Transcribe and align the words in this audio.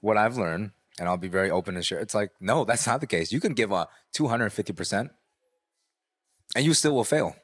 what 0.00 0.16
I've 0.16 0.36
learned, 0.36 0.72
and 0.98 1.08
I'll 1.08 1.16
be 1.16 1.28
very 1.28 1.50
open 1.50 1.76
and 1.76 1.84
share. 1.84 1.98
It's 1.98 2.14
like, 2.14 2.30
no, 2.40 2.64
that's 2.64 2.86
not 2.86 3.00
the 3.00 3.06
case. 3.06 3.32
You 3.32 3.40
can 3.40 3.52
give 3.54 3.70
a 3.70 3.88
250%, 4.14 5.10
and 6.56 6.64
you 6.64 6.74
still 6.74 6.94
will 6.94 7.04
fail. 7.04 7.36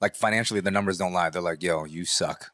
Like 0.00 0.16
financially, 0.16 0.60
the 0.60 0.70
numbers 0.70 0.98
don't 0.98 1.12
lie. 1.12 1.30
They're 1.30 1.42
like, 1.42 1.62
yo, 1.62 1.84
you 1.84 2.04
suck. 2.04 2.52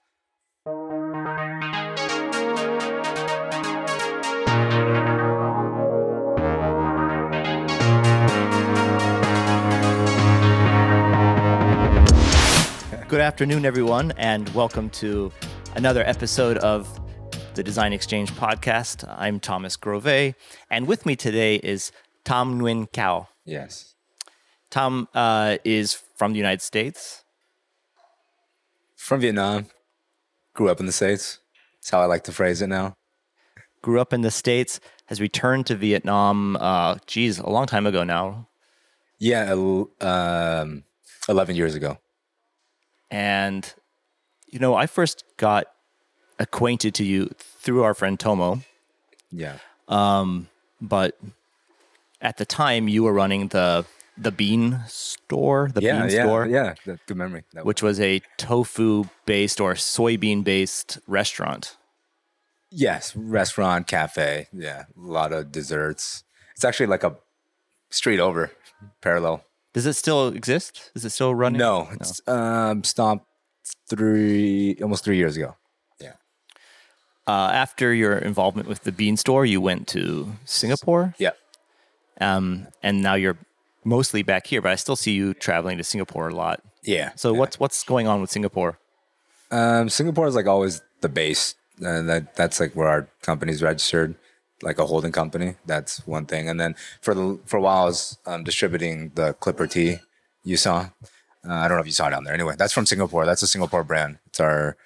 Good 13.09 13.23
afternoon, 13.23 13.65
everyone, 13.65 14.13
and 14.19 14.47
welcome 14.51 14.91
to 14.91 15.33
another 15.77 16.02
episode 16.05 16.59
of 16.59 17.01
the 17.59 17.65
Design 17.65 17.93
Exchange 17.93 18.30
podcast. 18.34 19.05
I'm 19.19 19.41
Thomas 19.41 19.74
Grove, 19.74 20.06
and 20.06 20.87
with 20.87 21.05
me 21.05 21.16
today 21.16 21.56
is 21.56 21.91
Tom 22.23 22.60
Nguyen 22.60 22.88
Cao. 22.92 23.27
Yes. 23.45 23.96
Tom 24.70 25.09
uh, 25.12 25.56
is 25.65 26.01
from 26.15 26.34
the 26.34 26.38
United 26.38 26.62
States. 26.62 27.24
From 28.95 29.18
Vietnam, 29.18 29.66
grew 30.55 30.68
up 30.68 30.79
in 30.79 30.87
the 30.87 30.92
States. 30.92 31.41
That's 31.80 31.91
how 31.91 32.01
I 32.01 32.05
like 32.05 32.23
to 32.24 32.32
phrase 32.32 32.62
it 32.62 32.68
now. 32.68 32.95
Grew 33.82 34.01
up 34.01 34.12
in 34.12 34.20
the 34.20 34.30
States, 34.30 34.79
has 35.06 35.20
returned 35.20 35.66
to 35.66 35.74
Vietnam, 35.74 36.56
uh, 36.60 36.98
geez, 37.09 37.40
a 37.40 37.51
long 37.51 37.66
time 37.66 37.88
ago 37.88 38.04
now. 38.04 38.46
Yeah, 39.18 39.51
um, 40.01 40.84
11 41.29 41.56
years 41.56 41.74
ago. 41.74 41.98
And, 43.10 43.74
you 44.46 44.60
know, 44.60 44.77
I 44.77 44.87
first 44.87 45.24
got 45.38 45.66
acquainted 46.38 46.95
to 46.95 47.05
you 47.05 47.30
through 47.38 47.83
our 47.83 47.95
friend 47.95 48.19
Tomo, 48.19 48.62
Yeah. 49.30 49.59
Um, 49.88 50.48
but 50.80 51.19
at 52.20 52.37
the 52.37 52.45
time 52.45 52.88
you 52.88 53.05
were 53.05 53.12
running 53.12 53.49
the 53.49 53.85
the 54.16 54.32
bean 54.32 54.80
store, 54.88 55.71
the 55.73 55.80
yeah, 55.80 56.02
bean 56.02 56.10
yeah, 56.10 56.24
store, 56.24 56.46
yeah. 56.46 56.74
Good 56.85 57.16
memory. 57.16 57.45
That 57.52 57.65
which 57.65 57.82
was 57.82 58.01
a 58.01 58.21
tofu 58.37 59.04
based 59.27 59.60
or 59.60 59.74
soybean 59.74 60.43
based 60.45 60.99
restaurant. 61.07 61.77
Yes, 62.71 63.15
restaurant, 63.16 63.87
cafe. 63.87 64.49
Yeah, 64.53 64.84
a 64.97 65.01
lot 65.01 65.33
of 65.33 65.53
desserts. 65.53 66.25
It's 66.55 66.65
actually 66.65 66.87
like 66.87 67.05
a 67.05 67.17
street 67.91 68.21
over, 68.21 68.51
parallel. 69.01 69.45
Does 69.73 69.87
it 69.87 69.95
still 69.95 70.29
exist? 70.29 70.91
Is 70.95 71.05
it 71.05 71.11
still 71.11 71.34
running? 71.34 71.59
No, 71.59 71.89
it's 71.93 72.21
um 72.29 72.84
stopped 72.84 73.25
three 73.89 74.77
almost 74.83 75.05
three 75.05 75.17
years 75.17 75.37
ago. 75.37 75.55
Uh, 77.29 77.51
after 77.53 77.93
your 77.93 78.17
involvement 78.17 78.67
with 78.69 78.83
the 78.84 78.93
bean 78.93 79.17
store, 79.17 79.45
you 79.45 79.61
went 79.61 79.87
to 79.89 80.33
Singapore, 80.47 81.15
Yeah. 81.19 81.33
um, 82.21 82.67
and 82.83 83.03
now 83.03 83.15
you're 83.15 83.37
mostly 83.84 84.23
back 84.23 84.47
here. 84.47 84.62
But 84.62 84.73
I 84.73 84.77
still 84.77 84.97
see 84.97 85.12
you 85.12 85.34
traveling 85.34 85.77
to 85.79 85.84
Singapore 85.84 86.29
a 86.29 86.34
lot. 86.34 86.62
Yeah. 86.83 87.11
So 87.17 87.33
yeah. 87.33 87.39
what's 87.41 87.61
what's 87.61 87.84
going 87.84 88.06
on 88.06 88.21
with 88.23 88.31
Singapore? 88.31 88.79
um 89.51 89.89
Singapore 89.89 90.27
is 90.27 90.34
like 90.34 90.47
always 90.47 90.81
the 91.01 91.09
base. 91.09 91.55
And 91.81 92.09
that 92.09 92.34
that's 92.34 92.59
like 92.61 92.73
where 92.75 92.89
our 92.89 93.09
company's 93.23 93.62
registered, 93.62 94.15
like 94.62 94.79
a 94.79 94.87
holding 94.87 95.12
company. 95.12 95.55
That's 95.67 96.05
one 96.06 96.27
thing. 96.27 96.49
And 96.49 96.59
then 96.59 96.75
for 97.01 97.15
the 97.15 97.39
for 97.47 97.59
a 97.59 97.61
while 97.61 97.83
I 97.83 97.84
was 97.84 98.19
um, 98.27 98.43
distributing 98.43 99.12
the 99.15 99.34
Clipper 99.34 99.67
tea 99.67 99.99
you 100.45 100.56
saw. 100.56 100.89
Uh, 101.49 101.53
I 101.62 101.69
don't 101.69 101.77
know 101.77 101.83
if 101.83 101.87
you 101.87 101.93
saw 101.93 102.09
it 102.09 102.11
down 102.11 102.25
there. 102.25 102.34
Anyway, 102.34 102.55
that's 102.59 102.73
from 102.73 102.87
Singapore. 102.87 103.27
That's 103.27 103.43
a 103.43 103.47
Singapore 103.47 103.84
brand. 103.84 104.19
It's 104.27 104.41
our 104.41 104.77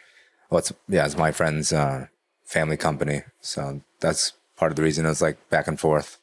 well, 0.51 0.59
it's 0.59 0.73
yeah, 0.89 1.07
it's 1.07 1.17
my 1.17 1.33
friend's 1.33 1.73
uh, 1.73 2.07
family 2.53 2.77
company. 2.77 3.23
So 3.41 3.81
that's 4.01 4.35
part 4.57 4.71
of 4.73 4.77
the 4.77 4.83
reason 4.83 5.07
it's 5.07 5.23
like 5.23 5.39
back 5.49 5.67
and 5.67 5.81
forth. 5.81 6.19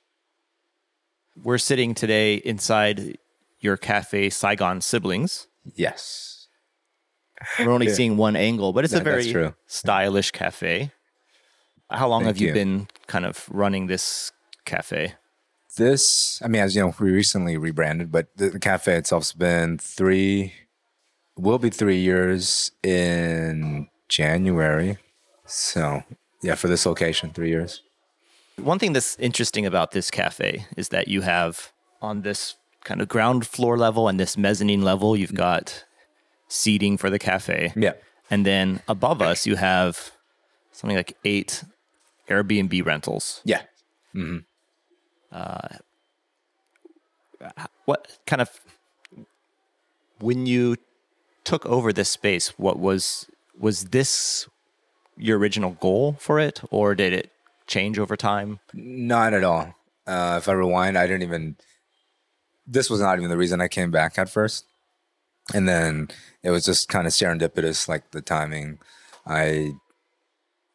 We're 1.41 1.57
sitting 1.57 1.93
today 1.95 2.35
inside 2.35 3.17
your 3.59 3.77
cafe, 3.77 4.29
Saigon 4.29 4.81
Siblings. 4.81 5.47
Yes. 5.75 6.47
We're 7.57 7.71
only 7.71 7.87
Yeah. 7.87 7.93
seeing 7.93 8.17
one 8.17 8.35
angle, 8.35 8.73
but 8.73 8.83
it's 8.83 8.93
a 8.93 8.97
That- 8.97 9.03
very 9.05 9.53
stylish 9.65 10.31
cafe. 10.31 10.91
How 11.89 12.07
long 12.07 12.21
Thank 12.23 12.35
have 12.35 12.41
you, 12.41 12.47
you. 12.49 12.53
been 12.53 12.87
kind 13.07 13.25
of 13.25 13.45
running 13.49 13.87
this 13.87 14.31
cafe? 14.65 15.15
This, 15.77 16.41
I 16.43 16.47
mean, 16.47 16.61
as 16.61 16.75
you 16.75 16.81
know, 16.81 16.93
we 16.99 17.09
recently 17.11 17.57
rebranded, 17.57 18.11
but 18.11 18.27
the, 18.35 18.49
the 18.51 18.59
cafe 18.59 18.97
itself's 18.97 19.33
been 19.33 19.77
three, 19.79 20.53
will 21.37 21.57
be 21.57 21.69
three 21.69 21.97
years 21.97 22.71
in 22.83 23.87
January. 24.09 24.97
So, 25.49 26.03
yeah, 26.41 26.55
for 26.55 26.67
this 26.67 26.85
location, 26.85 27.31
three 27.31 27.49
years. 27.49 27.81
One 28.57 28.79
thing 28.79 28.93
that's 28.93 29.17
interesting 29.19 29.65
about 29.65 29.91
this 29.91 30.11
cafe 30.11 30.65
is 30.75 30.89
that 30.89 31.07
you 31.07 31.21
have 31.21 31.71
on 32.01 32.21
this 32.21 32.55
kind 32.83 33.01
of 33.01 33.07
ground 33.07 33.45
floor 33.45 33.77
level 33.77 34.07
and 34.07 34.19
this 34.19 34.37
mezzanine 34.37 34.81
level, 34.81 35.15
you've 35.15 35.33
got 35.33 35.85
seating 36.47 36.97
for 36.97 37.09
the 37.09 37.19
cafe. 37.19 37.73
Yeah. 37.75 37.93
And 38.29 38.45
then 38.45 38.81
above 38.87 39.21
us, 39.21 39.45
you 39.45 39.55
have 39.55 40.11
something 40.71 40.97
like 40.97 41.17
eight 41.23 41.63
Airbnb 42.27 42.85
rentals. 42.85 43.41
Yeah. 43.45 43.61
Mm-hmm. 44.13 44.39
Uh 45.31 45.77
What 47.85 48.19
kind 48.25 48.41
of, 48.41 48.49
when 50.19 50.45
you 50.45 50.75
took 51.45 51.65
over 51.65 51.93
this 51.93 52.09
space, 52.09 52.49
what 52.59 52.77
was, 52.77 53.27
was 53.57 53.85
this 53.91 54.48
your 55.19 55.37
original 55.37 55.71
goal 55.71 56.15
for 56.19 56.39
it 56.39 56.61
or 56.71 56.95
did 56.95 57.13
it 57.13 57.31
change 57.67 57.99
over 57.99 58.15
time? 58.15 58.59
Not 58.73 59.33
at 59.33 59.43
all. 59.43 59.75
Uh, 60.07 60.37
if 60.41 60.49
I 60.49 60.53
rewind, 60.53 60.97
I 60.97 61.05
didn't 61.05 61.23
even, 61.23 61.57
this 62.65 62.89
was 62.89 63.01
not 63.01 63.17
even 63.17 63.29
the 63.29 63.37
reason 63.37 63.61
I 63.61 63.67
came 63.67 63.91
back 63.91 64.17
at 64.17 64.29
first. 64.29 64.65
And 65.53 65.67
then 65.67 66.09
it 66.41 66.51
was 66.51 66.65
just 66.65 66.89
kind 66.89 67.05
of 67.05 67.13
serendipitous, 67.13 67.87
like 67.87 68.11
the 68.11 68.21
timing. 68.21 68.79
I, 69.25 69.73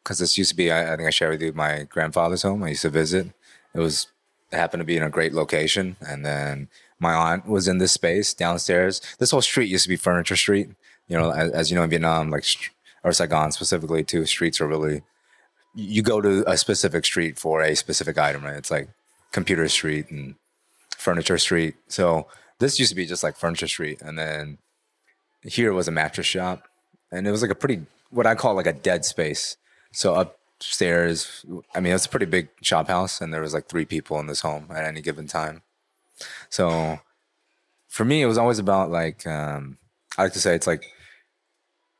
because 0.03 0.19
this 0.19 0.37
used 0.37 0.51
to 0.51 0.55
be, 0.55 0.71
I, 0.71 0.93
I 0.93 0.95
think 0.95 1.07
I 1.07 1.11
shared 1.11 1.31
with 1.31 1.41
you, 1.41 1.53
my 1.53 1.87
grandfather's 1.89 2.43
home. 2.43 2.63
I 2.63 2.69
used 2.69 2.83
to 2.83 2.89
visit. 2.89 3.31
It 3.73 3.79
was, 3.79 4.07
it 4.51 4.57
happened 4.57 4.81
to 4.81 4.85
be 4.85 4.97
in 4.97 5.03
a 5.03 5.09
great 5.09 5.33
location. 5.33 5.95
And 5.99 6.25
then 6.25 6.69
my 6.99 7.13
aunt 7.13 7.47
was 7.47 7.67
in 7.67 7.79
this 7.79 7.93
space 7.93 8.33
downstairs. 8.33 9.01
This 9.17 9.31
whole 9.31 9.41
street 9.41 9.69
used 9.69 9.83
to 9.83 9.89
be 9.89 9.95
Furniture 9.95 10.35
Street. 10.35 10.69
You 11.07 11.17
know, 11.17 11.31
as, 11.31 11.51
as 11.51 11.71
you 11.71 11.77
know, 11.77 11.83
in 11.83 11.89
Vietnam, 11.89 12.29
like, 12.29 12.45
or 13.05 13.13
Saigon 13.13 13.51
specifically, 13.51 14.03
too, 14.03 14.25
streets 14.25 14.59
are 14.59 14.67
really, 14.67 15.03
you 15.75 16.01
go 16.01 16.21
to 16.21 16.43
a 16.49 16.57
specific 16.57 17.05
street 17.05 17.37
for 17.37 17.61
a 17.61 17.75
specific 17.75 18.17
item, 18.17 18.43
right? 18.43 18.55
It's 18.55 18.71
like 18.71 18.89
computer 19.31 19.69
street 19.69 20.09
and 20.09 20.35
furniture 20.97 21.37
street. 21.37 21.75
So 21.87 22.27
this 22.57 22.79
used 22.79 22.89
to 22.89 22.95
be 22.95 23.05
just 23.05 23.21
like 23.21 23.37
furniture 23.37 23.67
street. 23.67 24.01
And 24.01 24.17
then 24.17 24.57
here 25.43 25.71
was 25.71 25.87
a 25.87 25.91
mattress 25.91 26.25
shop. 26.25 26.67
And 27.11 27.27
it 27.27 27.31
was 27.31 27.43
like 27.43 27.51
a 27.51 27.55
pretty, 27.55 27.85
what 28.09 28.25
I 28.25 28.33
call 28.33 28.55
like 28.55 28.65
a 28.65 28.73
dead 28.73 29.05
space. 29.05 29.55
So 29.93 30.15
upstairs, 30.15 31.45
I 31.75 31.81
mean, 31.81 31.93
it's 31.93 32.07
a 32.07 32.09
pretty 32.09 32.25
big 32.25 32.49
shop 32.63 32.87
house 32.87 33.21
and 33.21 33.31
there 33.31 33.41
was 33.41 33.53
like 33.53 33.67
three 33.67 33.85
people 33.85 34.19
in 34.19 34.25
this 34.25 34.41
home 34.41 34.65
at 34.71 34.83
any 34.83 35.01
given 35.01 35.27
time. 35.27 35.61
So 36.49 37.01
for 37.87 38.03
me, 38.03 38.23
it 38.23 38.25
was 38.25 38.39
always 38.39 38.57
about 38.57 38.89
like, 38.89 39.27
um, 39.27 39.77
I 40.17 40.23
like 40.23 40.33
to 40.33 40.39
say 40.39 40.55
it's 40.55 40.65
like, 40.65 40.91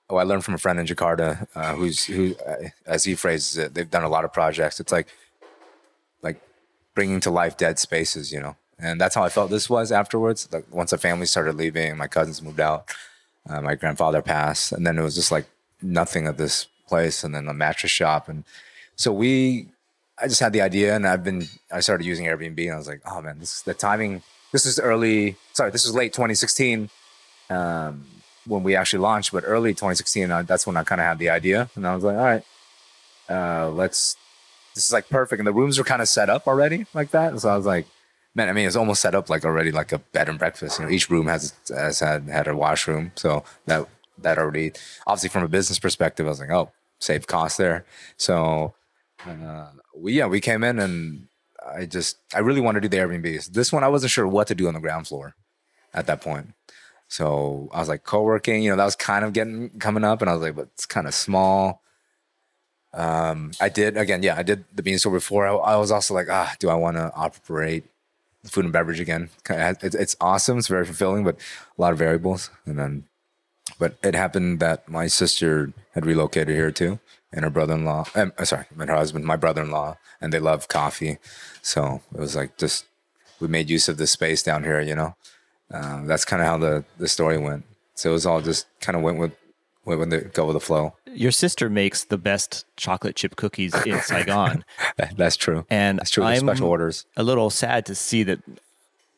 oh, 0.09 0.17
I 0.17 0.23
learned 0.23 0.45
from 0.45 0.53
a 0.53 0.57
friend 0.57 0.79
in 0.79 0.85
Jakarta 0.85 1.47
uh, 1.55 1.75
who's 1.75 2.05
who, 2.05 2.35
uh, 2.45 2.69
as 2.85 3.03
he 3.03 3.16
phrases 3.16 3.57
it, 3.57 3.73
they've 3.73 3.89
done 3.89 4.03
a 4.03 4.09
lot 4.09 4.25
of 4.25 4.33
projects. 4.33 4.79
It's 4.79 4.91
like, 4.91 5.07
like 6.21 6.41
bringing 6.93 7.19
to 7.21 7.31
life 7.31 7.57
dead 7.57 7.79
spaces, 7.79 8.31
you 8.31 8.39
know. 8.39 8.55
And 8.77 8.99
that's 8.99 9.15
how 9.15 9.23
I 9.23 9.29
felt 9.29 9.51
this 9.51 9.69
was 9.69 9.91
afterwards. 9.91 10.49
Like 10.51 10.65
once 10.71 10.91
the 10.91 10.97
family 10.97 11.25
started 11.25 11.55
leaving, 11.55 11.97
my 11.97 12.07
cousins 12.07 12.41
moved 12.41 12.59
out, 12.59 12.89
uh, 13.49 13.61
my 13.61 13.75
grandfather 13.75 14.21
passed, 14.21 14.71
and 14.71 14.85
then 14.85 14.97
it 14.97 15.01
was 15.01 15.15
just 15.15 15.31
like 15.31 15.45
nothing 15.81 16.27
of 16.27 16.38
this 16.38 16.67
place, 16.88 17.23
and 17.23 17.33
then 17.33 17.47
a 17.47 17.53
mattress 17.53 17.91
shop, 17.91 18.29
and 18.29 18.44
so 18.95 19.11
we. 19.11 19.67
I 20.17 20.29
just 20.29 20.39
had 20.39 20.53
the 20.53 20.61
idea, 20.61 20.95
and 20.95 21.05
I've 21.05 21.25
been. 21.25 21.47
I 21.69 21.81
started 21.81 22.06
using 22.06 22.25
Airbnb, 22.25 22.57
and 22.57 22.71
I 22.71 22.77
was 22.77 22.88
like, 22.88 23.01
"Oh 23.06 23.21
man, 23.21 23.39
this 23.39 23.53
is 23.53 23.62
the 23.63 23.74
timing. 23.74 24.21
This 24.53 24.65
is 24.65 24.80
early. 24.80 25.35
Sorry, 25.51 25.71
this 25.71 25.83
is 25.83 25.94
late 25.94 26.13
2016." 26.13 26.89
Um, 27.50 28.06
when 28.45 28.63
we 28.63 28.75
actually 28.75 29.00
launched, 29.00 29.31
but 29.31 29.44
early 29.45 29.71
2016, 29.71 30.31
uh, 30.31 30.42
that's 30.44 30.68
when 30.68 30.77
I 30.77 30.83
kind 30.83 31.01
of 31.01 31.07
had 31.07 31.19
the 31.19 31.30
idea, 31.30 31.69
and 31.75 31.88
I 31.88 31.95
was 31.95 32.03
like, 32.03 32.18
all 32.18 32.24
right, 32.24 32.44
uh, 33.30 33.69
let's. 33.69 34.15
This 34.74 34.88
is 34.88 34.94
like 34.94 35.07
perfect, 35.07 35.39
and 35.39 35.47
the 35.47 35.53
rooms 35.53 35.77
were 35.77 35.86
kind 35.86 36.01
of 36.01 36.09
set 36.09 36.30
up 36.30 36.47
already 36.47 36.86
like 36.94 37.12
that, 37.12 37.31
and 37.31 37.42
so 37.42 37.50
I 37.50 37.56
was 37.56 37.65
like, 37.65 37.88
man, 38.36 38.50
I 38.50 38.53
mean, 38.53 38.68
it's 38.68 38.75
almost 38.75 39.01
set 39.01 39.15
up 39.15 39.30
like 39.30 39.45
already 39.45 39.71
like 39.71 39.94
a 39.94 40.00
bed 40.00 40.27
and 40.27 40.38
breakfast. 40.38 40.80
You 40.80 40.86
know, 40.86 40.92
each 40.92 41.09
room 41.09 41.27
has 41.27 41.53
has 41.69 42.01
had 42.01 42.27
had 42.27 42.47
a 42.47 42.56
washroom, 42.56 43.12
so 43.15 43.44
that 43.65 43.88
that 44.18 44.38
already 44.38 44.74
obviously 45.07 45.30
from 45.30 45.44
a 45.44 45.47
business 45.47 45.80
perspective, 45.80 46.25
I 46.25 46.30
was 46.30 46.39
like, 46.39 46.51
oh, 46.51 46.71
save 47.00 47.27
cost 47.27 47.57
there. 47.57 47.86
So 48.18 48.74
uh, 49.25 49.68
we 49.95 50.13
yeah 50.13 50.27
we 50.27 50.42
came 50.42 50.63
in 50.63 50.80
and 50.80 51.27
I 51.65 51.86
just 51.86 52.18
I 52.33 52.39
really 52.39 52.62
wanted 52.62 52.83
to 52.83 52.89
do 52.89 52.97
the 52.97 53.03
Airbnbs. 53.03 53.53
This 53.53 53.71
one 53.71 53.83
I 53.83 53.88
wasn't 53.88 54.12
sure 54.12 54.27
what 54.27 54.47
to 54.47 54.56
do 54.56 54.68
on 54.68 54.74
the 54.74 54.80
ground 54.80 55.07
floor 55.07 55.36
at 55.94 56.07
that 56.07 56.21
point. 56.21 56.53
So 57.07 57.69
I 57.74 57.80
was 57.80 57.90
like 57.90 58.04
co-working, 58.04 58.63
you 58.63 58.69
know, 58.69 58.75
that 58.75 58.86
was 58.86 58.96
kind 58.96 59.24
of 59.24 59.34
getting 59.34 59.69
coming 59.80 60.04
up, 60.04 60.22
and 60.22 60.30
I 60.30 60.34
was 60.34 60.42
like, 60.42 60.56
but 60.56 60.69
it's 60.74 60.86
kind 60.86 61.07
of 61.07 61.13
small. 61.13 61.81
Um, 62.94 63.52
I 63.60 63.69
did 63.69 63.98
again. 63.98 64.24
Yeah, 64.24 64.36
I 64.38 64.44
did 64.44 64.66
the 64.74 64.81
bean 64.81 64.98
store 64.98 65.13
before. 65.13 65.46
I, 65.46 65.54
I 65.54 65.75
was 65.75 65.92
also 65.92 66.13
like, 66.13 66.28
ah, 66.30 66.56
do 66.60 66.69
I 66.69 66.75
want 66.75 66.98
to 66.98 67.12
operate 67.16 67.84
food 68.46 68.63
and 68.63 68.74
beverage 68.74 69.00
again? 69.00 69.30
It's, 69.50 69.96
it's 69.96 70.16
awesome. 70.22 70.57
It's 70.57 70.68
very 70.68 70.86
fulfilling, 70.86 71.24
but 71.24 71.36
a 71.78 71.81
lot 71.81 71.92
of 71.92 71.98
variables. 71.98 72.50
And 72.66 72.80
then, 72.80 73.04
but 73.80 73.98
it 74.04 74.16
happened 74.16 74.60
that 74.62 74.88
my 74.88 75.07
sister 75.07 75.74
had 75.94 76.06
relocated 76.06 76.56
here 76.56 76.72
too, 76.72 77.00
and 77.34 77.44
her 77.44 77.50
brother-in-law. 77.50 78.06
Um, 78.16 78.34
uh, 78.38 78.46
sorry, 78.46 78.66
and 78.80 78.90
her 78.90 78.96
husband, 78.96 79.25
my 79.25 79.36
brother-in-law, 79.36 79.98
and 80.22 80.31
they 80.31 80.40
love 80.40 80.68
coffee. 80.68 81.18
So 81.62 82.02
it 82.13 82.19
was 82.19 82.36
like 82.36 82.57
just 82.57 82.86
we 83.40 83.48
made 83.48 83.69
use 83.69 83.90
of 83.90 83.98
the 83.98 84.07
space 84.07 84.42
down 84.42 84.63
here. 84.63 84.80
You 84.80 84.96
know, 84.96 85.16
uh, 85.73 86.03
that's 86.06 86.25
kind 86.25 86.41
of 86.41 86.47
how 86.47 86.57
the 86.57 86.83
the 86.97 87.07
story 87.07 87.38
went. 87.38 87.65
So 87.95 88.09
it 88.09 88.13
was 88.13 88.25
all 88.25 88.41
just 88.41 88.67
kind 88.81 88.95
of 88.95 89.01
went 89.01 89.17
with 89.19 89.31
went 89.85 90.00
with 90.00 90.09
the 90.09 90.21
go 90.21 90.45
with 90.45 90.56
the 90.56 90.59
flow. 90.59 90.95
Your 91.13 91.31
sister 91.31 91.69
makes 91.69 92.03
the 92.06 92.17
best 92.17 92.65
chocolate 92.75 93.15
chip 93.15 93.35
cookies 93.38 93.73
in 93.85 94.00
Saigon, 94.01 94.65
That- 94.97 95.15
That's 95.17 95.38
true. 95.38 95.65
and 95.69 96.00
That's 96.00 96.09
true. 96.09 96.23
I'm 96.23 96.39
special 96.39 96.67
orders. 96.67 97.06
a 97.15 97.23
little 97.23 97.50
sad 97.50 97.85
to 97.85 97.95
see 97.95 98.23
that 98.23 98.39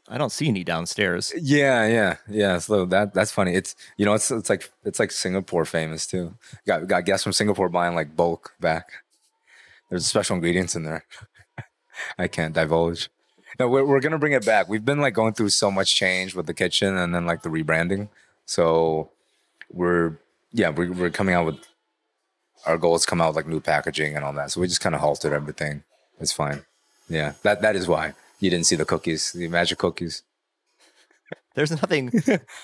I 0.10 0.18
don't 0.18 0.32
see 0.32 0.48
any 0.48 0.64
downstairs. 0.64 1.34
Yeah, 1.42 1.86
yeah, 1.88 2.16
yeah. 2.30 2.60
So 2.60 2.86
that 2.86 3.14
that's 3.14 3.32
funny. 3.32 3.54
It's 3.56 3.76
you 3.98 4.06
know 4.06 4.14
it's 4.14 4.30
it's 4.32 4.50
like 4.50 4.72
it's 4.86 5.00
like 5.00 5.12
Singapore 5.12 5.66
famous 5.66 6.06
too. 6.08 6.36
Got 6.66 6.88
got 6.88 7.06
guests 7.06 7.24
from 7.24 7.34
Singapore 7.34 7.68
buying 7.70 7.96
like 7.96 8.16
bulk 8.16 8.54
back. 8.60 8.90
There's 9.90 10.06
special 10.06 10.36
ingredients 10.36 10.76
in 10.76 10.84
there. 10.84 11.04
I 12.20 12.28
can't 12.28 12.54
divulge. 12.54 13.10
No, 13.60 13.68
we're 13.68 13.84
we're 13.86 14.00
gonna 14.00 14.20
bring 14.20 14.34
it 14.34 14.46
back. 14.46 14.70
We've 14.70 14.86
been 14.86 15.02
like 15.02 15.14
going 15.14 15.34
through 15.34 15.50
so 15.50 15.72
much 15.72 15.96
change 15.96 16.36
with 16.36 16.46
the 16.46 16.54
kitchen 16.54 16.96
and 16.96 17.14
then 17.14 17.26
like 17.26 17.42
the 17.42 17.50
rebranding. 17.50 18.10
So 18.46 19.10
we're 19.72 20.18
yeah 20.52 20.70
we're 20.70 20.92
we're 20.92 21.10
coming 21.10 21.36
out 21.36 21.46
with 21.46 21.58
our 22.66 22.78
goal 22.78 22.96
is 22.96 23.06
come 23.06 23.22
out 23.22 23.30
with 23.30 23.38
like 23.38 23.48
new 23.48 23.60
packaging 23.60 24.16
and 24.16 24.24
all 24.24 24.34
that. 24.34 24.52
So 24.52 24.62
we 24.62 24.68
just 24.68 24.82
kind 24.82 24.96
of 24.96 25.02
halted 25.02 25.34
everything. 25.34 25.84
It's 26.20 26.34
fine. 26.34 26.64
Yeah, 27.10 27.34
that 27.44 27.62
that 27.62 27.76
is 27.76 27.88
why 27.88 28.14
you 28.40 28.50
didn't 28.50 28.66
see 28.66 28.76
the 28.76 28.86
cookies, 28.86 29.32
the 29.32 29.48
magic 29.48 29.78
cookies. 29.80 30.24
There's 31.56 31.72
nothing. 31.72 32.12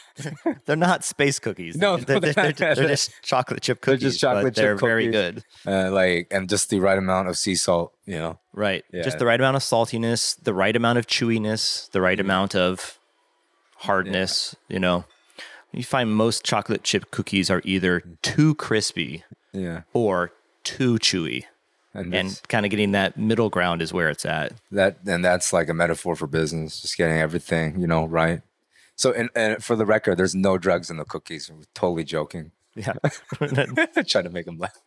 they're 0.66 0.76
not 0.76 1.04
space 1.04 1.40
cookies. 1.40 1.76
No, 1.76 1.98
they're, 1.98 2.20
they're 2.20 2.34
they're, 2.34 2.52
they're, 2.52 2.76
they're 2.76 2.88
just 2.88 3.12
chocolate 3.24 3.62
chip 3.62 3.84
They're 3.84 3.96
cookies. 3.96 4.12
just 4.14 4.20
chocolate 4.22 4.44
but 4.44 4.56
chip 4.56 4.64
they're 4.64 4.76
very 4.76 5.08
good. 5.10 5.44
uh, 5.66 5.90
like 5.92 6.28
and 6.32 6.48
just 6.48 6.70
the 6.70 6.80
right 6.80 6.98
amount 6.98 7.28
of 7.28 7.38
sea 7.38 7.56
salt, 7.56 7.94
you 8.06 8.18
know. 8.20 8.40
Right. 8.54 8.84
Yeah. 8.94 9.02
Just 9.02 9.18
the 9.20 9.26
right 9.26 9.40
amount 9.40 9.56
of 9.56 9.64
saltiness, 9.64 10.38
the 10.44 10.54
right 10.54 10.76
amount 10.76 11.00
of 11.00 11.08
chewiness, 11.08 11.90
the 11.92 11.98
Mm-hmm. 12.00 12.04
right 12.06 12.20
amount 12.20 12.56
of 12.56 13.00
hardness. 13.78 14.56
You 14.68 14.80
know, 14.80 15.06
you 15.72 15.84
find 15.84 16.14
most 16.16 16.44
chocolate 16.46 16.84
chip 16.84 17.12
cookies 17.12 17.50
are 17.50 17.62
either 17.66 18.02
Mm. 18.02 18.22
too 18.22 18.56
crispy 18.56 19.24
Yeah, 19.54 19.82
or 19.94 20.32
too 20.64 20.96
chewy. 20.96 21.46
and, 21.94 22.14
And 22.14 22.42
kind 22.48 22.66
of 22.66 22.70
getting 22.70 22.92
that 22.94 23.18
middle 23.18 23.50
ground 23.50 23.82
is 23.82 23.92
where 23.94 24.10
it's 24.10 24.26
at. 24.26 24.54
that 24.72 24.98
and 25.06 25.24
that's 25.26 25.52
like 25.54 25.70
a 25.70 25.74
metaphor 25.74 26.16
for 26.16 26.28
business, 26.28 26.82
just 26.82 26.98
getting 26.98 27.18
everything, 27.18 27.80
you 27.80 27.88
know, 27.88 28.06
right. 28.06 28.42
So, 28.96 29.12
and, 29.12 29.30
and 29.36 29.64
for 29.64 29.76
the 29.76 29.86
record, 29.86 30.18
there's 30.18 30.36
no 30.36 30.58
drugs 30.58 30.90
in 30.90 30.98
the 30.98 31.06
cookies. 31.06 31.50
We're 31.52 31.64
totally 31.74 32.04
joking. 32.04 32.52
Yeah. 32.76 32.94
Trying 34.08 34.24
to 34.26 34.30
make 34.32 34.46
them 34.46 34.58
laugh. 34.58 34.78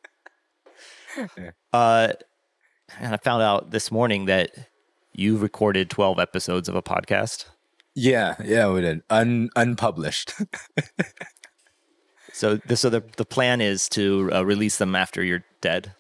uh, 1.73 2.09
and 2.99 3.15
I 3.15 3.17
found 3.17 3.43
out 3.43 3.71
this 3.71 3.91
morning 3.91 4.27
that 4.27 4.51
you 5.13 5.37
recorded 5.37 5.91
12 5.91 6.19
episodes 6.19 6.69
of 6.69 6.75
a 6.75 6.83
podcast. 6.83 7.47
Yeah, 7.95 8.37
yeah, 8.45 8.71
we 8.71 8.83
did. 8.83 9.03
Un, 9.09 9.49
unpublished. 9.57 10.35
So, 12.37 12.57
the, 12.57 12.77
so 12.77 12.91
the, 12.91 13.03
the 13.17 13.25
plan 13.25 13.63
is 13.63 13.89
to 13.91 14.31
uh, 14.31 14.45
release 14.45 14.77
them 14.77 14.95
after 14.95 15.25
you're 15.25 15.45
dead. 15.63 15.95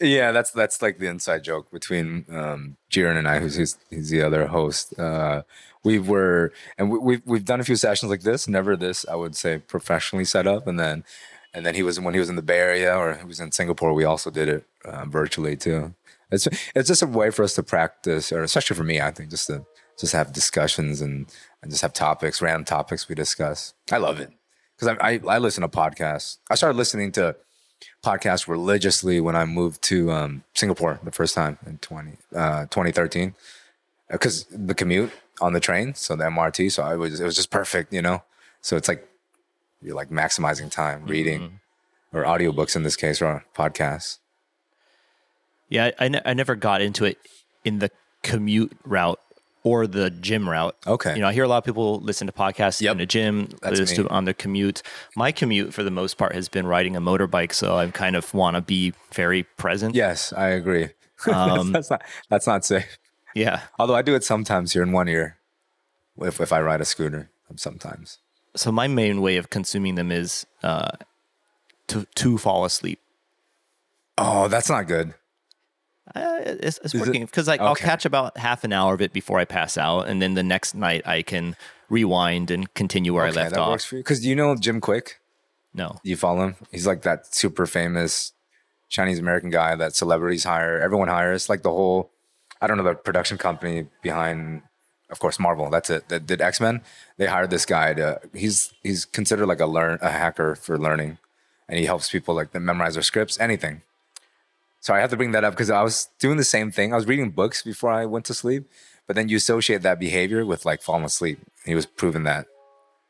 yeah, 0.00 0.32
that's 0.32 0.50
that's 0.50 0.80
like 0.80 0.98
the 0.98 1.08
inside 1.08 1.44
joke 1.44 1.70
between 1.70 2.24
um, 2.30 2.78
Jiren 2.90 3.18
and 3.18 3.28
I, 3.28 3.38
who's 3.38 3.56
who's, 3.56 3.76
he's 3.90 4.08
the 4.08 4.22
other 4.22 4.46
host. 4.46 4.98
Uh, 4.98 5.42
we 5.84 5.98
were, 5.98 6.52
and 6.78 6.90
we, 6.90 6.98
we've 6.98 7.22
we've 7.24 7.44
done 7.44 7.60
a 7.60 7.64
few 7.64 7.76
sessions 7.76 8.10
like 8.10 8.22
this. 8.22 8.48
Never 8.48 8.74
this, 8.76 9.06
I 9.08 9.14
would 9.14 9.36
say, 9.36 9.58
professionally 9.58 10.24
set 10.24 10.46
up. 10.46 10.66
And 10.66 10.80
then, 10.80 11.04
and 11.52 11.64
then 11.64 11.74
he 11.74 11.82
was 11.82 12.00
when 12.00 12.14
he 12.14 12.20
was 12.20 12.30
in 12.30 12.36
the 12.36 12.42
Bay 12.42 12.58
Area 12.58 12.96
or 12.96 13.14
he 13.14 13.24
was 13.24 13.38
in 13.38 13.52
Singapore. 13.52 13.92
We 13.92 14.04
also 14.04 14.30
did 14.30 14.48
it 14.48 14.64
uh, 14.84 15.04
virtually 15.04 15.56
too. 15.56 15.94
It's 16.30 16.48
it's 16.74 16.88
just 16.88 17.02
a 17.02 17.06
way 17.06 17.30
for 17.30 17.44
us 17.44 17.54
to 17.54 17.62
practice, 17.62 18.32
or 18.32 18.42
especially 18.42 18.76
for 18.76 18.84
me, 18.84 19.00
I 19.00 19.10
think, 19.10 19.30
just 19.30 19.46
to 19.48 19.64
just 19.98 20.14
have 20.14 20.32
discussions 20.32 21.00
and 21.00 21.26
and 21.62 21.70
just 21.70 21.82
have 21.82 21.92
topics, 21.92 22.42
random 22.42 22.64
topics 22.64 23.08
we 23.08 23.14
discuss. 23.14 23.74
I 23.92 23.98
love 23.98 24.20
it 24.20 24.32
because 24.76 24.96
I, 25.00 25.12
I 25.12 25.20
I 25.28 25.38
listen 25.38 25.62
to 25.62 25.68
podcasts. 25.68 26.38
I 26.50 26.54
started 26.54 26.78
listening 26.78 27.12
to 27.12 27.36
podcast 28.04 28.48
religiously 28.48 29.20
when 29.20 29.36
I 29.36 29.44
moved 29.44 29.82
to 29.82 30.10
um, 30.10 30.44
Singapore 30.54 31.00
the 31.02 31.10
first 31.10 31.34
time 31.34 31.58
in 31.66 31.78
20, 31.78 32.12
uh, 32.34 32.62
2013 32.62 33.34
because 34.10 34.44
the 34.50 34.74
commute 34.74 35.10
on 35.40 35.52
the 35.52 35.60
train, 35.60 35.94
so 35.94 36.16
the 36.16 36.24
MRT, 36.24 36.70
so 36.72 36.82
I 36.82 36.96
was 36.96 37.20
it 37.20 37.24
was 37.24 37.36
just 37.36 37.50
perfect, 37.50 37.92
you 37.92 38.02
know. 38.02 38.22
So 38.60 38.76
it's 38.76 38.88
like 38.88 39.08
you're 39.82 39.94
like 39.96 40.10
maximizing 40.10 40.70
time 40.70 41.04
reading 41.06 41.60
or 42.12 42.22
audiobooks 42.24 42.76
in 42.76 42.82
this 42.84 42.96
case 42.96 43.20
or 43.20 43.44
podcasts. 43.56 44.18
Yeah, 45.68 45.90
I, 45.98 46.04
I, 46.04 46.08
ne- 46.08 46.22
I 46.24 46.34
never 46.34 46.54
got 46.54 46.80
into 46.82 47.04
it 47.04 47.18
in 47.64 47.78
the 47.80 47.90
commute 48.22 48.72
route 48.84 49.18
or 49.62 49.86
the 49.86 50.10
gym 50.10 50.48
route. 50.48 50.76
Okay. 50.86 51.14
You 51.14 51.22
know, 51.22 51.28
I 51.28 51.32
hear 51.32 51.44
a 51.44 51.48
lot 51.48 51.58
of 51.58 51.64
people 51.64 51.98
listen 52.00 52.26
to 52.26 52.32
podcasts 52.32 52.80
Yep. 52.80 52.92
in 52.92 52.98
the 52.98 53.06
gym, 53.06 53.48
That's 53.62 53.80
listen 53.80 54.02
me. 54.02 54.04
it 54.06 54.10
on 54.10 54.24
their 54.26 54.34
commute. 54.34 54.82
My 55.16 55.32
commute, 55.32 55.72
for 55.74 55.82
the 55.82 55.90
most 55.90 56.16
part, 56.18 56.34
has 56.34 56.48
been 56.48 56.66
riding 56.66 56.96
a 56.96 57.00
motorbike, 57.00 57.52
so 57.52 57.76
I 57.76 57.86
kind 57.90 58.14
of 58.14 58.32
want 58.34 58.56
to 58.56 58.60
be 58.60 58.92
very 59.12 59.42
present. 59.42 59.94
Yes, 59.94 60.32
I 60.32 60.48
agree. 60.48 60.88
Um, 61.26 61.72
that's 61.72 61.88
not 61.90 62.02
that's 62.28 62.46
not 62.46 62.66
safe. 62.66 62.98
Yeah. 63.34 63.62
Although 63.78 63.94
I 63.94 64.02
do 64.02 64.14
it 64.14 64.24
sometimes 64.24 64.72
here 64.72 64.82
in 64.82 64.92
one 64.92 65.08
ear, 65.08 65.38
if 66.18 66.40
if 66.40 66.52
I 66.52 66.60
ride 66.60 66.80
a 66.80 66.84
scooter, 66.84 67.30
sometimes. 67.56 68.18
So 68.56 68.70
my 68.70 68.86
main 68.86 69.20
way 69.20 69.36
of 69.36 69.50
consuming 69.50 69.96
them 69.96 70.12
is 70.12 70.46
uh, 70.62 70.92
to 71.88 72.06
to 72.14 72.38
fall 72.38 72.64
asleep. 72.64 73.00
Oh, 74.16 74.48
that's 74.48 74.70
not 74.70 74.86
good. 74.86 75.14
Uh, 76.14 76.38
it's 76.44 76.78
it's 76.84 76.94
working 76.94 77.24
because 77.24 77.48
like 77.48 77.60
I'll 77.60 77.74
catch 77.74 78.04
about 78.04 78.36
half 78.36 78.62
an 78.62 78.72
hour 78.72 78.94
of 78.94 79.00
it 79.00 79.12
before 79.12 79.38
I 79.38 79.44
pass 79.44 79.76
out, 79.76 80.06
and 80.06 80.22
then 80.22 80.34
the 80.34 80.42
next 80.42 80.74
night 80.74 81.06
I 81.06 81.22
can 81.22 81.56
rewind 81.88 82.50
and 82.50 82.72
continue 82.74 83.14
where 83.14 83.26
okay, 83.26 83.40
I 83.40 83.42
left 83.42 83.54
that 83.54 83.60
off. 83.60 83.70
works 83.70 83.84
for 83.84 83.96
you. 83.96 84.02
Because 84.02 84.20
do 84.20 84.28
you 84.28 84.36
know 84.36 84.54
Jim 84.54 84.80
Kwik? 84.80 85.14
No. 85.72 85.98
You 86.02 86.16
follow 86.16 86.44
him? 86.44 86.56
He's 86.70 86.86
like 86.86 87.02
that 87.02 87.34
super 87.34 87.66
famous 87.66 88.32
Chinese 88.88 89.18
American 89.18 89.50
guy 89.50 89.74
that 89.74 89.94
celebrities 89.94 90.44
hire. 90.44 90.78
Everyone 90.78 91.08
hires. 91.08 91.48
Like 91.48 91.62
the 91.62 91.70
whole, 91.70 92.12
I 92.64 92.66
don't 92.66 92.78
know, 92.78 92.84
the 92.84 92.94
production 92.94 93.36
company 93.36 93.86
behind, 94.00 94.62
of 95.10 95.18
course, 95.18 95.38
Marvel. 95.38 95.68
That's 95.68 95.90
it. 95.90 96.08
That 96.08 96.26
did 96.26 96.40
X 96.40 96.60
Men. 96.60 96.80
They 97.18 97.26
hired 97.26 97.50
this 97.50 97.66
guy 97.66 97.92
to. 97.94 98.20
He's 98.32 98.72
he's 98.82 99.04
considered 99.04 99.46
like 99.46 99.60
a 99.60 99.66
learn 99.66 99.98
a 100.00 100.10
hacker 100.10 100.54
for 100.54 100.78
learning, 100.78 101.18
and 101.68 101.78
he 101.78 101.84
helps 101.84 102.10
people 102.10 102.34
like 102.34 102.54
memorize 102.54 102.94
their 102.94 103.02
scripts, 103.02 103.38
anything. 103.38 103.82
So 104.80 104.94
I 104.94 105.00
have 105.00 105.10
to 105.10 105.16
bring 105.16 105.32
that 105.32 105.44
up 105.44 105.52
because 105.52 105.70
I 105.70 105.82
was 105.82 106.08
doing 106.18 106.38
the 106.38 106.44
same 106.44 106.70
thing. 106.70 106.92
I 106.92 106.96
was 106.96 107.06
reading 107.06 107.30
books 107.30 107.62
before 107.62 107.90
I 107.90 108.06
went 108.06 108.24
to 108.26 108.34
sleep, 108.34 108.64
but 109.06 109.14
then 109.16 109.28
you 109.28 109.36
associate 109.36 109.82
that 109.82 109.98
behavior 109.98 110.44
with 110.46 110.64
like 110.64 110.82
falling 110.82 111.04
asleep. 111.04 111.38
He 111.66 111.74
was 111.74 111.86
proving 111.86 112.24
that. 112.24 112.46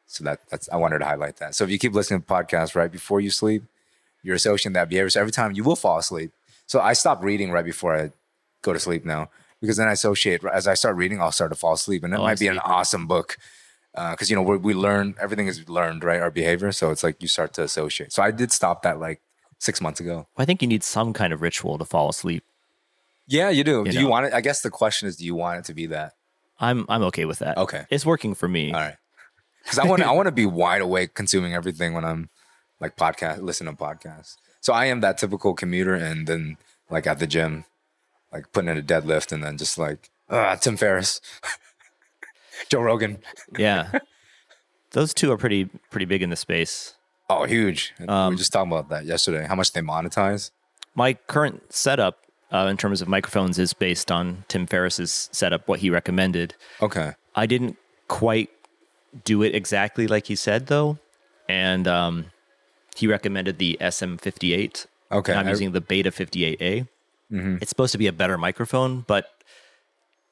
So 0.07 0.25
that 0.25 0.41
that's 0.51 0.69
I 0.69 0.77
wanted 0.77 0.99
to 0.99 1.05
highlight 1.05 1.37
that. 1.37 1.55
So 1.55 1.65
if 1.65 1.71
you 1.71 1.79
keep 1.79 1.95
listening 1.95 2.23
to 2.23 2.27
podcasts 2.27 2.75
right 2.75 2.91
before 2.91 3.21
you 3.21 3.31
sleep, 3.31 3.63
you're 4.23 4.37
associating 4.37 4.75
that 4.75 4.89
behavior. 4.89 5.11
So 5.11 5.21
every 5.21 5.33
time 5.33 5.53
you 5.53 5.63
will 5.63 5.77
fall 5.77 5.99
asleep. 5.99 6.33
So 6.67 6.81
I 6.81 6.93
stop 6.93 7.23
reading 7.23 7.53
right 7.53 7.65
before 7.65 7.97
I 7.97 8.11
go 8.63 8.73
to 8.73 8.81
sleep 8.81 9.05
now 9.05 9.31
because 9.65 9.79
then 9.79 9.89
I 9.89 9.93
associate 9.93 10.43
as 10.45 10.67
I 10.69 10.75
start 10.75 10.97
reading, 10.97 11.21
I'll 11.21 11.33
start 11.33 11.51
to 11.53 11.57
fall 11.57 11.73
asleep, 11.75 12.05
and 12.05 12.13
it 12.15 12.21
Oh, 12.21 12.23
might 12.23 12.39
be 12.39 12.49
an 12.49 12.59
awesome 12.59 13.07
book 13.07 13.37
uh, 13.95 14.11
because 14.13 14.29
you 14.31 14.37
know 14.37 14.43
we 14.43 14.57
we 14.59 14.75
learn 14.75 15.15
everything 15.21 15.47
is 15.47 15.69
learned 15.69 16.05
right 16.05 16.21
our 16.21 16.31
behavior. 16.31 16.71
So 16.73 16.91
it's 16.91 17.03
like 17.03 17.21
you 17.23 17.29
start 17.29 17.53
to 17.55 17.63
associate. 17.63 18.13
So 18.13 18.23
I 18.23 18.31
did 18.31 18.53
stop 18.53 18.83
that 18.83 18.99
like 19.01 19.21
six 19.59 19.81
months 19.81 20.01
ago. 20.01 20.27
I 20.37 20.45
think 20.45 20.63
you 20.63 20.69
need 20.69 20.83
some 20.85 21.13
kind 21.13 21.33
of 21.33 21.41
ritual 21.41 21.79
to 21.79 21.85
fall 21.85 22.09
asleep. 22.11 22.45
Yeah, 23.27 23.49
you 23.51 23.65
do. 23.65 23.85
You 23.87 23.93
do 23.93 24.01
you 24.01 24.09
want 24.09 24.27
it? 24.27 24.35
I 24.35 24.41
guess 24.43 24.61
the 24.61 24.71
question 24.71 25.09
is, 25.09 25.17
do 25.17 25.25
you 25.25 25.35
want 25.35 25.61
it 25.61 25.65
to 25.67 25.75
be 25.75 25.87
that? 25.87 26.13
I'm 26.61 26.85
I'm 26.89 27.03
okay 27.05 27.25
with 27.25 27.39
that. 27.41 27.57
Okay. 27.59 27.85
It's 27.91 28.05
working 28.07 28.35
for 28.35 28.49
me. 28.49 28.73
All 28.73 28.81
right. 28.81 28.97
Because 29.63 29.79
I 29.79 29.87
want 29.87 30.03
I 30.03 30.13
want 30.13 30.27
to 30.27 30.33
be 30.33 30.47
wide 30.47 30.83
awake 30.83 31.15
consuming 31.15 31.55
everything 31.55 31.95
when 31.95 32.05
I'm 32.05 32.29
like 32.81 32.97
podcast 32.97 33.41
listening 33.41 33.75
to 33.77 33.83
podcasts. 33.83 34.37
So 34.61 34.73
I 34.73 34.87
am 34.87 35.01
that 35.01 35.17
typical 35.19 35.55
commuter, 35.55 35.95
and 35.95 36.27
then 36.27 36.59
like 36.91 37.07
at 37.07 37.19
the 37.19 37.27
gym, 37.27 37.65
like 38.35 38.53
putting 38.53 38.69
in 38.69 38.77
a 38.77 38.83
deadlift, 38.83 39.33
and 39.33 39.43
then 39.43 39.57
just 39.57 39.79
like 39.79 40.11
ah 40.29 40.57
Tim 40.57 40.77
Ferriss, 40.77 41.21
Joe 42.69 42.81
Rogan. 42.83 43.19
Yeah. 43.59 43.99
Those 44.91 45.13
two 45.15 45.33
are 45.33 45.37
pretty 45.39 45.65
pretty 45.91 46.07
big 46.07 46.23
in 46.23 46.31
the 46.31 46.37
space. 46.37 46.95
Oh, 47.31 47.45
huge! 47.45 47.95
And 47.99 48.09
we 48.09 48.15
Um, 48.15 48.33
were 48.35 48.39
just 48.39 48.53
talking 48.53 48.71
about 48.71 48.91
that 48.91 49.07
yesterday. 49.07 49.47
How 49.47 49.55
much 49.55 49.73
they 49.73 49.81
monetize? 49.81 50.51
My 50.95 51.15
current 51.15 51.73
setup 51.73 52.19
uh, 52.53 52.69
in 52.71 52.77
terms 52.77 53.01
of 53.03 53.09
microphones 53.09 53.59
is 53.59 53.73
based 53.73 54.13
on 54.13 54.45
Tim 54.49 54.67
Ferriss's 54.67 55.29
setup, 55.33 55.67
what 55.67 55.81
he 55.81 55.91
recommended. 55.91 56.55
Okay. 56.83 57.13
I 57.35 57.47
didn't 57.47 57.77
quite 58.09 58.51
do 59.25 59.43
it 59.43 59.55
exactly 59.55 60.07
like 60.07 60.27
he 60.27 60.37
said 60.37 60.67
though, 60.67 60.99
and 61.49 61.89
um, 61.89 62.27
he 62.95 63.07
recommended 63.09 63.59
the 63.59 63.77
SM58. 63.81 64.87
Okay. 65.11 65.33
And 65.33 65.41
I'm 65.41 65.47
I- 65.47 65.51
using 65.51 65.73
the 65.73 65.81
Beta 65.81 66.11
58A. 66.13 66.87
It's 67.31 67.69
supposed 67.69 67.93
to 67.93 67.99
be 67.99 68.07
a 68.07 68.13
better 68.13 68.39
microphone, 68.39 69.01
but 69.07 69.27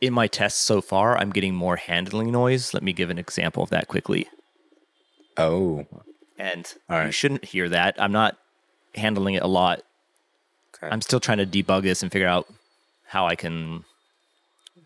in 0.00 0.12
my 0.12 0.26
tests 0.26 0.60
so 0.60 0.80
far, 0.80 1.16
I'm 1.18 1.30
getting 1.30 1.54
more 1.54 1.76
handling 1.76 2.30
noise. 2.30 2.74
Let 2.74 2.82
me 2.82 2.92
give 2.92 3.10
an 3.10 3.18
example 3.18 3.62
of 3.62 3.70
that 3.70 3.88
quickly. 3.88 4.28
oh. 5.36 5.86
And 6.38 6.72
All 6.88 7.04
you 7.04 7.12
shouldn't 7.12 7.44
hear 7.44 7.68
that. 7.68 7.94
I'm 8.02 8.10
not 8.10 8.36
handling 8.96 9.34
it 9.34 9.42
a 9.42 9.46
lot. 9.46 9.82
Okay. 10.74 10.88
I'm 10.92 11.00
still 11.00 11.20
trying 11.20 11.38
to 11.38 11.46
debug 11.46 11.82
this 11.82 12.02
and 12.02 12.10
figure 12.10 12.26
out 12.26 12.48
how 13.06 13.26
I 13.26 13.36
can 13.36 13.84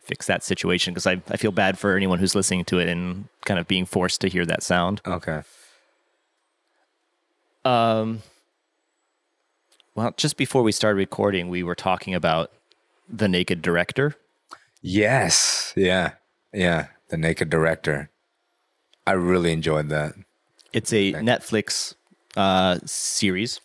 fix 0.02 0.26
that 0.26 0.44
situation 0.44 0.92
because 0.92 1.06
I, 1.06 1.22
I 1.30 1.36
feel 1.38 1.52
bad 1.52 1.78
for 1.78 1.96
anyone 1.96 2.18
who's 2.18 2.34
listening 2.34 2.64
to 2.66 2.78
it 2.78 2.88
and 2.88 3.28
kind 3.46 3.58
of 3.58 3.66
being 3.66 3.86
forced 3.86 4.20
to 4.20 4.28
hear 4.28 4.44
that 4.46 4.62
sound. 4.62 5.00
okay. 5.06 5.42
Um, 7.64 8.22
well, 9.96 10.14
just 10.16 10.36
before 10.36 10.62
we 10.62 10.72
started 10.72 10.98
recording, 10.98 11.48
we 11.48 11.62
were 11.62 11.74
talking 11.74 12.14
about 12.14 12.52
the 13.08 13.28
Naked 13.28 13.62
Director. 13.62 14.14
Yes. 14.82 15.72
Yeah. 15.76 16.12
Yeah. 16.52 16.88
The 17.08 17.16
Naked 17.16 17.50
Director. 17.50 18.10
I 19.06 19.12
really 19.12 19.52
enjoyed 19.52 19.88
that. 19.88 20.14
It's 20.72 20.92
a 20.92 21.12
Netflix 21.14 21.94
uh, 22.36 22.78
series, 22.84 23.60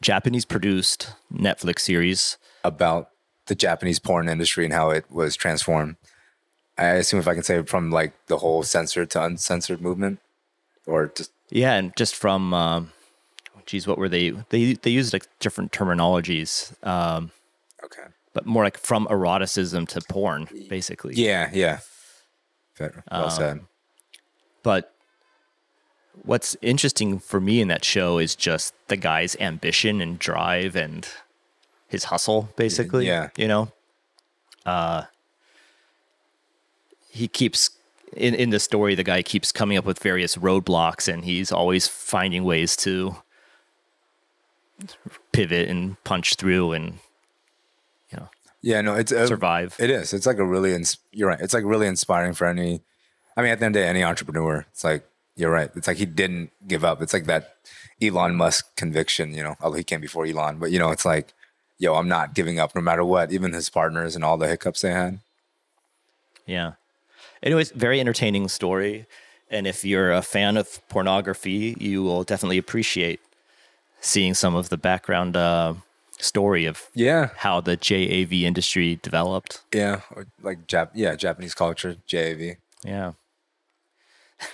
Japanese 0.00 0.44
produced 0.44 1.12
Netflix 1.32 1.80
series. 1.80 2.38
about 2.62 3.10
the 3.46 3.54
Japanese 3.54 3.98
porn 3.98 4.28
industry 4.28 4.64
and 4.64 4.74
how 4.74 4.90
it 4.90 5.10
was 5.10 5.34
transformed. 5.34 5.96
I 6.76 6.84
assume 6.90 7.18
if 7.18 7.26
I 7.26 7.34
can 7.34 7.42
say 7.42 7.62
from 7.62 7.90
like 7.90 8.12
the 8.26 8.36
whole 8.36 8.62
censored 8.62 9.10
to 9.10 9.24
uncensored 9.24 9.80
movement, 9.80 10.20
or 10.86 11.10
just 11.12 11.32
Yeah, 11.50 11.74
and 11.74 11.96
just 11.96 12.14
from, 12.14 12.54
um, 12.54 12.92
geez, 13.68 13.86
what 13.86 13.98
were 13.98 14.08
they? 14.08 14.30
They 14.48 14.72
they 14.72 14.90
used 14.90 15.12
like 15.12 15.26
different 15.38 15.70
terminologies, 15.70 16.72
um, 16.84 17.30
okay, 17.84 18.02
but 18.32 18.46
more 18.46 18.64
like 18.64 18.78
from 18.78 19.06
eroticism 19.10 19.86
to 19.88 20.00
porn, 20.08 20.48
basically. 20.68 21.14
yeah, 21.14 21.50
yeah, 21.52 21.80
well 23.10 23.30
said. 23.30 23.60
But 24.62 24.92
what's 26.24 26.56
interesting 26.62 27.18
for 27.18 27.40
me 27.40 27.60
in 27.60 27.68
that 27.68 27.84
show 27.84 28.18
is 28.18 28.34
just 28.34 28.74
the 28.88 28.96
guy's 28.96 29.36
ambition 29.36 30.00
and 30.00 30.18
drive 30.18 30.74
and 30.74 31.08
his 31.88 32.04
hustle, 32.04 32.48
basically. 32.56 33.06
Yeah. 33.06 33.28
You 33.36 33.48
know? 33.48 33.72
Uh 34.66 35.04
he 37.10 37.28
keeps 37.28 37.70
in, 38.16 38.34
in 38.34 38.50
the 38.50 38.60
story 38.60 38.94
the 38.94 39.04
guy 39.04 39.22
keeps 39.22 39.52
coming 39.52 39.78
up 39.78 39.84
with 39.84 39.98
various 39.98 40.36
roadblocks 40.36 41.12
and 41.12 41.24
he's 41.24 41.50
always 41.50 41.88
finding 41.88 42.44
ways 42.44 42.76
to 42.76 43.16
pivot 45.32 45.68
and 45.68 46.02
punch 46.04 46.34
through 46.36 46.72
and 46.72 46.98
you 48.10 48.18
know 48.18 48.28
Yeah, 48.62 48.80
no, 48.80 48.94
it's 48.94 49.12
uh, 49.12 49.26
survive. 49.26 49.76
It 49.78 49.90
is. 49.90 50.12
It's 50.12 50.26
like 50.26 50.38
a 50.38 50.44
really. 50.44 50.74
Ins- 50.74 50.98
you're 51.12 51.28
right. 51.28 51.40
It's 51.40 51.54
like 51.54 51.64
really 51.64 51.86
inspiring 51.86 52.34
for 52.34 52.46
any. 52.46 52.82
I 53.36 53.42
mean, 53.42 53.52
at 53.52 53.60
the 53.60 53.66
end 53.66 53.76
of 53.76 53.80
the 53.80 53.84
day, 53.84 53.88
any 53.88 54.02
entrepreneur. 54.02 54.66
It's 54.70 54.84
like 54.84 55.04
you're 55.36 55.50
right. 55.50 55.70
It's 55.76 55.86
like 55.86 55.96
he 55.96 56.06
didn't 56.06 56.50
give 56.66 56.84
up. 56.84 57.00
It's 57.00 57.12
like 57.12 57.26
that 57.26 57.56
Elon 58.02 58.36
Musk 58.36 58.74
conviction. 58.76 59.34
You 59.34 59.44
know, 59.44 59.56
although 59.60 59.76
he 59.76 59.84
came 59.84 60.00
before 60.00 60.26
Elon, 60.26 60.58
but 60.58 60.70
you 60.70 60.78
know, 60.78 60.90
it's 60.90 61.04
like, 61.04 61.32
yo, 61.78 61.94
I'm 61.94 62.08
not 62.08 62.34
giving 62.34 62.58
up 62.58 62.74
no 62.74 62.80
matter 62.80 63.04
what. 63.04 63.32
Even 63.32 63.52
his 63.52 63.70
partners 63.70 64.14
and 64.16 64.24
all 64.24 64.36
the 64.36 64.48
hiccups 64.48 64.80
they 64.80 64.90
had. 64.90 65.20
Yeah. 66.46 66.72
Anyways, 67.42 67.70
very 67.72 68.00
entertaining 68.00 68.48
story. 68.48 69.06
And 69.50 69.66
if 69.66 69.84
you're 69.84 70.12
a 70.12 70.22
fan 70.22 70.56
of 70.56 70.80
pornography, 70.88 71.76
you 71.78 72.02
will 72.02 72.24
definitely 72.24 72.58
appreciate 72.58 73.20
seeing 74.00 74.34
some 74.34 74.54
of 74.54 74.68
the 74.68 74.76
background 74.76 75.36
uh, 75.36 75.74
story 76.18 76.66
of 76.66 76.88
Yeah, 76.94 77.30
how 77.36 77.60
the 77.60 77.76
JAV 77.76 78.32
industry 78.32 78.98
developed. 79.02 79.62
yeah, 79.74 80.00
or 80.14 80.26
like 80.42 80.66
Jap. 80.66 80.90
Yeah, 80.94 81.14
Japanese 81.16 81.54
culture, 81.54 81.96
JAV. 82.06 82.56
Yeah. 82.84 83.12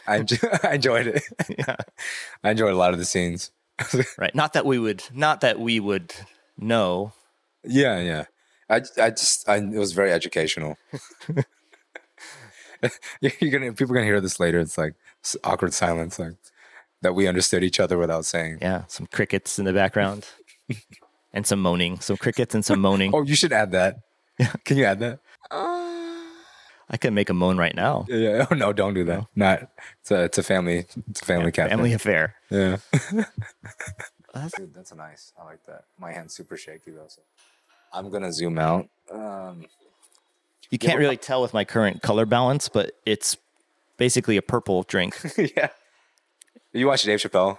I, 0.06 0.20
enjo- 0.20 0.64
I 0.70 0.74
enjoyed 0.74 1.06
it. 1.08 1.22
Yeah. 1.58 1.76
I 2.42 2.50
enjoyed 2.50 2.72
a 2.72 2.76
lot 2.76 2.92
of 2.92 2.98
the 2.98 3.04
scenes. 3.04 3.50
Right. 4.18 4.34
Not 4.34 4.52
that 4.54 4.64
we 4.64 4.78
would 4.78 5.02
not 5.12 5.40
that 5.40 5.58
we 5.58 5.80
would 5.80 6.14
know. 6.56 7.12
Yeah, 7.64 7.98
yeah. 8.00 8.24
I, 8.70 8.82
I 9.00 9.10
just, 9.10 9.48
I, 9.48 9.56
it 9.56 9.74
was 9.78 9.92
very 9.92 10.12
educational. 10.12 10.76
You're 13.20 13.50
gonna, 13.50 13.72
people 13.72 13.92
are 13.92 13.96
gonna 13.96 14.04
hear 14.06 14.20
this 14.20 14.38
later. 14.38 14.58
It's 14.60 14.76
like 14.78 14.94
awkward 15.42 15.72
silence, 15.74 16.18
like 16.18 16.34
that 17.04 17.14
we 17.14 17.28
understood 17.28 17.62
each 17.62 17.78
other 17.78 17.96
without 17.96 18.24
saying. 18.26 18.58
Yeah. 18.60 18.84
Some 18.88 19.06
crickets 19.06 19.58
in 19.60 19.64
the 19.64 19.72
background. 19.72 20.26
and 21.32 21.46
some 21.46 21.60
moaning. 21.60 22.00
Some 22.00 22.16
crickets 22.16 22.54
and 22.54 22.64
some 22.64 22.80
moaning. 22.80 23.12
Oh, 23.14 23.22
you 23.22 23.36
should 23.36 23.52
add 23.52 23.70
that. 23.72 23.98
Yeah. 24.38 24.52
Can 24.64 24.76
you 24.76 24.84
add 24.84 24.98
that? 25.00 25.20
I 26.90 26.96
could 26.98 27.12
make 27.12 27.30
a 27.30 27.34
moan 27.34 27.56
right 27.56 27.74
now. 27.74 28.04
Yeah. 28.08 28.16
yeah. 28.18 28.46
Oh 28.50 28.54
no, 28.54 28.72
don't 28.72 28.94
do 28.94 29.04
that. 29.04 29.26
Not. 29.34 29.70
It's 30.00 30.10
a, 30.10 30.24
it's 30.24 30.38
a 30.38 30.42
family. 30.42 30.86
It's 31.10 31.22
a 31.22 31.24
family 31.24 31.52
cat. 31.52 31.70
Family 31.70 31.92
affair. 31.92 32.34
Yeah. 32.50 32.76
That's- 34.32 34.52
Dude, 34.56 34.74
that's 34.74 34.92
nice. 34.94 35.32
I 35.40 35.44
like 35.44 35.64
that. 35.66 35.84
My 35.98 36.12
hand's 36.12 36.34
super 36.34 36.56
shaky 36.56 36.90
though. 36.90 37.06
So 37.08 37.22
I'm 37.92 38.10
gonna 38.10 38.32
zoom 38.32 38.58
out. 38.58 38.88
Um, 39.12 39.64
You 40.70 40.78
can't 40.78 40.98
really 40.98 41.16
tell 41.16 41.40
with 41.42 41.54
my 41.54 41.64
current 41.64 42.02
color 42.02 42.26
balance, 42.26 42.68
but 42.68 42.92
it's 43.06 43.36
basically 43.96 44.36
a 44.36 44.42
purple 44.42 44.82
drink. 44.82 45.16
yeah. 45.56 45.68
You 46.74 46.86
watch 46.88 47.02
Dave 47.04 47.20
Chappelle? 47.20 47.58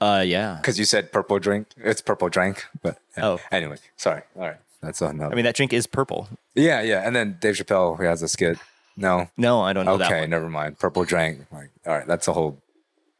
Uh 0.00 0.22
yeah. 0.26 0.58
Because 0.60 0.78
you 0.78 0.84
said 0.84 1.10
purple 1.10 1.38
drink. 1.38 1.68
It's 1.78 2.00
purple 2.02 2.28
drink. 2.28 2.64
But 2.82 2.98
yeah. 3.16 3.26
Oh. 3.26 3.40
anyway, 3.50 3.76
sorry. 3.96 4.22
All 4.36 4.42
right, 4.42 4.56
that's 4.82 5.00
another. 5.00 5.32
I 5.32 5.34
mean 5.34 5.44
that 5.44 5.56
drink 5.56 5.72
is 5.72 5.86
purple. 5.86 6.28
yeah, 6.54 6.82
yeah. 6.82 7.06
And 7.06 7.16
then 7.16 7.38
Dave 7.40 7.54
Chappelle, 7.56 7.96
who 7.96 8.04
has 8.04 8.22
a 8.22 8.28
skit. 8.28 8.58
No. 8.96 9.28
No, 9.36 9.60
I 9.62 9.72
don't 9.72 9.84
know 9.86 9.96
that 9.98 10.10
Okay, 10.10 10.26
never 10.26 10.48
mind. 10.48 10.78
Purple 10.78 11.04
drink. 11.04 11.46
Like, 11.52 11.70
all 11.86 11.94
right, 11.94 12.06
that's 12.06 12.28
a 12.28 12.32
whole 12.32 12.62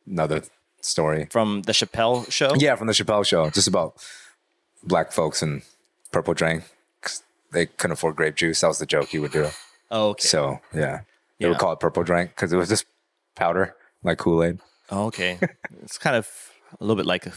another 0.06 0.42
story. 0.80 1.28
From 1.30 1.62
the 1.62 1.72
Chappelle 1.72 2.30
show? 2.30 2.54
Yeah, 2.56 2.76
from 2.76 2.86
the 2.86 2.92
Chappelle 2.94 3.26
show, 3.26 3.50
just 3.50 3.68
about 3.68 3.94
black 4.82 5.12
folks 5.12 5.42
and 5.42 5.62
purple 6.12 6.34
drink. 6.34 6.64
They 7.52 7.66
couldn't 7.66 7.92
afford 7.92 8.16
grape 8.16 8.34
juice. 8.36 8.60
That 8.60 8.68
was 8.68 8.78
the 8.78 8.86
joke 8.86 9.08
he 9.08 9.18
would 9.18 9.32
do. 9.32 9.48
Oh, 9.90 10.10
okay. 10.10 10.26
So 10.26 10.60
yeah, 10.74 11.00
they 11.38 11.44
Yeah. 11.46 11.48
would 11.50 11.58
call 11.58 11.72
it 11.72 11.80
purple 11.80 12.02
drink 12.02 12.30
because 12.30 12.52
it 12.52 12.56
was 12.56 12.68
just 12.68 12.84
powder 13.34 13.74
like 14.02 14.18
Kool 14.18 14.42
Aid. 14.44 14.58
Oh, 14.90 15.06
okay. 15.06 15.38
it's 15.82 15.98
kind 15.98 16.16
of 16.16 16.28
a 16.80 16.84
little 16.84 16.96
bit 16.96 17.06
like 17.06 17.26
a 17.26 17.32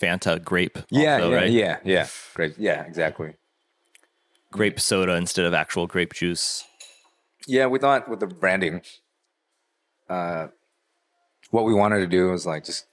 Fanta 0.00 0.42
grape. 0.42 0.78
Yeah, 0.90 1.14
also, 1.16 1.30
yeah, 1.30 1.36
right? 1.36 1.50
yeah, 1.50 1.76
yeah. 1.84 2.06
Great. 2.34 2.58
Yeah, 2.58 2.82
exactly. 2.84 3.34
Grape 4.50 4.78
soda 4.80 5.14
instead 5.14 5.46
of 5.46 5.54
actual 5.54 5.86
grape 5.86 6.14
juice. 6.14 6.64
Yeah, 7.46 7.66
we 7.66 7.78
thought 7.78 8.08
with 8.08 8.20
the 8.20 8.26
branding, 8.26 8.82
uh, 10.08 10.48
what 11.50 11.64
we 11.64 11.74
wanted 11.74 12.00
to 12.00 12.06
do 12.06 12.30
was 12.30 12.46
like 12.46 12.64
just 12.64 12.86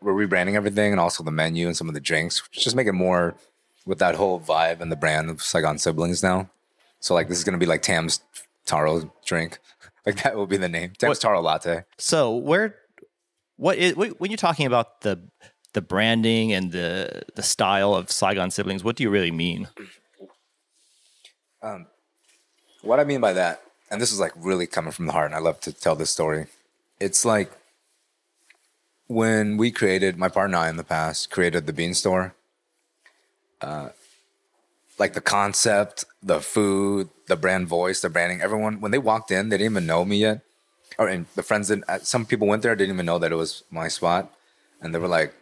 we're 0.00 0.12
rebranding 0.12 0.54
everything 0.54 0.92
and 0.92 1.00
also 1.00 1.24
the 1.24 1.30
menu 1.30 1.66
and 1.66 1.76
some 1.76 1.88
of 1.88 1.94
the 1.94 2.00
drinks, 2.00 2.42
just 2.52 2.76
make 2.76 2.86
it 2.86 2.92
more 2.92 3.34
with 3.84 3.98
that 3.98 4.14
whole 4.14 4.38
vibe 4.38 4.80
and 4.80 4.92
the 4.92 4.96
brand 4.96 5.28
of 5.30 5.42
Saigon 5.42 5.78
siblings 5.78 6.22
now. 6.22 6.48
So 7.00 7.14
like 7.14 7.28
this 7.28 7.38
is 7.38 7.44
gonna 7.44 7.58
be 7.58 7.66
like 7.66 7.82
Tam's 7.82 8.20
Taro 8.66 9.12
drink, 9.24 9.58
like 10.06 10.22
that 10.22 10.36
will 10.36 10.46
be 10.46 10.56
the 10.56 10.68
name. 10.68 10.92
Tam's 10.98 11.08
What- 11.10 11.20
Taro 11.20 11.40
latte. 11.40 11.84
So 11.96 12.34
where, 12.36 12.76
what 13.58 13.76
is 13.76 13.94
when 13.96 14.30
you're 14.30 14.36
talking 14.36 14.66
about 14.66 15.02
the 15.02 15.20
the 15.74 15.82
branding 15.82 16.52
and 16.52 16.72
the 16.72 17.22
the 17.34 17.42
style 17.42 17.94
of 17.94 18.10
Saigon 18.10 18.50
siblings? 18.50 18.82
What 18.82 18.96
do 18.96 19.02
you 19.02 19.10
really 19.10 19.32
mean? 19.32 19.68
What 22.82 23.00
I 23.00 23.04
mean 23.04 23.20
by 23.20 23.32
that, 23.34 23.60
and 23.90 24.00
this 24.00 24.12
is 24.12 24.20
like 24.20 24.32
really 24.36 24.66
coming 24.66 24.92
from 24.92 25.06
the 25.06 25.12
heart, 25.12 25.26
and 25.26 25.34
I 25.34 25.40
love 25.40 25.60
to 25.62 25.72
tell 25.72 25.96
this 25.96 26.10
story. 26.10 26.46
It's 27.00 27.24
like 27.24 27.50
when 29.08 29.56
we 29.56 29.70
created 29.70 30.16
my 30.16 30.28
partner 30.28 30.56
and 30.56 30.64
I 30.64 30.70
in 30.70 30.76
the 30.76 30.84
past 30.84 31.30
created 31.30 31.66
the 31.66 31.72
bean 31.72 31.94
store. 31.94 32.34
Uh, 33.60 33.88
like 34.98 35.14
the 35.14 35.20
concept, 35.20 36.04
the 36.22 36.40
food, 36.40 37.08
the 37.26 37.36
brand 37.36 37.68
voice, 37.68 38.00
the 38.00 38.10
branding. 38.10 38.40
Everyone 38.40 38.80
when 38.80 38.92
they 38.92 38.98
walked 38.98 39.30
in, 39.30 39.48
they 39.48 39.58
didn't 39.58 39.72
even 39.72 39.86
know 39.86 40.04
me 40.04 40.18
yet, 40.18 40.42
or 40.98 41.08
and 41.08 41.26
the 41.34 41.42
friends 41.42 41.68
didn't. 41.68 41.84
uh, 41.88 41.98
Some 42.00 42.24
people 42.26 42.46
went 42.48 42.62
there 42.62 42.74
didn't 42.76 42.94
even 42.94 43.06
know 43.06 43.18
that 43.18 43.32
it 43.32 43.36
was 43.36 43.64
my 43.70 43.88
spot, 43.88 44.32
and 44.80 44.94
they 44.94 44.98
were 44.98 45.08
like, 45.08 45.34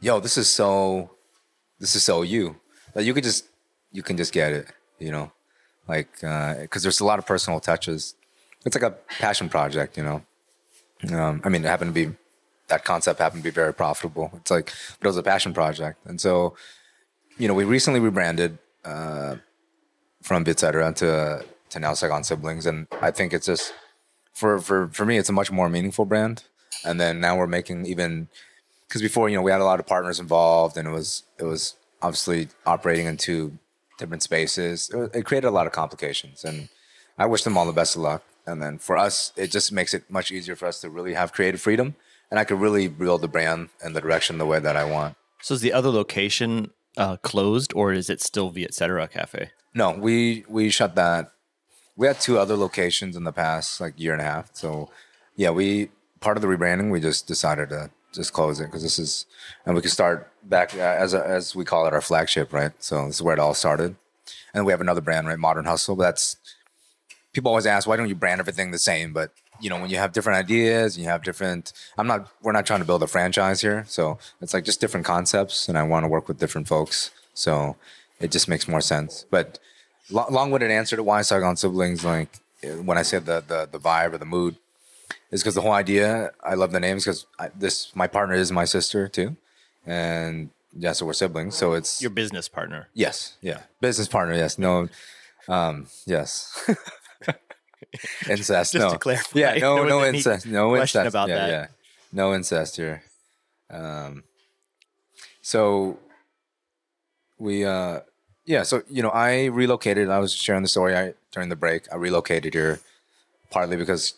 "Yo, 0.00 0.20
this 0.20 0.36
is 0.36 0.48
so, 0.48 1.10
this 1.78 1.94
is 1.94 2.02
so 2.02 2.22
you. 2.22 2.56
Like 2.94 3.06
you 3.06 3.14
could 3.14 3.24
just, 3.24 3.46
you 3.92 4.02
can 4.02 4.16
just 4.16 4.32
get 4.32 4.52
it, 4.52 4.66
you 4.98 5.12
know." 5.12 5.32
like 5.88 6.12
because 6.20 6.82
there's 6.82 7.00
a 7.00 7.04
lot 7.04 7.18
of 7.18 7.26
personal 7.26 7.58
touches. 7.60 8.14
It's 8.64 8.76
like 8.76 8.84
a 8.92 8.94
passion 9.18 9.48
project, 9.48 9.96
you 9.96 10.04
know. 10.04 10.22
Um, 11.12 11.40
I 11.44 11.48
mean, 11.48 11.64
it 11.64 11.68
happened 11.68 11.94
to 11.94 12.06
be 12.06 12.14
that 12.68 12.84
concept 12.84 13.18
happened 13.18 13.42
to 13.42 13.50
be 13.50 13.54
very 13.62 13.74
profitable. 13.74 14.30
It's 14.36 14.50
like, 14.50 14.72
but 14.98 15.06
it 15.06 15.08
was 15.08 15.16
a 15.16 15.22
passion 15.22 15.52
project, 15.52 15.98
and 16.06 16.20
so 16.20 16.54
you 17.38 17.48
know, 17.48 17.54
we 17.54 17.64
recently 17.64 18.00
rebranded 18.00 18.58
uh, 18.84 19.36
from 20.22 20.44
Bitcetera 20.44 20.94
to 20.96 21.44
to 21.70 21.78
now 21.80 21.94
Saigon 21.94 22.22
Siblings, 22.22 22.66
and 22.66 22.86
I 23.00 23.10
think 23.10 23.32
it's 23.32 23.46
just 23.46 23.72
for 24.40 24.58
for 24.58 24.88
for 24.88 25.04
me, 25.04 25.18
it's 25.18 25.28
a 25.28 25.32
much 25.32 25.52
more 25.52 25.68
meaningful 25.68 26.06
brand. 26.06 26.42
And 26.84 26.98
then 26.98 27.20
now 27.20 27.36
we're 27.36 27.46
making 27.46 27.84
even 27.86 28.28
because 28.88 29.02
before 29.02 29.28
you 29.28 29.36
know 29.36 29.42
we 29.42 29.52
had 29.52 29.60
a 29.60 29.64
lot 29.64 29.78
of 29.78 29.86
partners 29.86 30.18
involved, 30.18 30.76
and 30.76 30.88
it 30.88 30.90
was 30.90 31.24
it 31.38 31.44
was 31.44 31.76
obviously 32.02 32.48
operating 32.64 33.06
in 33.06 33.16
two 33.18 33.58
different 33.98 34.22
spaces. 34.22 34.90
It, 34.92 35.14
it 35.14 35.26
created 35.26 35.46
a 35.46 35.50
lot 35.50 35.66
of 35.66 35.72
complications, 35.72 36.42
and 36.42 36.70
I 37.18 37.26
wish 37.26 37.44
them 37.44 37.56
all 37.56 37.66
the 37.66 37.72
best 37.72 37.94
of 37.96 38.02
luck. 38.02 38.22
And 38.46 38.62
then 38.62 38.78
for 38.78 38.96
us, 38.96 39.32
it 39.36 39.50
just 39.50 39.70
makes 39.70 39.92
it 39.92 40.10
much 40.10 40.32
easier 40.32 40.56
for 40.56 40.66
us 40.66 40.80
to 40.80 40.88
really 40.88 41.12
have 41.12 41.32
creative 41.32 41.60
freedom, 41.60 41.94
and 42.30 42.40
I 42.40 42.44
could 42.44 42.58
really 42.58 42.88
build 42.88 43.20
the 43.20 43.28
brand 43.28 43.68
and 43.84 43.94
the 43.94 44.00
direction 44.00 44.38
the 44.38 44.46
way 44.46 44.58
that 44.58 44.76
I 44.76 44.84
want. 44.84 45.16
So 45.42 45.54
is 45.54 45.60
the 45.60 45.74
other 45.74 45.90
location 45.90 46.70
uh, 46.96 47.18
closed, 47.18 47.72
or 47.74 47.92
is 47.92 48.08
it 48.08 48.22
still 48.22 48.48
Viet 48.48 48.74
Cetera 48.74 49.06
Cafe? 49.06 49.50
No, 49.74 49.90
we 49.90 50.44
we 50.48 50.70
shut 50.70 50.94
that. 50.94 51.32
We 52.00 52.06
had 52.06 52.18
two 52.18 52.38
other 52.38 52.56
locations 52.56 53.14
in 53.14 53.24
the 53.24 53.32
past 53.32 53.78
like 53.78 53.92
year 54.00 54.14
and 54.14 54.22
a 54.22 54.24
half. 54.24 54.48
So 54.54 54.88
yeah, 55.36 55.50
we 55.50 55.90
part 56.20 56.38
of 56.38 56.40
the 56.40 56.48
rebranding. 56.48 56.90
We 56.90 56.98
just 56.98 57.26
decided 57.26 57.68
to 57.68 57.90
just 58.10 58.32
close 58.32 58.58
it 58.58 58.64
because 58.64 58.82
this 58.82 58.98
is, 58.98 59.26
and 59.66 59.74
we 59.74 59.82
can 59.82 59.90
start 59.90 60.32
back 60.42 60.74
uh, 60.74 60.78
as 60.78 61.12
a, 61.12 61.22
as 61.26 61.54
we 61.54 61.66
call 61.66 61.86
it 61.86 61.92
our 61.92 62.00
flagship, 62.00 62.54
right? 62.54 62.72
So 62.78 63.04
this 63.04 63.16
is 63.16 63.22
where 63.22 63.34
it 63.34 63.38
all 63.38 63.52
started. 63.52 63.96
And 64.54 64.64
we 64.64 64.72
have 64.72 64.80
another 64.80 65.02
brand, 65.02 65.28
right? 65.28 65.38
Modern 65.38 65.66
Hustle, 65.66 65.94
but 65.94 66.04
that's 66.04 66.36
people 67.34 67.50
always 67.50 67.66
ask 67.66 67.86
why 67.86 67.96
don't 67.96 68.08
you 68.08 68.14
brand 68.14 68.40
everything 68.40 68.70
the 68.70 68.78
same? 68.78 69.12
But 69.12 69.32
you 69.60 69.68
know 69.68 69.78
when 69.78 69.90
you 69.90 69.98
have 69.98 70.12
different 70.12 70.38
ideas, 70.38 70.96
you 70.96 71.04
have 71.04 71.22
different. 71.22 71.74
I'm 71.98 72.06
not. 72.06 72.28
We're 72.40 72.52
not 72.52 72.64
trying 72.64 72.80
to 72.80 72.86
build 72.86 73.02
a 73.02 73.08
franchise 73.08 73.60
here, 73.60 73.84
so 73.86 74.18
it's 74.40 74.54
like 74.54 74.64
just 74.64 74.80
different 74.80 75.04
concepts, 75.04 75.68
and 75.68 75.76
I 75.76 75.82
want 75.82 76.04
to 76.04 76.08
work 76.08 76.28
with 76.28 76.38
different 76.38 76.66
folks. 76.66 77.10
So 77.34 77.76
it 78.18 78.30
just 78.30 78.48
makes 78.48 78.66
more 78.66 78.80
sense. 78.80 79.26
But 79.30 79.58
long-winded 80.10 80.70
answer 80.70 80.96
to 80.96 81.02
why 81.02 81.22
Saigon 81.22 81.56
siblings, 81.56 82.04
like 82.04 82.38
when 82.82 82.98
I 82.98 83.02
said 83.02 83.26
the 83.26 83.42
the 83.46 83.68
the 83.70 83.78
vibe 83.78 84.12
or 84.12 84.18
the 84.18 84.24
mood, 84.24 84.56
is 85.30 85.42
because 85.42 85.54
the 85.54 85.62
whole 85.62 85.72
idea. 85.72 86.32
I 86.42 86.54
love 86.54 86.72
the 86.72 86.80
names 86.80 87.04
because 87.04 87.26
this 87.54 87.94
my 87.94 88.06
partner 88.06 88.34
is 88.34 88.52
my 88.52 88.64
sister 88.64 89.08
too, 89.08 89.36
and 89.86 90.50
yeah, 90.76 90.92
so 90.92 91.06
we're 91.06 91.12
siblings. 91.12 91.56
So 91.56 91.74
it's 91.74 92.00
Your 92.00 92.10
business 92.10 92.48
partner. 92.48 92.88
Yes. 92.94 93.36
Yeah. 93.40 93.60
Business 93.80 94.08
partner. 94.08 94.34
Yes. 94.34 94.58
No. 94.58 94.88
Um. 95.48 95.86
Yes. 96.06 96.68
incest. 98.28 98.72
Just 98.72 98.74
no. 98.74 98.90
to 98.92 98.98
clarify, 98.98 99.38
Yeah. 99.38 99.54
No. 99.58 99.84
No 99.84 100.04
incest. 100.04 100.46
No 100.46 100.76
incest. 100.76 101.08
about 101.08 101.28
yeah, 101.28 101.34
that. 101.34 101.50
Yeah. 101.50 101.66
No 102.12 102.34
incest 102.34 102.76
here. 102.76 103.02
Um. 103.70 104.24
So 105.42 105.98
we. 107.38 107.64
uh 107.64 108.00
Yeah. 108.44 108.62
So 108.62 108.82
you 108.88 109.02
know, 109.02 109.10
I 109.10 109.46
relocated. 109.46 110.08
I 110.08 110.18
was 110.18 110.32
sharing 110.32 110.62
the 110.62 110.68
story. 110.68 110.96
I 110.96 111.14
during 111.32 111.48
the 111.48 111.56
break, 111.56 111.92
I 111.92 111.96
relocated 111.96 112.54
here 112.54 112.80
partly 113.50 113.76
because 113.76 114.14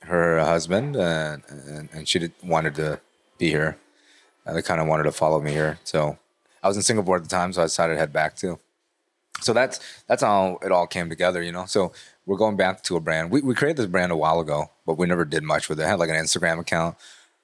her 0.00 0.38
husband 0.40 0.96
uh, 0.96 1.38
and 1.48 1.88
and 1.92 2.08
she 2.08 2.18
did, 2.18 2.32
wanted 2.42 2.74
to 2.76 3.00
be 3.38 3.48
here. 3.48 3.76
And 4.46 4.56
they 4.56 4.62
kind 4.62 4.80
of 4.80 4.86
wanted 4.86 5.04
to 5.04 5.12
follow 5.12 5.40
me 5.40 5.52
here. 5.52 5.78
So 5.84 6.18
I 6.62 6.68
was 6.68 6.76
in 6.76 6.82
Singapore 6.82 7.16
at 7.16 7.22
the 7.22 7.28
time, 7.28 7.52
so 7.52 7.62
I 7.62 7.64
decided 7.64 7.94
to 7.94 7.98
head 7.98 8.12
back 8.12 8.36
too. 8.36 8.58
So 9.40 9.52
that's 9.52 9.80
that's 10.06 10.22
how 10.22 10.58
it 10.62 10.72
all 10.72 10.86
came 10.86 11.08
together, 11.08 11.42
you 11.42 11.52
know. 11.52 11.66
So 11.66 11.92
we're 12.26 12.36
going 12.36 12.56
back 12.56 12.82
to 12.84 12.96
a 12.96 13.00
brand. 13.00 13.30
We 13.30 13.40
we 13.40 13.54
created 13.54 13.78
this 13.78 13.86
brand 13.86 14.12
a 14.12 14.16
while 14.16 14.40
ago, 14.40 14.70
but 14.86 14.98
we 14.98 15.06
never 15.06 15.24
did 15.24 15.42
much 15.42 15.68
with 15.68 15.80
it. 15.80 15.84
it 15.84 15.86
had 15.86 15.98
like 15.98 16.10
an 16.10 16.16
Instagram 16.16 16.58
account, 16.60 16.96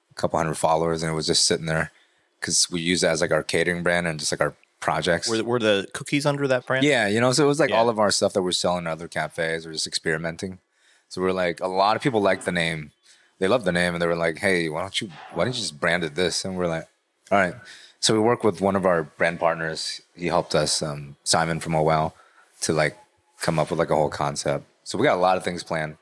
a 0.09 0.13
couple 0.13 0.37
hundred 0.37 0.55
followers, 0.55 1.03
and 1.03 1.11
it 1.11 1.15
was 1.15 1.27
just 1.27 1.45
sitting 1.45 1.65
there 1.65 1.91
because 2.39 2.69
we 2.71 2.81
use 2.81 3.03
it 3.03 3.07
as 3.07 3.21
like 3.21 3.31
our 3.31 3.43
catering 3.43 3.83
brand 3.83 4.07
and 4.07 4.19
just 4.19 4.31
like 4.31 4.41
our 4.41 4.55
projects. 4.81 5.29
Were, 5.29 5.43
were 5.43 5.59
the 5.59 5.87
cookies 5.93 6.25
under 6.25 6.45
that 6.49 6.65
brand? 6.65 6.83
Yeah, 6.85 7.07
you 7.07 7.21
know, 7.21 7.31
so 7.31 7.45
it 7.45 7.47
was 7.47 7.59
like 7.59 7.69
Yeah. 7.69 7.77
all 7.77 7.87
of 7.87 7.97
our 7.99 8.11
stuff 8.11 8.33
that 8.33 8.41
we're 8.41 8.51
selling 8.51 8.85
at 8.87 8.91
other 8.91 9.07
cafes 9.07 9.65
or 9.65 9.71
just 9.71 9.87
experimenting. 9.87 10.59
So 11.07 11.21
we're 11.21 11.31
like, 11.31 11.61
a 11.61 11.67
lot 11.67 11.95
of 11.95 12.01
people 12.01 12.21
like 12.21 12.43
the 12.43 12.51
name. 12.51 12.91
They 13.39 13.47
love 13.47 13.63
the 13.63 13.71
name 13.71 13.93
and 13.93 14.01
they 14.01 14.07
were 14.07 14.15
like, 14.15 14.37
hey, 14.39 14.67
why 14.69 14.81
don't 14.81 14.99
you 15.01 15.09
why 15.33 15.45
don't 15.45 15.53
you 15.55 15.61
just 15.61 15.79
brand 15.79 16.03
it 16.03 16.15
this? 16.15 16.43
And 16.45 16.57
we're 16.57 16.67
like, 16.67 16.87
all 17.31 17.37
right. 17.39 17.55
So 17.99 18.13
we 18.13 18.19
work 18.19 18.43
with 18.43 18.61
one 18.61 18.75
of 18.75 18.85
our 18.85 19.03
brand 19.03 19.39
partners. 19.39 20.01
He 20.15 20.27
helped 20.27 20.53
us, 20.55 20.81
um, 20.81 21.15
Simon 21.23 21.59
from 21.59 21.75
OWL, 21.75 22.13
to 22.61 22.73
like 22.73 22.97
come 23.39 23.57
up 23.59 23.69
with 23.71 23.79
like 23.79 23.89
a 23.89 23.95
whole 23.95 24.09
concept. 24.09 24.65
So 24.83 24.97
we 24.97 25.05
got 25.05 25.17
a 25.17 25.21
lot 25.21 25.37
of 25.37 25.43
things 25.43 25.63
planned. 25.63 25.97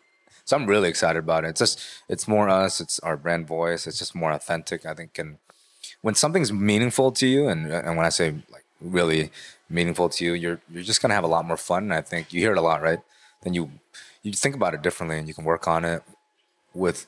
So 0.45 0.55
I'm 0.57 0.65
really 0.65 0.89
excited 0.89 1.19
about 1.19 1.43
it. 1.45 1.49
It's 1.49 1.59
just 1.59 1.79
it's 2.09 2.27
more 2.27 2.49
us, 2.49 2.81
it's 2.81 2.99
our 2.99 3.15
brand 3.17 3.47
voice, 3.47 3.85
it's 3.87 3.99
just 3.99 4.15
more 4.15 4.31
authentic, 4.31 4.85
I 4.85 4.93
think. 4.93 5.17
And 5.19 5.37
when 6.01 6.15
something's 6.15 6.51
meaningful 6.51 7.11
to 7.13 7.27
you, 7.27 7.47
and 7.47 7.71
and 7.71 7.95
when 7.97 8.05
I 8.05 8.09
say 8.09 8.31
like 8.51 8.58
really 8.81 9.31
meaningful 9.69 10.09
to 10.09 10.25
you, 10.25 10.33
you're 10.33 10.61
you're 10.69 10.83
just 10.83 11.01
gonna 11.01 11.13
have 11.13 11.23
a 11.23 11.27
lot 11.27 11.45
more 11.45 11.57
fun. 11.57 11.83
And 11.83 11.93
I 11.93 12.01
think 12.01 12.33
you 12.33 12.39
hear 12.39 12.51
it 12.51 12.57
a 12.57 12.61
lot, 12.61 12.81
right? 12.81 12.99
Then 13.43 13.53
you 13.53 13.71
you 14.23 14.33
think 14.33 14.55
about 14.55 14.73
it 14.73 14.81
differently, 14.81 15.17
and 15.17 15.27
you 15.27 15.33
can 15.33 15.43
work 15.43 15.67
on 15.67 15.85
it 15.85 16.03
with 16.73 17.07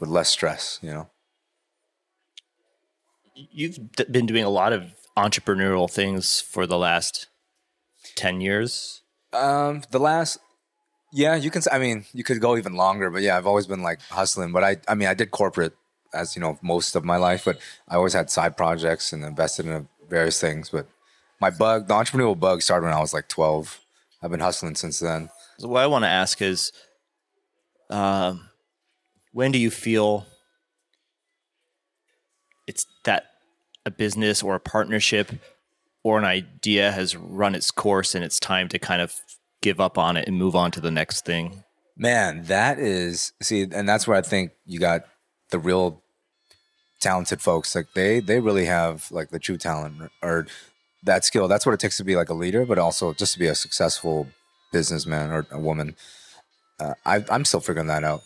with 0.00 0.08
less 0.08 0.28
stress. 0.28 0.78
You 0.82 0.90
know. 0.90 1.10
You've 3.34 3.78
been 4.10 4.26
doing 4.26 4.44
a 4.44 4.50
lot 4.50 4.72
of 4.72 4.92
entrepreneurial 5.16 5.90
things 5.90 6.40
for 6.40 6.66
the 6.66 6.78
last 6.78 7.28
10 8.14 8.40
years. 8.40 9.00
Um, 9.32 9.82
the 9.90 9.98
last, 9.98 10.38
yeah, 11.12 11.34
you 11.34 11.50
can. 11.50 11.62
I 11.72 11.78
mean, 11.78 12.04
you 12.12 12.24
could 12.24 12.40
go 12.40 12.56
even 12.56 12.74
longer, 12.74 13.10
but 13.10 13.22
yeah, 13.22 13.36
I've 13.36 13.46
always 13.46 13.66
been 13.66 13.82
like 13.82 14.00
hustling. 14.10 14.52
But 14.52 14.64
I, 14.64 14.76
I 14.86 14.94
mean, 14.94 15.08
I 15.08 15.14
did 15.14 15.30
corporate 15.30 15.74
as 16.12 16.36
you 16.36 16.40
know 16.40 16.58
most 16.62 16.94
of 16.94 17.04
my 17.04 17.16
life, 17.16 17.44
but 17.44 17.58
I 17.88 17.96
always 17.96 18.12
had 18.12 18.30
side 18.30 18.56
projects 18.56 19.12
and 19.12 19.24
invested 19.24 19.66
in 19.66 19.88
various 20.12 20.40
things. 20.40 20.68
But 20.68 20.86
my 21.40 21.50
bug, 21.50 21.88
the 21.88 21.94
entrepreneurial 21.94 22.38
bug, 22.38 22.62
started 22.62 22.84
when 22.84 22.94
I 22.94 23.00
was 23.00 23.14
like 23.14 23.28
twelve. 23.28 23.80
I've 24.22 24.30
been 24.30 24.40
hustling 24.40 24.76
since 24.76 25.00
then. 25.00 25.30
So 25.58 25.68
what 25.68 25.82
I 25.82 25.86
want 25.88 26.04
to 26.04 26.08
ask 26.08 26.40
is, 26.40 26.70
um, 27.90 28.48
when 29.32 29.50
do 29.50 29.58
you 29.58 29.70
feel 29.70 30.26
it's 32.68 32.86
that 33.04 33.24
a 33.84 33.90
business 33.90 34.42
or 34.42 34.54
a 34.54 34.60
partnership 34.60 35.32
or 36.04 36.18
an 36.18 36.24
idea 36.24 36.92
has 36.92 37.16
run 37.16 37.56
its 37.56 37.72
course 37.72 38.14
and 38.14 38.24
it's 38.24 38.38
time 38.38 38.68
to 38.68 38.78
kind 38.78 39.02
of 39.02 39.18
give 39.60 39.80
up 39.80 39.98
on 39.98 40.16
it 40.16 40.28
and 40.28 40.36
move 40.36 40.54
on 40.54 40.70
to 40.70 40.80
the 40.80 40.90
next 40.90 41.24
thing? 41.24 41.64
Man, 41.96 42.44
that 42.44 42.78
is 42.78 43.32
see, 43.42 43.62
and 43.62 43.88
that's 43.88 44.06
where 44.06 44.16
I 44.16 44.22
think 44.22 44.52
you 44.66 44.78
got 44.78 45.02
the 45.50 45.58
real 45.58 46.01
talented 47.02 47.40
folks. 47.40 47.74
Like 47.74 47.88
they 47.94 48.20
they 48.20 48.40
really 48.40 48.66
have 48.66 49.10
like 49.10 49.30
the 49.30 49.38
true 49.38 49.58
talent 49.58 50.10
or 50.22 50.46
that 51.04 51.24
skill. 51.24 51.48
That's 51.48 51.66
what 51.66 51.72
it 51.72 51.80
takes 51.80 51.96
to 51.98 52.04
be 52.04 52.16
like 52.16 52.30
a 52.30 52.34
leader, 52.34 52.64
but 52.64 52.78
also 52.78 53.12
just 53.12 53.34
to 53.34 53.38
be 53.38 53.46
a 53.46 53.54
successful 53.54 54.28
businessman 54.72 55.30
or 55.30 55.46
a 55.50 55.58
woman. 55.58 55.96
Uh, 56.80 56.94
I, 57.04 57.24
I'm 57.30 57.44
still 57.44 57.60
figuring 57.60 57.88
that 57.88 58.04
out. 58.04 58.22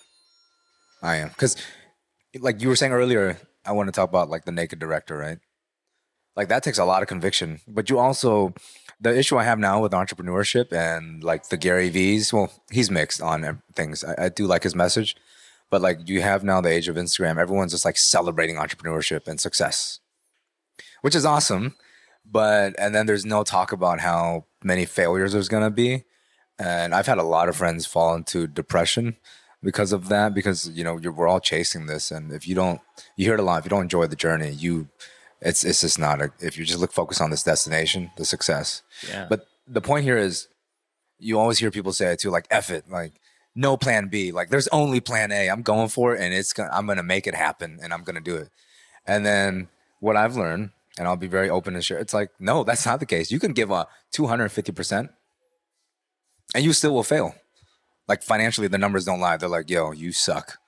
I 1.03 1.17
am 1.17 1.29
because, 1.29 1.57
like 2.39 2.63
you 2.63 2.69
were 2.69 2.77
saying 2.77 2.93
earlier, 2.93 3.39
I 3.65 3.73
want 3.73 3.89
to 3.89 3.93
talk 3.93 4.09
about 4.09 4.31
like 4.31 4.45
the 4.45 4.53
naked 4.53 4.79
director, 4.79 5.17
right? 5.17 5.39
Like 6.37 6.49
that 6.49 6.63
takes 6.63 6.79
a 6.79 6.85
lot 6.85 7.03
of 7.03 7.09
conviction, 7.09 7.61
but 7.67 7.89
you 7.91 7.99
also 7.99 8.55
the 9.01 9.17
issue 9.17 9.37
I 9.37 9.45
have 9.45 9.59
now 9.59 9.81
with 9.81 9.93
entrepreneurship 9.93 10.73
and 10.73 11.23
like 11.23 11.49
the 11.49 11.57
Gary 11.57 11.89
V's. 11.89 12.33
Well, 12.33 12.53
he's 12.71 12.91
mixed 12.91 13.21
on 13.21 13.63
things. 13.75 14.05
I, 14.05 14.27
I 14.27 14.29
do 14.29 14.47
like 14.47 14.63
his 14.63 14.75
message, 14.75 15.17
but 15.71 15.83
like 15.83 16.09
you 16.09 16.21
have 16.23 16.45
now 16.45 16.61
the 16.61 16.71
age 16.71 16.89
of 16.89 16.97
Instagram. 16.97 17.39
Everyone's 17.39 17.73
just 17.73 17.85
like 17.85 17.97
celebrating 17.97 18.57
entrepreneurship 18.57 19.27
and 19.29 19.41
success, 19.41 20.01
which 21.03 21.15
is 21.15 21.25
awesome. 21.25 21.77
But 22.25 22.75
and 22.79 22.95
then 22.95 23.07
there's 23.07 23.25
no 23.25 23.43
talk 23.45 23.73
about 23.73 24.01
how 24.01 24.47
many 24.63 24.85
failures 24.85 25.33
there's 25.33 25.49
gonna 25.49 25.71
be, 25.71 26.05
and 26.59 26.95
I've 26.95 27.07
had 27.07 27.19
a 27.19 27.23
lot 27.23 27.49
of 27.49 27.57
friends 27.57 27.87
fall 27.87 28.15
into 28.15 28.47
depression 28.47 29.17
because 29.63 29.93
of 29.93 30.09
that. 30.09 30.35
Because 30.35 30.69
you 30.71 30.83
know 30.83 30.99
you're, 30.99 31.13
we're 31.13 31.29
all 31.29 31.41
chasing 31.41 31.87
this, 31.87 32.11
and 32.11 32.33
if 32.33 32.49
you 32.49 32.55
don't, 32.55 32.81
you 33.17 33.27
hear 33.27 33.35
it 33.35 33.41
a 33.41 33.45
lot. 33.45 33.61
If 33.61 33.67
you 33.67 33.71
don't 33.71 33.83
enjoy 33.83 34.07
the 34.07 34.17
journey, 34.17 34.51
you 34.51 34.89
it's 35.41 35.65
it's 35.65 35.83
just 35.83 35.99
not 35.99 36.21
a. 36.21 36.33
If 36.41 36.59
you 36.59 36.65
just 36.65 36.81
look 36.81 36.93
focused 36.93 37.21
on 37.21 37.31
this 37.31 37.43
destination, 37.43 38.11
the 38.17 38.25
success. 38.25 38.83
Yeah. 39.09 39.27
But 39.29 39.47
the 39.67 39.81
point 39.81 40.05
here 40.05 40.17
is, 40.17 40.49
you 41.19 41.39
always 41.39 41.59
hear 41.59 41.71
people 41.71 41.93
say 41.93 42.13
it 42.13 42.21
too, 42.21 42.31
like 42.31 42.47
"F 42.51 42.71
it," 42.71 42.91
like 42.91 43.21
no 43.57 43.77
plan 43.77 44.09
B. 44.09 44.31
Like 44.31 44.51
there's 44.51 44.69
only 44.69 45.01
plan 45.01 45.33
A. 45.33 45.49
I'm 45.49 45.63
going 45.63 45.89
for 45.89 46.15
it, 46.15 46.21
and 46.21 46.33
it's 46.33 46.53
gonna, 46.53 46.71
I'm 46.73 46.87
gonna 46.87 47.03
make 47.03 47.27
it 47.27 47.35
happen, 47.35 47.79
and 47.83 47.93
I'm 47.93 48.05
gonna 48.05 48.21
do 48.21 48.37
it. 48.37 48.51
And 49.07 49.27
then 49.27 49.69
what 49.99 50.17
I've 50.17 50.37
learned, 50.37 50.71
and 50.99 51.09
I'll 51.09 51.17
be 51.17 51.27
very 51.27 51.51
open 51.51 51.75
to 51.75 51.83
share, 51.83 51.99
it's 51.99 52.15
like 52.15 52.31
no, 52.39 52.63
that's 52.63 52.87
not 52.87 53.01
the 53.01 53.07
case. 53.07 53.33
You 53.33 53.41
can 53.41 53.53
give 53.53 53.71
a 53.71 53.89
250 54.13 54.73
percent, 54.73 55.11
and 56.55 56.63
you 56.63 56.73
still 56.73 56.95
will 56.95 57.03
fail. 57.03 57.35
Like 58.07 58.23
financially, 58.23 58.69
the 58.69 58.79
numbers 58.79 59.07
don't 59.07 59.21
lie. 59.21 59.37
They're 59.37 59.49
like, 59.49 59.71
yo, 59.71 59.91
you 59.91 60.13
suck. 60.13 60.59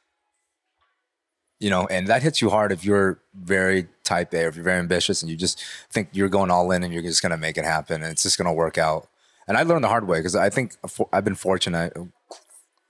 You 1.61 1.71
know, 1.71 1.87
and 1.89 2.07
that 2.07 2.23
hits 2.23 2.41
you 2.41 2.51
hard 2.51 2.73
if 2.73 2.85
you're 2.85 3.21
very 3.35 3.89
type 4.05 4.33
A 4.33 4.47
if 4.47 4.57
you're 4.57 4.65
very 4.65 4.79
ambitious 4.79 5.23
and 5.23 5.31
you 5.31 5.37
just 5.37 5.63
think 5.91 6.09
you're 6.13 6.29
going 6.29 6.51
all 6.51 6.71
in 6.71 6.83
and 6.83 6.93
you're 6.93 7.03
just 7.03 7.21
going 7.21 7.31
to 7.31 7.37
make 7.37 7.59
it 7.59 7.65
happen 7.65 8.03
and 8.03 8.11
it's 8.13 8.23
just 8.23 8.39
going 8.39 8.47
to 8.47 8.53
work 8.53 8.79
out. 8.79 9.09
And 9.47 9.57
I 9.57 9.63
learned 9.63 9.85
the 9.85 9.89
hard 9.89 10.07
way 10.07 10.19
because 10.19 10.37
I 10.37 10.51
think 10.51 10.77
I've 11.13 11.25
been 11.25 11.35
fortunate. 11.35 11.97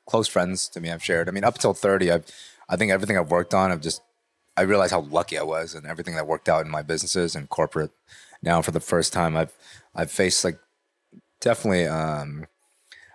Close 0.09 0.27
friends 0.27 0.69
to 0.71 0.81
me, 0.81 0.91
I've 0.91 1.05
shared. 1.05 1.29
I 1.29 1.33
mean, 1.33 1.45
up 1.45 1.55
until 1.55 1.75
30, 1.75 2.11
I've, 2.11 2.27
I 2.69 2.77
think 2.77 2.91
everything 2.91 3.19
I've 3.19 3.31
worked 3.31 3.55
on, 3.55 3.71
I've 3.71 3.81
just, 3.81 4.03
I 4.57 4.63
realized 4.63 4.93
how 4.93 5.03
lucky 5.03 5.39
I 5.39 5.43
was 5.43 5.75
and 5.75 5.87
everything 5.87 6.15
that 6.17 6.27
worked 6.27 6.49
out 6.49 6.65
in 6.65 6.71
my 6.71 6.83
businesses 6.83 7.37
and 7.37 7.49
corporate. 7.49 7.93
Now, 8.43 8.63
for 8.63 8.71
the 8.71 8.81
first 8.81 9.13
time, 9.13 9.37
I've, 9.37 9.53
I've 9.95 10.11
faced 10.11 10.45
like 10.45 10.59
definitely 11.41 11.87
um, 11.87 12.47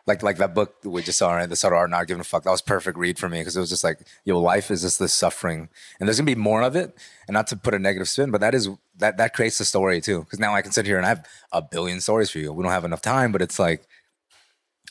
like 0.05 0.21
like 0.21 0.37
that 0.37 0.53
book 0.53 0.75
we 0.83 1.01
just 1.01 1.17
saw, 1.17 1.33
right? 1.33 1.47
The 1.47 1.55
subtle 1.55 1.77
art 1.77 1.89
not 1.89 2.07
giving 2.07 2.21
a 2.21 2.25
fuck. 2.25 2.43
That 2.43 2.51
was 2.51 2.61
perfect 2.61 2.97
read 2.97 3.17
for 3.17 3.29
me 3.29 3.39
because 3.39 3.55
it 3.55 3.61
was 3.61 3.69
just 3.69 3.83
like, 3.83 3.99
yo, 4.25 4.39
life 4.39 4.69
is 4.69 4.81
just 4.81 4.99
this 4.99 5.13
suffering, 5.13 5.69
and 5.99 6.07
there's 6.07 6.19
gonna 6.19 6.25
be 6.25 6.35
more 6.35 6.61
of 6.61 6.75
it. 6.75 6.97
And 7.27 7.33
not 7.33 7.47
to 7.47 7.55
put 7.55 7.73
a 7.73 7.79
negative 7.79 8.09
spin, 8.09 8.31
but 8.31 8.41
that 8.41 8.53
is 8.53 8.69
that 8.97 9.17
that 9.17 9.33
creates 9.33 9.57
the 9.57 9.65
story 9.65 10.01
too. 10.01 10.19
Because 10.21 10.39
now 10.39 10.53
I 10.53 10.61
can 10.61 10.71
sit 10.71 10.85
here 10.85 10.97
and 10.97 11.05
I 11.05 11.09
have 11.09 11.25
a 11.51 11.61
billion 11.61 12.01
stories 12.01 12.29
for 12.29 12.39
you. 12.39 12.51
We 12.51 12.63
don't 12.63 12.71
have 12.71 12.85
enough 12.85 13.01
time, 13.01 13.31
but 13.31 13.41
it's 13.41 13.59
like, 13.59 13.87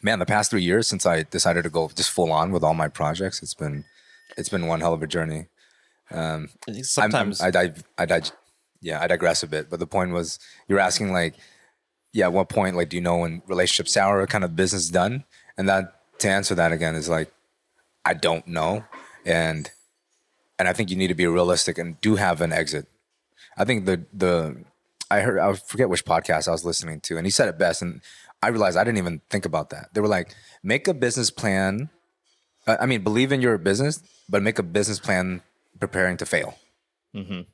man, 0.03 0.19
the 0.19 0.27
past 0.27 0.51
three 0.51 0.63
years 0.63 0.87
since 0.87 1.07
I 1.07 1.23
decided 1.23 1.63
to 1.65 1.71
go 1.71 1.89
just 1.95 2.11
full 2.11 2.33
on 2.33 2.53
with 2.53 2.63
all 2.65 2.75
my 2.75 2.89
projects, 2.89 3.43
it's 3.43 3.55
been 3.55 3.85
it's 4.37 4.49
been 4.49 4.67
one 4.67 4.81
hell 4.81 4.93
of 4.95 5.03
a 5.03 5.07
journey. 5.07 5.47
Um, 6.11 6.49
I 6.69 6.73
I'm- 6.73 6.83
sometimes 6.85 7.41
I'm, 7.41 7.49
I, 7.49 7.51
dive, 7.51 7.85
I 7.99 8.07
dig, 8.07 8.27
yeah, 8.81 9.01
I 9.01 9.07
digress 9.07 9.43
a 9.43 9.47
bit. 9.47 9.71
But 9.71 9.79
the 9.81 9.87
point 9.87 10.13
was, 10.13 10.39
you're 10.69 10.81
asking 10.81 11.13
like, 11.13 11.35
yeah, 12.13 12.27
at 12.27 12.33
what 12.33 12.49
point, 12.49 12.77
like, 12.77 12.89
do 12.91 12.97
you 12.97 13.03
know 13.03 13.19
when 13.19 13.43
relationships 13.47 13.93
sour, 13.93 14.27
kind 14.27 14.45
of 14.45 14.57
business 14.57 14.89
done? 14.89 15.25
And 15.57 15.69
that 15.69 15.95
to 16.19 16.29
answer 16.29 16.55
that 16.55 16.73
again 16.73 16.95
is 16.95 17.09
like, 17.09 17.33
I 18.05 18.15
don't 18.15 18.47
know, 18.47 18.85
and 19.25 19.71
and 20.59 20.69
I 20.69 20.73
think 20.73 20.91
you 20.91 20.97
need 20.97 21.09
to 21.09 21.15
be 21.15 21.27
realistic 21.27 21.79
and 21.79 22.01
do 22.01 22.17
have 22.17 22.41
an 22.41 22.53
exit. 22.53 22.87
I 23.57 23.65
think 23.65 23.87
the 23.87 24.05
the 24.13 24.65
I 25.11 25.21
heard 25.21 25.39
I 25.39 25.53
forget 25.55 25.89
which 25.89 26.05
podcast 26.05 26.49
I 26.49 26.53
was 26.53 26.65
listening 26.65 27.01
to, 27.03 27.17
and 27.17 27.27
he 27.27 27.31
said 27.31 27.49
it 27.49 27.59
best, 27.59 27.83
and 27.83 28.01
I 28.43 28.49
realized 28.49 28.77
I 28.77 28.85
didn't 28.85 28.99
even 28.99 29.21
think 29.31 29.45
about 29.47 29.71
that. 29.71 29.95
They 29.95 30.01
were 30.01 30.09
like, 30.09 30.35
make 30.63 30.89
a 30.89 30.95
business 30.95 31.31
plan. 31.31 31.91
uh, 32.67 32.77
I 32.81 32.87
mean, 32.87 33.03
believe 33.03 33.33
in 33.33 33.41
your 33.41 33.57
business, 33.59 34.03
but 34.29 34.43
make 34.43 34.59
a 34.59 34.63
business 34.63 34.99
plan 35.01 35.43
preparing 35.81 36.17
to 36.19 36.27
fail. 36.27 36.59
Mhm. 37.15 37.47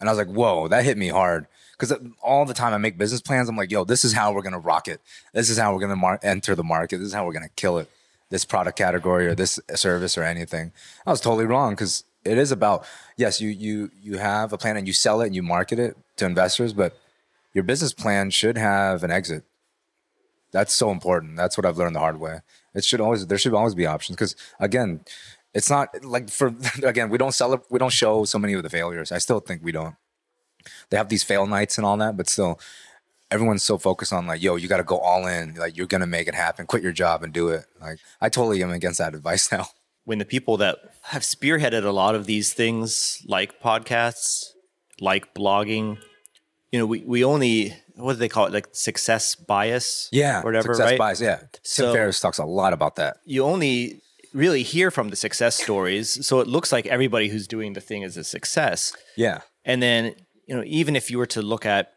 And 0.00 0.08
I 0.08 0.12
was 0.12 0.18
like, 0.18 0.28
whoa, 0.34 0.68
that 0.68 0.84
hit 0.84 0.96
me 0.98 1.08
hard. 1.08 1.46
Because 1.78 1.96
all 2.22 2.44
the 2.44 2.54
time 2.54 2.72
I 2.72 2.78
make 2.78 2.98
business 2.98 3.20
plans, 3.20 3.48
I'm 3.48 3.56
like, 3.56 3.70
yo, 3.70 3.84
this 3.84 4.04
is 4.04 4.12
how 4.12 4.32
we're 4.32 4.42
going 4.42 4.52
to 4.52 4.58
rock 4.58 4.88
it. 4.88 5.00
This 5.32 5.48
is 5.50 5.58
how 5.58 5.72
we're 5.72 5.80
going 5.80 5.90
to 5.90 5.96
mar- 5.96 6.18
enter 6.22 6.54
the 6.54 6.64
market. 6.64 6.98
This 6.98 7.08
is 7.08 7.14
how 7.14 7.24
we're 7.26 7.32
going 7.32 7.44
to 7.48 7.54
kill 7.56 7.78
it. 7.78 7.88
This 8.30 8.44
product 8.44 8.78
category 8.78 9.26
or 9.26 9.34
this 9.34 9.60
service 9.74 10.16
or 10.18 10.22
anything. 10.24 10.72
I 11.06 11.10
was 11.10 11.20
totally 11.20 11.44
wrong 11.44 11.72
because 11.72 12.04
it 12.24 12.38
is 12.38 12.50
about, 12.50 12.84
yes, 13.16 13.40
you, 13.40 13.48
you, 13.50 13.90
you 14.02 14.18
have 14.18 14.52
a 14.52 14.58
plan 14.58 14.76
and 14.76 14.86
you 14.86 14.92
sell 14.92 15.20
it 15.20 15.26
and 15.26 15.34
you 15.36 15.42
market 15.42 15.78
it 15.78 15.96
to 16.16 16.24
investors, 16.26 16.72
but 16.72 16.96
your 17.52 17.64
business 17.64 17.92
plan 17.92 18.30
should 18.30 18.56
have 18.56 19.04
an 19.04 19.10
exit. 19.10 19.44
That's 20.52 20.72
so 20.72 20.90
important. 20.90 21.36
That's 21.36 21.56
what 21.56 21.66
I've 21.66 21.78
learned 21.78 21.96
the 21.96 22.00
hard 22.00 22.20
way. 22.20 22.40
It 22.74 22.84
should 22.84 23.00
always, 23.00 23.26
there 23.26 23.38
should 23.38 23.54
always 23.54 23.74
be 23.74 23.86
options 23.86 24.16
because 24.16 24.36
again, 24.60 25.00
it's 25.54 25.68
not 25.68 26.04
like 26.04 26.30
for 26.30 26.54
again 26.82 27.10
we 27.10 27.18
don't 27.18 27.32
celebrate 27.32 27.70
we 27.70 27.78
don't 27.78 27.92
show 27.92 28.24
so 28.24 28.38
many 28.38 28.54
of 28.54 28.62
the 28.62 28.70
failures. 28.70 29.12
I 29.12 29.18
still 29.18 29.40
think 29.40 29.62
we 29.62 29.72
don't. 29.72 29.96
They 30.90 30.96
have 30.96 31.08
these 31.08 31.24
fail 31.24 31.46
nights 31.46 31.76
and 31.76 31.86
all 31.86 31.96
that 31.98 32.16
but 32.16 32.28
still 32.28 32.60
everyone's 33.30 33.62
so 33.62 33.78
focused 33.78 34.12
on 34.12 34.26
like 34.26 34.42
yo 34.42 34.56
you 34.56 34.68
got 34.68 34.76
to 34.78 34.84
go 34.84 34.98
all 34.98 35.26
in. 35.26 35.54
Like 35.54 35.76
you're 35.76 35.86
gonna 35.86 36.06
make 36.06 36.28
it 36.28 36.34
happen. 36.34 36.66
Quit 36.66 36.82
your 36.82 36.92
job 36.92 37.22
and 37.22 37.32
do 37.32 37.48
it. 37.48 37.64
Like 37.80 37.98
i 38.20 38.28
totally 38.28 38.62
am 38.62 38.70
against 38.70 38.98
that 38.98 39.14
advice 39.14 39.50
now. 39.52 39.66
When 40.04 40.18
the 40.18 40.24
people 40.24 40.56
that 40.56 40.78
have 41.02 41.22
spearheaded 41.22 41.84
a 41.84 41.90
lot 41.90 42.14
of 42.14 42.26
these 42.26 42.52
things, 42.52 43.22
like 43.26 43.60
podcasts, 43.60 44.46
like 45.00 45.32
blogging, 45.32 45.98
you 46.72 46.78
know, 46.80 46.86
we, 46.86 47.00
we 47.02 47.24
only 47.24 47.76
what 47.96 48.12
do 48.14 48.18
they 48.18 48.28
call 48.28 48.46
it, 48.46 48.52
like 48.52 48.68
success 48.72 49.34
bias, 49.34 50.08
yeah 50.12 50.42
whatever, 50.42 50.74
success 50.74 50.90
right? 50.90 50.98
bias 50.98 51.20
yeah 51.20 51.36
tim 51.38 51.48
So- 51.62 51.92
ferriss 51.92 52.20
talks 52.20 52.38
a 52.38 52.44
lot 52.44 52.72
about 52.72 52.96
that 52.96 53.18
you 53.24 53.44
only 53.44 54.00
really 54.34 54.62
hear 54.62 54.90
from 54.90 55.10
the 55.10 55.16
success 55.16 55.56
stories, 55.62 56.26
so 56.26 56.40
it 56.40 56.46
looks 56.46 56.72
like 56.72 56.86
everybody 56.86 57.28
who's 57.28 57.46
doing 57.46 57.74
the 57.74 57.82
thing 57.82 58.00
is 58.02 58.16
a 58.16 58.24
success. 58.24 58.94
yeah 59.16 59.40
And 59.66 59.82
then, 59.82 60.14
you 60.48 60.56
know, 60.56 60.62
even 60.64 60.96
if 60.96 61.10
you 61.10 61.18
were 61.18 61.26
to 61.36 61.42
look 61.42 61.66
at 61.66 61.92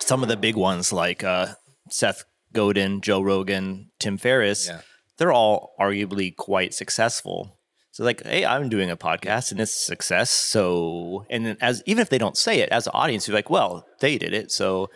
some 0.00 0.22
of 0.22 0.28
the 0.30 0.36
big 0.38 0.56
ones 0.56 0.90
like 0.92 1.22
uh, 1.22 1.48
Seth 1.90 2.24
Godin, 2.54 3.00
Joe 3.02 3.20
Rogan, 3.20 3.90
Tim 3.98 4.16
Ferriss, 4.16 4.68
Yeah. 4.68 4.80
they're 5.18 5.32
all 5.32 5.74
arguably 5.78 6.34
quite 6.34 6.72
successful. 6.74 7.58
So 7.92 8.04
like, 8.04 8.24
hey, 8.24 8.44
I'm 8.44 8.68
doing 8.68 8.90
a 8.90 8.96
podcast 8.96 9.52
and 9.52 9.60
it's 9.60 9.74
a 9.74 9.84
success. 9.84 10.30
So, 10.30 11.24
and 11.30 11.44
then 11.46 11.56
as 11.60 11.82
even 11.86 12.00
if 12.02 12.08
they 12.08 12.18
don't 12.18 12.36
say 12.36 12.60
it, 12.60 12.70
as 12.70 12.86
an 12.86 12.92
audience, 12.94 13.28
you're 13.28 13.34
like, 13.34 13.50
well, 13.50 13.86
they 14.00 14.18
did 14.18 14.32
it. 14.32 14.50
So 14.50 14.88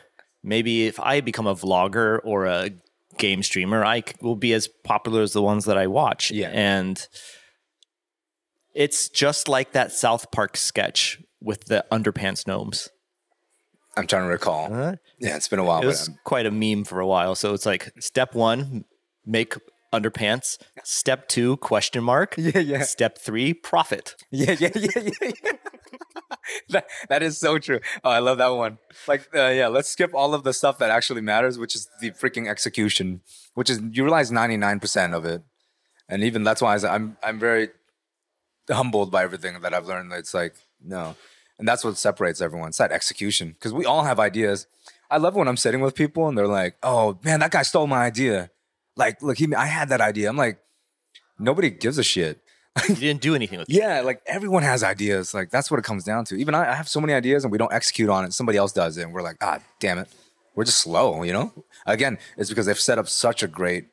maybe 0.42 0.86
if 0.86 0.98
I 0.98 1.20
become 1.20 1.46
a 1.46 1.54
vlogger 1.54 2.20
or 2.24 2.46
a 2.46 2.70
game 3.18 3.42
streamer, 3.42 3.84
I 3.84 4.02
will 4.22 4.34
be 4.36 4.52
as 4.54 4.66
popular 4.66 5.20
as 5.22 5.34
the 5.34 5.42
ones 5.42 5.66
that 5.66 5.76
I 5.76 5.86
watch. 5.86 6.30
Yeah. 6.30 6.48
And 6.52 7.06
it's 8.74 9.08
just 9.08 9.46
like 9.48 9.72
that 9.72 9.92
South 9.92 10.30
Park 10.30 10.56
sketch 10.56 11.20
with 11.40 11.66
the 11.66 11.84
underpants 11.92 12.46
gnomes. 12.46 12.88
i'm 13.96 14.06
trying 14.06 14.24
to 14.24 14.28
recall 14.28 14.68
yeah 15.20 15.36
it's 15.36 15.48
been 15.48 15.58
a 15.58 15.64
while 15.64 15.78
It 15.78 15.82
but 15.82 15.88
was 15.88 16.10
quite 16.24 16.46
a 16.46 16.50
meme 16.50 16.84
for 16.84 16.98
a 17.00 17.06
while. 17.06 17.34
So 17.34 17.52
it's 17.54 17.66
like 17.66 17.92
step 18.00 18.34
one, 18.34 18.84
make 19.24 19.54
underpants. 19.92 20.58
Step 20.84 21.28
two, 21.28 21.56
question 21.58 22.02
mark. 22.04 22.34
Yeah, 22.46 22.58
yeah. 22.60 22.82
Step 22.82 23.18
three, 23.18 23.54
profit. 23.54 24.14
Yeah, 24.30 24.56
yeah, 24.58 24.70
yeah, 24.74 24.90
yeah. 24.94 25.30
yeah. 25.42 25.52
that, 26.68 26.86
that 27.08 27.22
is 27.22 27.38
so 27.38 27.58
true. 27.58 27.80
Oh, 28.04 28.10
I 28.10 28.18
love 28.18 28.38
that 28.38 28.48
one. 28.48 28.78
Like, 29.08 29.28
uh, 29.34 29.48
yeah, 29.48 29.68
let's 29.68 29.88
skip 29.88 30.14
all 30.14 30.34
of 30.34 30.44
the 30.44 30.52
stuff 30.52 30.78
that 30.78 30.90
actually 30.90 31.20
matters, 31.20 31.58
which 31.58 31.74
is 31.74 31.88
the 32.00 32.10
freaking 32.12 32.48
execution, 32.48 33.20
which 33.54 33.70
is 33.70 33.80
you 33.90 34.04
realize 34.04 34.30
ninety 34.30 34.56
nine 34.56 34.80
percent 34.80 35.14
of 35.14 35.24
it, 35.24 35.42
and 36.08 36.22
even 36.22 36.44
that's 36.44 36.62
why 36.62 36.76
I 36.76 36.94
I'm 36.94 37.16
I'm 37.22 37.38
very 37.38 37.70
humbled 38.70 39.10
by 39.10 39.22
everything 39.22 39.60
that 39.60 39.74
I've 39.74 39.86
learned. 39.86 40.12
It's 40.12 40.34
like 40.34 40.54
no, 40.84 41.16
and 41.58 41.66
that's 41.66 41.84
what 41.84 41.96
separates 41.96 42.40
everyone. 42.40 42.68
It's 42.68 42.78
that 42.78 42.92
execution 42.92 43.50
because 43.50 43.72
we 43.72 43.84
all 43.84 44.04
have 44.04 44.20
ideas. 44.20 44.66
I 45.10 45.18
love 45.18 45.36
when 45.36 45.48
I'm 45.48 45.56
sitting 45.56 45.80
with 45.80 45.94
people 45.94 46.28
and 46.28 46.36
they're 46.36 46.48
like, 46.48 46.76
"Oh 46.82 47.18
man, 47.24 47.40
that 47.40 47.50
guy 47.50 47.62
stole 47.62 47.86
my 47.86 48.04
idea." 48.04 48.50
Like, 48.96 49.22
look, 49.22 49.38
he 49.38 49.54
I 49.54 49.66
had 49.66 49.90
that 49.90 50.00
idea. 50.00 50.28
I'm 50.28 50.36
like, 50.36 50.58
nobody 51.38 51.70
gives 51.70 51.98
a 51.98 52.02
shit. 52.02 52.40
You 52.88 52.94
didn't 52.94 53.22
do 53.22 53.34
anything 53.34 53.58
with 53.58 53.70
it. 53.70 53.74
Yeah, 53.74 54.02
like 54.02 54.20
everyone 54.26 54.62
has 54.62 54.82
ideas. 54.82 55.32
Like 55.32 55.50
that's 55.50 55.70
what 55.70 55.78
it 55.78 55.84
comes 55.84 56.04
down 56.04 56.24
to. 56.26 56.36
Even 56.36 56.54
I, 56.54 56.72
I 56.72 56.74
have 56.74 56.88
so 56.88 57.00
many 57.00 57.14
ideas 57.14 57.44
and 57.44 57.50
we 57.50 57.58
don't 57.58 57.72
execute 57.72 58.10
on 58.10 58.24
it. 58.24 58.34
Somebody 58.34 58.58
else 58.58 58.72
does 58.72 58.98
it, 58.98 59.02
and 59.02 59.14
we're 59.14 59.22
like, 59.22 59.36
ah, 59.40 59.60
damn 59.80 59.98
it, 59.98 60.08
we're 60.54 60.64
just 60.64 60.78
slow. 60.78 61.22
You 61.22 61.32
know. 61.32 61.64
Again, 61.86 62.18
it's 62.36 62.50
because 62.50 62.66
they've 62.66 62.78
set 62.78 62.98
up 62.98 63.08
such 63.08 63.42
a 63.42 63.48
great 63.48 63.86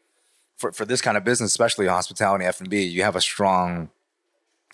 for 0.57 0.71
for 0.71 0.85
this 0.85 1.01
kind 1.01 1.17
of 1.17 1.23
business, 1.23 1.51
especially 1.51 1.87
hospitality 1.87 2.45
F 2.45 2.59
and 2.59 2.69
B. 2.69 2.83
You 2.83 3.03
have 3.03 3.15
a 3.15 3.21
strong, 3.21 3.89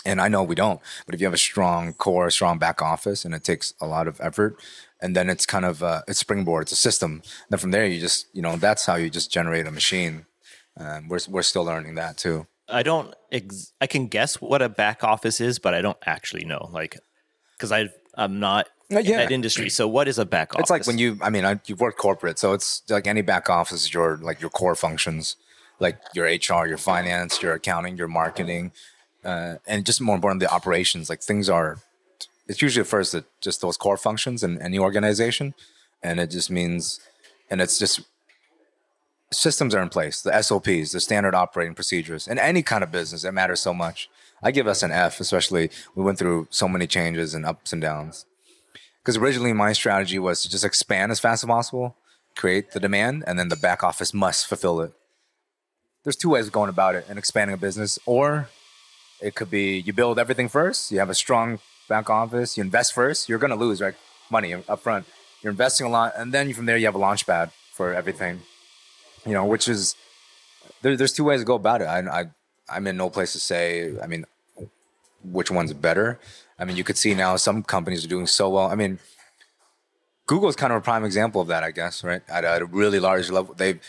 and 0.05 0.19
I 0.19 0.27
know 0.27 0.41
we 0.43 0.55
don't, 0.55 0.79
but 1.05 1.13
if 1.13 1.21
you 1.21 1.27
have 1.27 1.33
a 1.33 1.37
strong 1.37 1.93
core, 1.93 2.31
strong 2.31 2.57
back 2.57 2.81
office, 2.81 3.25
and 3.25 3.35
it 3.35 3.43
takes 3.43 3.73
a 3.79 3.85
lot 3.85 4.07
of 4.07 4.19
effort, 4.21 4.59
and 5.01 5.15
then 5.15 5.29
it's 5.29 5.45
kind 5.45 5.65
of 5.65 5.81
uh, 5.83 6.01
it's 6.07 6.19
springboard, 6.19 6.63
it's 6.63 6.71
a 6.71 6.75
system. 6.75 7.21
Then 7.49 7.59
from 7.59 7.71
there, 7.71 7.85
you 7.85 7.99
just 7.99 8.27
you 8.33 8.41
know 8.41 8.55
that's 8.57 8.85
how 8.85 8.95
you 8.95 9.09
just 9.09 9.31
generate 9.31 9.67
a 9.67 9.71
machine. 9.71 10.25
Um, 10.77 11.07
we're 11.07 11.19
we're 11.29 11.41
still 11.43 11.63
learning 11.65 11.95
that 11.95 12.17
too. 12.17 12.47
I 12.67 12.83
don't. 12.83 13.13
Ex- 13.31 13.73
I 13.81 13.87
can 13.87 14.07
guess 14.07 14.39
what 14.39 14.61
a 14.61 14.69
back 14.69 15.03
office 15.03 15.41
is, 15.41 15.59
but 15.59 15.73
I 15.73 15.81
don't 15.81 15.97
actually 16.05 16.45
know. 16.45 16.69
Like, 16.71 16.99
because 17.57 17.71
I 17.71 17.89
I'm 18.15 18.39
not 18.39 18.67
Uh, 18.93 18.99
in 18.99 19.05
that 19.05 19.31
industry. 19.31 19.69
So 19.69 19.87
what 19.87 20.07
is 20.07 20.17
a 20.19 20.25
back 20.25 20.53
office? 20.53 20.63
It's 20.63 20.69
like 20.69 20.87
when 20.87 20.97
you, 20.97 21.17
I 21.21 21.29
mean, 21.29 21.45
I, 21.45 21.59
you've 21.65 21.79
worked 21.81 21.97
corporate, 21.97 22.37
so 22.39 22.53
it's 22.53 22.83
like 22.89 23.07
any 23.07 23.21
back 23.21 23.49
office 23.49 23.83
is 23.85 23.93
your 23.93 24.17
like 24.17 24.41
your 24.41 24.49
core 24.49 24.75
functions, 24.75 25.35
like 25.79 25.97
your 26.13 26.25
HR, 26.25 26.67
your 26.67 26.77
finance, 26.77 27.41
your 27.41 27.53
accounting, 27.53 27.97
your 27.97 28.07
marketing, 28.07 28.71
uh, 29.23 29.55
and 29.67 29.85
just 29.85 29.99
more 30.01 30.15
importantly, 30.15 30.45
the 30.47 30.53
operations. 30.53 31.09
Like 31.09 31.21
things 31.21 31.49
are, 31.49 31.77
it's 32.49 32.61
usually 32.61 32.83
first 32.83 33.13
that 33.13 33.25
just 33.39 33.61
those 33.61 33.77
core 33.77 33.95
functions 33.95 34.43
in 34.43 34.61
any 34.61 34.77
organization, 34.77 35.53
and 36.03 36.19
it 36.19 36.31
just 36.31 36.51
means, 36.51 36.99
and 37.49 37.61
it's 37.61 37.79
just 37.79 38.01
systems 39.31 39.75
are 39.75 39.81
in 39.81 39.89
place, 39.89 40.21
the 40.21 40.41
SOPs, 40.41 40.91
the 40.91 40.99
standard 40.99 41.35
operating 41.35 41.75
procedures, 41.75 42.27
in 42.27 42.39
any 42.39 42.63
kind 42.63 42.83
of 42.83 42.91
business. 42.91 43.23
It 43.23 43.31
matters 43.31 43.59
so 43.59 43.73
much. 43.73 44.09
I 44.41 44.51
give 44.51 44.67
us 44.67 44.83
an 44.83 44.91
F, 44.91 45.19
especially 45.19 45.69
we 45.95 46.03
went 46.03 46.17
through 46.17 46.47
so 46.49 46.67
many 46.67 46.87
changes 46.87 47.33
and 47.33 47.45
ups 47.45 47.71
and 47.71 47.81
downs 47.81 48.25
because 49.09 49.17
originally 49.17 49.53
my 49.53 49.73
strategy 49.73 50.19
was 50.19 50.41
to 50.41 50.49
just 50.49 50.65
expand 50.65 51.11
as 51.11 51.19
fast 51.19 51.43
as 51.43 51.47
possible, 51.47 51.95
create 52.35 52.71
the 52.71 52.79
demand, 52.79 53.23
and 53.27 53.39
then 53.39 53.49
the 53.49 53.55
back 53.55 53.83
office 53.83 54.13
must 54.13 54.47
fulfill 54.47 54.81
it. 54.81 54.91
There's 56.03 56.15
two 56.15 56.29
ways 56.29 56.47
of 56.47 56.53
going 56.53 56.69
about 56.69 56.95
it 56.95 57.05
and 57.09 57.17
expanding 57.17 57.53
a 57.53 57.57
business, 57.57 57.99
or 58.05 58.49
it 59.21 59.35
could 59.35 59.49
be 59.49 59.79
you 59.79 59.93
build 59.93 60.17
everything 60.19 60.47
first, 60.47 60.91
you 60.91 60.99
have 60.99 61.09
a 61.09 61.15
strong 61.15 61.59
back 61.89 62.09
office, 62.09 62.55
you 62.55 62.63
invest 62.63 62.93
first, 62.93 63.27
you're 63.27 63.39
gonna 63.39 63.57
lose 63.57 63.81
right 63.81 63.95
money 64.29 64.53
up 64.53 64.79
front. 64.79 65.05
You're 65.41 65.51
investing 65.51 65.85
a 65.85 65.89
lot, 65.89 66.13
and 66.15 66.33
then 66.33 66.53
from 66.53 66.65
there 66.65 66.77
you 66.77 66.85
have 66.85 66.95
a 66.95 66.99
launch 66.99 67.25
pad 67.25 67.51
for 67.73 67.93
everything. 67.93 68.41
You 69.25 69.33
know, 69.33 69.45
which 69.45 69.67
is 69.67 69.95
there, 70.81 70.95
there's 70.95 71.11
two 71.11 71.25
ways 71.25 71.41
to 71.41 71.45
go 71.45 71.55
about 71.55 71.81
it. 71.81 71.85
I, 71.85 71.99
I 71.99 72.25
I'm 72.69 72.87
in 72.87 72.95
no 72.95 73.09
place 73.09 73.33
to 73.33 73.39
say. 73.39 73.93
I 74.01 74.07
mean, 74.07 74.25
which 75.23 75.51
one's 75.51 75.73
better. 75.73 76.19
I 76.57 76.65
mean, 76.65 76.77
you 76.77 76.83
could 76.83 76.97
see 76.97 77.13
now 77.13 77.35
some 77.35 77.63
companies 77.63 78.05
are 78.05 78.07
doing 78.07 78.27
so 78.27 78.49
well. 78.49 78.67
I 78.67 78.75
mean, 78.75 78.99
Google 80.27 80.49
is 80.49 80.55
kind 80.55 80.71
of 80.73 80.77
a 80.77 80.81
prime 80.81 81.03
example 81.03 81.41
of 81.41 81.47
that, 81.47 81.63
I 81.63 81.71
guess, 81.71 82.03
right? 82.03 82.21
At 82.29 82.43
a 82.43 82.65
really 82.65 82.99
large 82.99 83.29
level, 83.29 83.55
they 83.55 83.79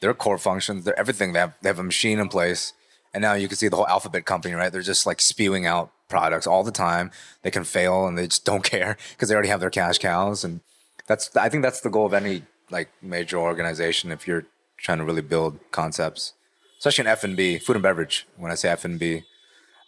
their 0.00 0.14
core 0.14 0.38
functions, 0.38 0.84
their 0.84 0.98
everything. 0.98 1.32
They 1.32 1.40
have 1.40 1.54
they 1.62 1.68
have 1.68 1.78
a 1.78 1.84
machine 1.84 2.18
in 2.18 2.28
place, 2.28 2.72
and 3.12 3.22
now 3.22 3.34
you 3.34 3.48
can 3.48 3.56
see 3.56 3.68
the 3.68 3.76
whole 3.76 3.88
Alphabet 3.88 4.24
company, 4.24 4.54
right? 4.54 4.70
They're 4.70 4.82
just 4.82 5.06
like 5.06 5.20
spewing 5.20 5.66
out 5.66 5.90
products 6.08 6.46
all 6.46 6.64
the 6.64 6.72
time. 6.72 7.10
They 7.42 7.50
can 7.50 7.64
fail, 7.64 8.06
and 8.06 8.16
they 8.16 8.26
just 8.26 8.44
don't 8.50 8.64
care 8.64 8.96
because 9.10 9.28
they 9.28 9.34
already 9.34 9.50
have 9.50 9.60
their 9.60 9.70
cash 9.70 9.98
cows, 9.98 10.44
and 10.44 10.60
that's 11.06 11.34
I 11.36 11.48
think 11.48 11.62
that's 11.62 11.80
the 11.80 11.90
goal 11.90 12.06
of 12.06 12.14
any 12.14 12.42
like 12.70 12.88
major 13.02 13.38
organization. 13.38 14.12
If 14.12 14.26
you're 14.26 14.44
trying 14.76 14.98
to 14.98 15.04
really 15.04 15.22
build 15.22 15.58
concepts, 15.70 16.34
especially 16.78 17.02
in 17.02 17.08
F 17.08 17.24
and 17.24 17.36
B, 17.36 17.58
food 17.58 17.76
and 17.76 17.82
beverage. 17.82 18.26
When 18.36 18.52
I 18.52 18.54
say 18.54 18.68
F 18.70 18.84
and 18.84 18.98
B, 18.98 19.24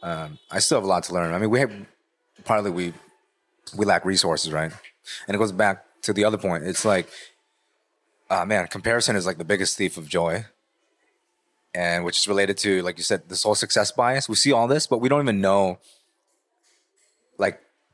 um, 0.02 0.38
I 0.50 0.58
still 0.58 0.78
have 0.78 0.84
a 0.84 0.88
lot 0.88 1.04
to 1.04 1.14
learn. 1.14 1.32
I 1.32 1.38
mean, 1.38 1.50
we 1.50 1.60
have 1.60 1.72
partly 2.44 2.70
we 2.70 2.92
we 3.76 3.86
lack 3.86 4.04
resources, 4.04 4.52
right? 4.52 4.72
And 5.26 5.34
it 5.34 5.38
goes 5.38 5.52
back 5.52 5.84
to 6.02 6.12
the 6.12 6.24
other 6.24 6.38
point. 6.38 6.64
It's 6.64 6.84
like, 6.84 7.08
uh, 8.28 8.44
man, 8.44 8.66
comparison 8.66 9.16
is 9.16 9.26
like 9.26 9.38
the 9.38 9.44
biggest 9.44 9.76
thief 9.76 9.96
of 9.96 10.08
joy, 10.08 10.46
and 11.74 12.04
which 12.04 12.18
is 12.18 12.28
related 12.28 12.56
to, 12.58 12.82
like 12.82 12.98
you 12.98 13.04
said, 13.04 13.28
this 13.28 13.42
whole 13.42 13.54
success 13.54 13.92
bias. 13.92 14.28
We 14.28 14.34
see 14.34 14.52
all 14.52 14.66
this, 14.66 14.86
but 14.86 14.98
we 14.98 15.08
don't 15.08 15.22
even 15.22 15.40
know, 15.40 15.78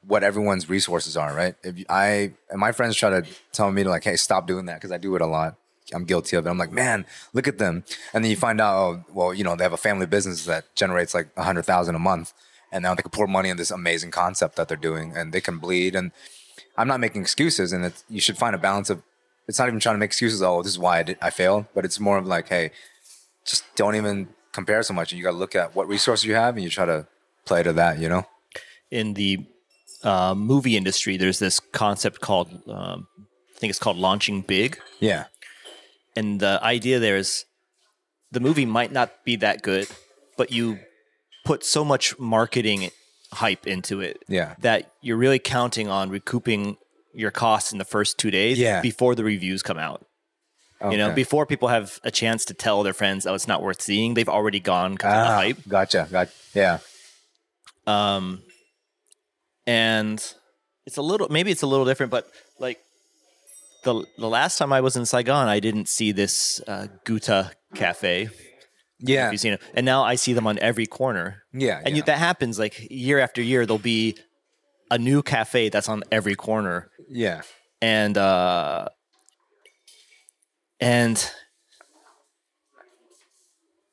what 0.06 0.22
everyone's 0.22 0.68
resources 0.68 1.16
are, 1.16 1.34
right? 1.34 1.54
If 1.62 1.84
I 1.88 2.32
and 2.50 2.60
my 2.60 2.72
friends 2.72 2.96
try 2.96 3.10
to 3.10 3.26
tell 3.52 3.70
me 3.70 3.82
to 3.82 3.90
like, 3.90 4.04
hey, 4.04 4.16
stop 4.16 4.46
doing 4.46 4.66
that 4.66 4.76
because 4.76 4.92
I 4.92 4.98
do 4.98 5.14
it 5.16 5.22
a 5.22 5.26
lot. 5.26 5.56
I'm 5.94 6.04
guilty 6.04 6.36
of 6.36 6.46
it. 6.46 6.50
I'm 6.50 6.58
like, 6.58 6.72
man, 6.72 7.06
look 7.32 7.46
at 7.46 7.58
them, 7.58 7.84
and 8.12 8.24
then 8.24 8.30
you 8.30 8.36
find 8.36 8.60
out, 8.60 8.76
oh, 8.76 9.04
well, 9.12 9.34
you 9.34 9.44
know, 9.44 9.54
they 9.54 9.62
have 9.62 9.72
a 9.72 9.76
family 9.76 10.06
business 10.06 10.44
that 10.46 10.74
generates 10.74 11.14
like 11.14 11.28
a 11.36 11.44
hundred 11.44 11.64
thousand 11.64 11.94
a 11.94 12.00
month, 12.00 12.32
and 12.72 12.82
now 12.82 12.94
they 12.94 13.02
can 13.02 13.12
pour 13.12 13.28
money 13.28 13.50
in 13.50 13.56
this 13.56 13.70
amazing 13.70 14.10
concept 14.10 14.56
that 14.56 14.66
they're 14.66 14.76
doing, 14.76 15.12
and 15.16 15.32
they 15.32 15.40
can 15.40 15.58
bleed. 15.58 15.94
And 15.94 16.10
I'm 16.76 16.88
not 16.88 16.98
making 16.98 17.22
excuses, 17.22 17.72
and 17.72 17.84
it's, 17.84 18.04
you 18.08 18.20
should 18.20 18.36
find 18.36 18.54
a 18.54 18.58
balance 18.58 18.90
of. 18.90 19.02
It's 19.46 19.60
not 19.60 19.68
even 19.68 19.78
trying 19.78 19.94
to 19.94 20.00
make 20.00 20.08
excuses. 20.08 20.42
Oh, 20.42 20.60
this 20.60 20.72
is 20.72 20.78
why 20.78 20.98
I, 20.98 21.02
did, 21.04 21.18
I 21.22 21.30
failed, 21.30 21.66
but 21.72 21.84
it's 21.84 22.00
more 22.00 22.18
of 22.18 22.26
like, 22.26 22.48
hey, 22.48 22.72
just 23.44 23.62
don't 23.76 23.94
even 23.94 24.28
compare 24.50 24.82
so 24.82 24.92
much, 24.92 25.12
and 25.12 25.18
you 25.18 25.24
got 25.24 25.30
to 25.32 25.36
look 25.36 25.54
at 25.54 25.76
what 25.76 25.86
resources 25.86 26.24
you 26.24 26.34
have, 26.34 26.56
and 26.56 26.64
you 26.64 26.70
try 26.70 26.84
to 26.84 27.06
play 27.44 27.62
to 27.62 27.72
that. 27.74 28.00
You 28.00 28.08
know. 28.08 28.26
In 28.90 29.14
the 29.14 29.46
uh, 30.02 30.34
movie 30.34 30.76
industry, 30.76 31.16
there's 31.16 31.38
this 31.38 31.60
concept 31.60 32.20
called, 32.20 32.48
um, 32.68 33.06
I 33.54 33.58
think 33.58 33.70
it's 33.70 33.78
called 33.78 33.96
launching 33.96 34.42
big. 34.42 34.78
Yeah. 35.00 35.24
And 36.14 36.40
the 36.40 36.58
idea 36.62 36.98
there 36.98 37.16
is 37.16 37.44
the 38.30 38.40
movie 38.40 38.66
might 38.66 38.92
not 38.92 39.24
be 39.24 39.36
that 39.36 39.62
good, 39.62 39.88
but 40.36 40.50
you 40.52 40.78
put 41.44 41.64
so 41.64 41.84
much 41.84 42.18
marketing 42.18 42.90
hype 43.32 43.66
into 43.66 44.00
it 44.00 44.22
Yeah. 44.28 44.54
that 44.60 44.92
you're 45.00 45.16
really 45.16 45.38
counting 45.38 45.88
on 45.88 46.10
recouping 46.10 46.76
your 47.14 47.30
costs 47.30 47.72
in 47.72 47.78
the 47.78 47.84
first 47.84 48.18
two 48.18 48.30
days 48.30 48.58
Yeah. 48.58 48.80
before 48.80 49.14
the 49.14 49.24
reviews 49.24 49.62
come 49.62 49.78
out. 49.78 50.04
You 50.90 50.98
know, 50.98 51.10
before 51.12 51.46
people 51.46 51.68
have 51.68 51.98
a 52.04 52.10
chance 52.10 52.44
to 52.44 52.54
tell 52.54 52.82
their 52.82 52.92
friends, 52.92 53.26
oh, 53.26 53.32
it's 53.34 53.48
not 53.48 53.62
worth 53.62 53.80
seeing, 53.80 54.12
they've 54.12 54.28
already 54.28 54.60
gone 54.60 54.92
because 54.92 55.10
of 55.14 55.24
the 55.26 55.32
Ah, 55.32 55.34
hype. 55.36 55.56
Gotcha. 55.66 56.06
Got. 56.12 56.28
Yeah. 56.54 56.78
Um, 57.86 58.42
and 59.66 60.22
it's 60.86 60.96
a 60.96 61.02
little, 61.02 61.28
maybe 61.28 61.50
it's 61.50 61.62
a 61.62 61.66
little 61.66 61.84
different, 61.84 62.10
but 62.10 62.28
like 62.58 62.78
the 63.84 64.04
the 64.18 64.28
last 64.28 64.58
time 64.58 64.72
I 64.72 64.80
was 64.80 64.96
in 64.96 65.06
Saigon, 65.06 65.48
I 65.48 65.60
didn't 65.60 65.88
see 65.88 66.12
this 66.12 66.60
uh, 66.68 66.88
Guta 67.04 67.52
Cafe. 67.74 68.28
Yeah. 68.98 69.30
You've 69.30 69.40
seen 69.40 69.54
it, 69.54 69.62
and 69.74 69.84
now 69.84 70.04
I 70.04 70.14
see 70.14 70.32
them 70.32 70.46
on 70.46 70.58
every 70.58 70.86
corner. 70.86 71.42
Yeah. 71.52 71.78
And 71.78 71.90
yeah. 71.90 71.96
you, 71.96 72.02
that 72.02 72.18
happens 72.18 72.58
like 72.58 72.86
year 72.90 73.18
after 73.18 73.42
year. 73.42 73.66
There'll 73.66 73.78
be 73.78 74.16
a 74.90 74.98
new 74.98 75.22
cafe 75.22 75.68
that's 75.68 75.88
on 75.88 76.02
every 76.10 76.34
corner, 76.34 76.90
yeah. 77.08 77.42
and 77.82 78.16
uh, 78.16 78.88
and 80.80 81.30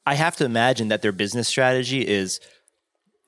I 0.05 0.15
have 0.15 0.35
to 0.37 0.45
imagine 0.45 0.89
that 0.89 1.01
their 1.01 1.11
business 1.11 1.47
strategy 1.47 2.07
is 2.07 2.39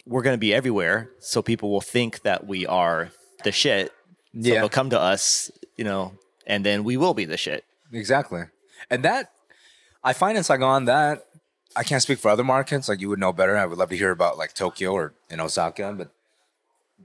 we're 0.05 0.21
going 0.21 0.33
to 0.35 0.39
be 0.39 0.53
everywhere, 0.53 1.09
so 1.19 1.41
people 1.41 1.71
will 1.71 1.81
think 1.81 2.21
that 2.21 2.45
we 2.45 2.65
are 2.65 3.11
the 3.43 3.51
shit. 3.51 3.87
So 3.87 3.93
Yeah. 4.33 4.59
they'll 4.59 4.69
come 4.69 4.89
to 4.91 4.99
us, 4.99 5.49
you 5.77 5.83
know, 5.83 6.13
and 6.45 6.65
then 6.65 6.83
we 6.83 6.97
will 6.97 7.13
be 7.13 7.25
the 7.25 7.37
shit. 7.37 7.63
Exactly. 7.91 8.43
And 8.89 9.03
that 9.03 9.31
I 10.03 10.13
find 10.13 10.37
in 10.37 10.43
Saigon 10.43 10.85
that 10.85 11.25
I 11.75 11.83
can't 11.83 12.01
speak 12.01 12.19
for 12.19 12.29
other 12.29 12.43
markets. 12.43 12.87
Like 12.87 13.01
you 13.01 13.09
would 13.09 13.19
know 13.19 13.33
better. 13.33 13.57
I 13.57 13.65
would 13.65 13.77
love 13.77 13.89
to 13.89 13.97
hear 13.97 14.11
about 14.11 14.37
like 14.37 14.53
Tokyo 14.53 14.91
or 14.93 15.13
in 15.29 15.39
Osaka, 15.39 15.93
but 15.97 16.11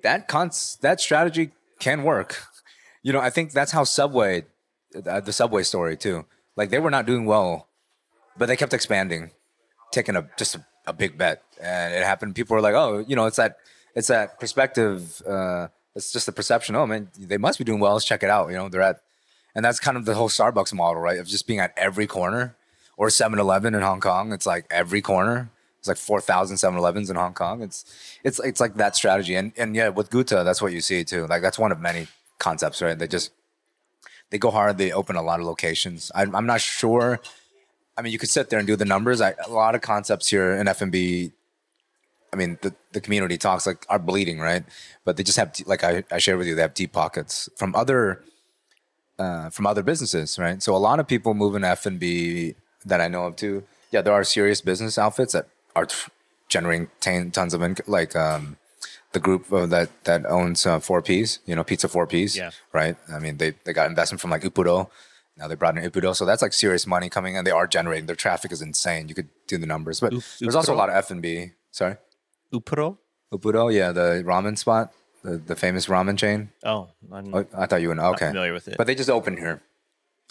that 0.03 0.29
cons 0.29 0.79
that 0.83 1.01
strategy 1.01 1.51
can 1.79 2.03
work. 2.03 2.43
You 3.03 3.15
know, 3.15 3.21
I 3.21 3.31
think 3.31 3.53
that's 3.53 3.73
how 3.73 3.85
Subway, 3.85 4.45
the, 4.93 5.23
the 5.25 5.33
Subway 5.33 5.63
story 5.63 5.97
too. 5.97 6.27
Like 6.55 6.69
they 6.69 6.79
were 6.79 6.91
not 6.91 7.07
doing 7.07 7.25
well, 7.25 7.67
but 8.37 8.45
they 8.45 8.59
kept 8.59 8.75
expanding, 8.75 9.31
taking 9.91 10.17
a 10.17 10.29
just 10.37 10.55
a, 10.57 10.67
a 10.91 10.93
big 10.93 11.17
bet, 11.17 11.43
and 11.63 11.95
it 11.95 12.05
happened. 12.05 12.35
People 12.35 12.55
were 12.55 12.63
like, 12.63 12.75
"Oh, 12.75 13.05
you 13.07 13.17
know, 13.17 13.27
it's 13.27 13.37
that 13.37 13.57
it's 13.95 14.09
that 14.09 14.39
perspective. 14.39 15.23
Uh, 15.27 15.69
it's 15.95 16.13
just 16.13 16.27
the 16.27 16.33
perception. 16.33 16.77
Oh 16.77 16.87
man, 16.87 17.09
they 17.19 17.39
must 17.39 17.59
be 17.59 17.65
doing 17.65 17.81
well. 17.81 17.95
Let's 17.95 18.05
check 18.05 18.23
it 18.23 18.31
out. 18.31 18.49
You 18.51 18.57
know, 18.57 18.69
they're 18.69 18.83
at 18.83 19.01
and 19.55 19.65
that's 19.65 19.81
kind 19.81 19.97
of 19.97 20.05
the 20.05 20.15
whole 20.15 20.29
Starbucks 20.29 20.73
model, 20.73 21.03
right? 21.03 21.19
Of 21.19 21.27
just 21.27 21.47
being 21.47 21.59
at 21.59 21.73
every 21.77 22.07
corner 22.07 22.57
or 22.97 23.11
7 23.11 23.39
Eleven 23.39 23.75
in 23.75 23.83
Hong 23.83 24.01
Kong. 24.01 24.33
It's 24.33 24.47
like 24.47 24.67
every 24.71 25.01
corner. 25.01 25.51
It's 25.79 25.89
like 25.89 25.97
4,000 25.97 26.59
7 26.59 26.79
Elevens 26.79 27.11
in 27.11 27.17
Hong 27.17 27.33
Kong. 27.33 27.63
It's, 27.63 27.85
it's, 28.23 28.39
it's 28.41 28.61
like 28.61 28.75
that 28.77 28.95
strategy. 28.95 29.35
And, 29.35 29.53
and 29.57 29.75
yeah, 29.75 29.89
with 29.89 30.11
Guta, 30.11 30.45
that's 30.45 30.61
what 30.61 30.73
you 30.73 30.81
see 30.81 31.05
too. 31.05 31.27
Like 31.27 31.43
that's 31.43 31.59
one 31.59 31.73
of 31.73 31.81
many 31.81 32.07
concepts, 32.39 32.83
right? 32.83 32.99
They 32.99 33.09
just, 33.09 33.33
they 34.29 34.39
go 34.39 34.51
hard. 34.51 34.79
They 34.79 34.93
open 34.93 35.17
a 35.17 35.23
lot 35.23 35.41
of 35.41 35.47
locations. 35.47 36.13
I, 36.15 36.23
I'm 36.23 36.47
not 36.47 36.61
sure. 36.61 37.21
I 38.01 38.03
mean, 38.03 38.13
you 38.15 38.19
could 38.19 38.31
sit 38.31 38.49
there 38.49 38.59
and 38.59 38.67
do 38.67 38.77
the 38.77 38.87
numbers. 38.87 39.21
I, 39.21 39.35
a 39.47 39.51
lot 39.51 39.75
of 39.75 39.83
concepts 39.83 40.29
here 40.29 40.53
in 40.53 40.67
F&B 40.69 41.33
I 42.33 42.37
mean, 42.37 42.59
the, 42.63 42.73
the 42.93 43.01
community 43.01 43.37
talks 43.37 43.67
like 43.67 43.85
are 43.89 43.99
bleeding, 43.99 44.39
right? 44.39 44.65
But 45.05 45.17
they 45.17 45.23
just 45.25 45.37
have, 45.37 45.53
like 45.67 45.83
I, 45.85 46.05
I 46.13 46.19
shared 46.19 46.39
with 46.39 46.47
you, 46.47 46.55
they 46.55 46.63
have 46.63 46.75
deep 46.75 46.93
pockets 46.93 47.49
from 47.57 47.75
other, 47.75 48.23
uh, 49.19 49.51
from 49.51 49.67
other 49.67 49.83
businesses, 49.83 50.39
right? 50.39 50.63
So 50.63 50.75
a 50.75 50.79
lot 50.79 51.01
of 51.01 51.07
people 51.09 51.35
move 51.35 51.55
in 51.57 51.65
F 51.65 51.87
and 51.87 51.99
B 51.99 52.55
that 52.87 53.01
I 53.01 53.09
know 53.09 53.25
of 53.27 53.37
too. 53.37 53.65
Yeah, 53.91 54.01
there 54.03 54.13
are 54.15 54.23
serious 54.25 54.61
business 54.61 54.97
outfits 54.97 55.33
that 55.33 55.49
are 55.75 55.87
t- 55.87 55.97
generating 56.49 56.89
ton- 57.01 57.33
tons 57.33 57.53
of 57.53 57.63
income, 57.65 57.87
like 57.89 58.15
um, 58.15 58.57
the 59.13 59.19
group 59.19 59.53
uh, 59.53 59.67
that 59.67 59.89
that 60.05 60.25
owns 60.25 60.65
uh, 60.65 60.79
Four 60.79 61.03
Ps, 61.03 61.41
you 61.47 61.57
know, 61.57 61.65
Pizza 61.65 61.89
Four 61.89 62.07
Ps, 62.07 62.37
Yeah. 62.37 62.53
right? 62.73 62.97
I 63.13 63.19
mean, 63.19 63.39
they 63.39 63.55
they 63.65 63.73
got 63.73 63.91
investment 63.91 64.21
from 64.21 64.31
like 64.31 64.43
Ippudo. 64.43 64.89
Now 65.41 65.49
they 65.49 65.55
brought 65.55 65.77
in 65.77 65.83
Ippudo, 65.91 66.15
so 66.15 66.25
that's 66.27 66.43
like 66.43 66.53
serious 66.53 66.87
money 66.87 67.09
coming 67.09 67.35
in. 67.35 67.45
They 67.45 67.51
are 67.51 67.67
generating. 67.67 68.07
Their 68.07 68.15
traffic 68.17 68.53
is 68.53 68.61
insane. 68.63 69.09
You 69.09 69.15
could 69.15 69.29
do 69.47 69.57
the 69.59 69.67
numbers, 69.67 69.99
but 70.01 70.13
Up- 70.15 70.23
there's 70.39 70.55
also 70.55 70.75
a 70.75 70.77
lot 70.77 70.91
of 70.91 70.95
F 70.95 71.11
and 71.11 71.23
B. 71.23 71.53
Sorry. 71.71 71.97
Upro? 72.53 72.99
Ippudo, 73.33 73.73
yeah, 73.73 73.91
the 73.93 74.23
ramen 74.27 74.59
spot, 74.59 74.93
the, 75.25 75.39
the 75.39 75.57
famous 75.57 75.87
ramen 75.87 76.19
chain. 76.19 76.51
Oh, 76.65 76.89
Oh, 77.13 77.47
I 77.57 77.67
thought 77.67 77.81
you 77.81 77.89
would 77.89 77.97
know. 77.97 78.11
Okay. 78.13 78.27
familiar 78.29 78.53
with 78.53 78.69
it. 78.69 78.77
But 78.77 78.87
they 78.87 78.95
just 78.95 79.09
opened 79.11 79.39
here. 79.39 79.63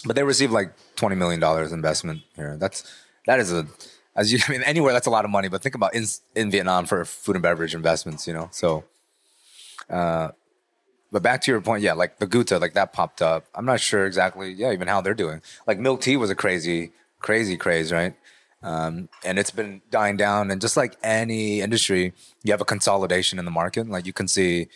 But 0.06 0.16
they 0.16 0.24
received 0.24 0.54
like 0.54 0.74
twenty 0.96 1.16
million 1.16 1.40
dollars 1.40 1.72
investment 1.72 2.22
here. 2.36 2.56
That's 2.58 2.84
that 3.26 3.40
is 3.40 3.52
a 3.52 3.66
as 4.16 4.32
you 4.32 4.40
I 4.48 4.52
mean 4.52 4.64
anywhere 4.64 4.94
that's 4.94 5.08
a 5.08 5.10
lot 5.10 5.26
of 5.26 5.32
money. 5.32 5.48
But 5.50 5.62
think 5.62 5.76
about 5.76 5.94
in 5.96 6.06
in 6.36 6.52
Vietnam 6.52 6.86
for 6.86 7.04
food 7.04 7.36
and 7.36 7.44
beverage 7.44 7.74
investments. 7.74 8.28
You 8.28 8.34
know, 8.34 8.50
so. 8.52 8.84
Uh, 9.90 10.30
but 11.12 11.24
back 11.24 11.42
to 11.42 11.52
your 11.52 11.62
point, 11.62 11.84
yeah, 11.84 11.94
like 11.94 12.20
the 12.20 12.28
Guta, 12.28 12.60
like 12.60 12.74
that 12.74 12.94
popped 12.94 13.22
up. 13.22 13.46
I'm 13.56 13.66
not 13.66 13.80
sure 13.80 14.06
exactly, 14.06 14.52
yeah, 14.52 14.72
even 14.72 14.88
how 14.88 15.02
they're 15.02 15.14
doing. 15.14 15.42
Like 15.66 15.80
milk 15.80 16.02
tea 16.02 16.18
was 16.18 16.30
a 16.30 16.36
crazy, 16.36 16.92
crazy 17.20 17.58
craze, 17.58 17.92
right? 17.92 18.16
Um, 18.62 19.10
and 19.24 19.40
it's 19.40 19.52
been 19.52 19.82
dying 19.90 20.18
down. 20.18 20.52
And 20.52 20.60
just 20.62 20.78
like 20.78 20.98
any 21.02 21.62
industry, 21.62 22.14
you 22.44 22.52
have 22.52 22.62
a 22.62 22.66
consolidation 22.66 23.40
in 23.40 23.46
the 23.46 23.52
market. 23.52 23.90
Like 23.90 24.06
you 24.06 24.14
can 24.14 24.28
see, 24.28 24.68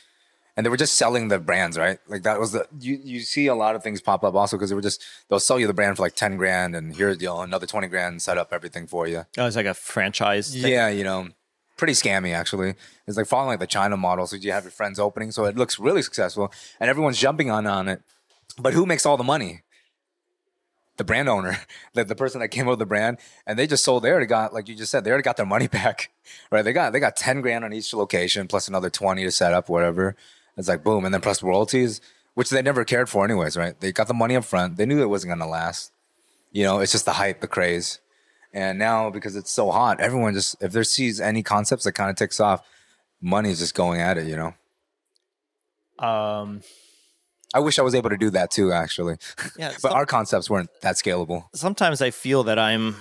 and 0.55 0.65
they 0.65 0.69
were 0.69 0.77
just 0.77 0.95
selling 0.95 1.27
the 1.27 1.39
brands, 1.39 1.77
right? 1.77 1.99
Like 2.07 2.23
that 2.23 2.39
was 2.39 2.53
the 2.53 2.67
you 2.79 2.99
you 3.03 3.19
see 3.21 3.47
a 3.47 3.55
lot 3.55 3.75
of 3.75 3.83
things 3.83 4.01
pop 4.01 4.23
up 4.23 4.35
also 4.35 4.55
because 4.57 4.69
they 4.69 4.75
were 4.75 4.81
just 4.81 5.03
they'll 5.27 5.39
sell 5.39 5.59
you 5.59 5.67
the 5.67 5.73
brand 5.73 5.97
for 5.97 6.03
like 6.03 6.15
ten 6.15 6.37
grand, 6.37 6.75
and 6.75 6.95
here's 6.95 7.21
you 7.21 7.27
know 7.27 7.41
another 7.41 7.65
twenty 7.65 7.87
grand, 7.87 8.21
set 8.21 8.37
up 8.37 8.53
everything 8.53 8.87
for 8.87 9.07
you. 9.07 9.25
oh, 9.37 9.45
it's 9.45 9.55
like 9.55 9.65
a 9.65 9.73
franchise. 9.73 10.53
thing? 10.53 10.71
Yeah, 10.71 10.89
you 10.89 11.03
know, 11.03 11.29
pretty 11.77 11.93
scammy 11.93 12.33
actually. 12.33 12.75
It's 13.07 13.17
like 13.17 13.27
following 13.27 13.49
like 13.49 13.59
the 13.59 13.67
China 13.67 13.97
model. 13.97 14.27
So 14.27 14.35
you 14.35 14.51
have 14.51 14.63
your 14.63 14.71
friends 14.71 14.99
opening, 14.99 15.31
so 15.31 15.45
it 15.45 15.57
looks 15.57 15.79
really 15.79 16.01
successful, 16.01 16.51
and 16.79 16.89
everyone's 16.89 17.17
jumping 17.17 17.49
on 17.49 17.67
on 17.67 17.87
it. 17.87 18.01
But 18.59 18.73
who 18.73 18.85
makes 18.85 19.05
all 19.05 19.17
the 19.17 19.23
money? 19.23 19.61
The 20.97 21.03
brand 21.03 21.27
owner, 21.27 21.57
the, 21.93 22.03
the 22.03 22.15
person 22.15 22.39
that 22.41 22.49
came 22.49 22.67
up 22.67 22.73
with 22.73 22.79
the 22.79 22.85
brand, 22.85 23.17
and 23.47 23.57
they 23.57 23.65
just 23.67 23.83
sold. 23.83 24.03
They 24.03 24.11
already 24.11 24.27
got, 24.27 24.53
like 24.53 24.69
you 24.69 24.75
just 24.75 24.91
said, 24.91 25.03
they 25.03 25.09
already 25.09 25.23
got 25.23 25.37
their 25.37 25.45
money 25.45 25.67
back, 25.79 26.11
right? 26.51 26.61
They 26.61 26.73
got 26.73 26.93
they 26.93 26.99
got 26.99 27.15
ten 27.15 27.41
grand 27.41 27.65
on 27.65 27.73
each 27.73 27.93
location, 27.93 28.47
plus 28.47 28.67
another 28.67 28.89
twenty 28.89 29.23
to 29.23 29.31
set 29.31 29.53
up, 29.53 29.69
whatever. 29.69 30.15
It's 30.55 30.67
like 30.67 30.83
boom, 30.83 31.03
and 31.03 31.13
then 31.13 31.21
plus 31.21 31.41
royalties, 31.41 31.99
which 32.35 32.51
they 32.51 32.61
never 32.61 32.85
cared 32.85 33.09
for 33.09 33.25
anyways, 33.25 33.57
right? 33.57 33.79
They 33.79 33.91
got 33.91 34.07
the 34.07 34.13
money 34.13 34.35
up 34.35 34.45
front. 34.45 34.77
They 34.77 34.85
knew 34.85 35.01
it 35.01 35.09
wasn't 35.09 35.31
gonna 35.31 35.49
last. 35.49 35.91
You 36.51 36.63
know, 36.63 36.79
it's 36.79 36.91
just 36.91 37.05
the 37.05 37.13
hype, 37.13 37.41
the 37.41 37.47
craze. 37.47 37.99
And 38.53 38.77
now 38.77 39.09
because 39.09 39.35
it's 39.35 39.51
so 39.51 39.71
hot, 39.71 39.99
everyone 39.99 40.33
just 40.33 40.55
if 40.61 40.71
there 40.71 40.83
sees 40.83 41.19
any 41.19 41.41
concepts 41.43 41.83
that 41.85 41.93
kind 41.93 42.09
of 42.09 42.15
ticks 42.15 42.39
off, 42.39 42.61
money's 43.21 43.59
just 43.59 43.73
going 43.75 43.99
at 43.99 44.17
it, 44.17 44.27
you 44.27 44.35
know. 44.35 44.53
Um, 45.99 46.61
I 47.53 47.59
wish 47.59 47.77
I 47.79 47.81
was 47.83 47.95
able 47.95 48.09
to 48.09 48.17
do 48.17 48.29
that 48.31 48.51
too, 48.51 48.71
actually. 48.71 49.17
yeah. 49.57 49.69
but 49.73 49.81
some- 49.81 49.93
our 49.93 50.05
concepts 50.05 50.49
weren't 50.49 50.69
that 50.81 50.95
scalable. 50.95 51.45
sometimes 51.53 52.01
I 52.01 52.11
feel 52.11 52.43
that 52.43 52.59
I'm 52.59 52.95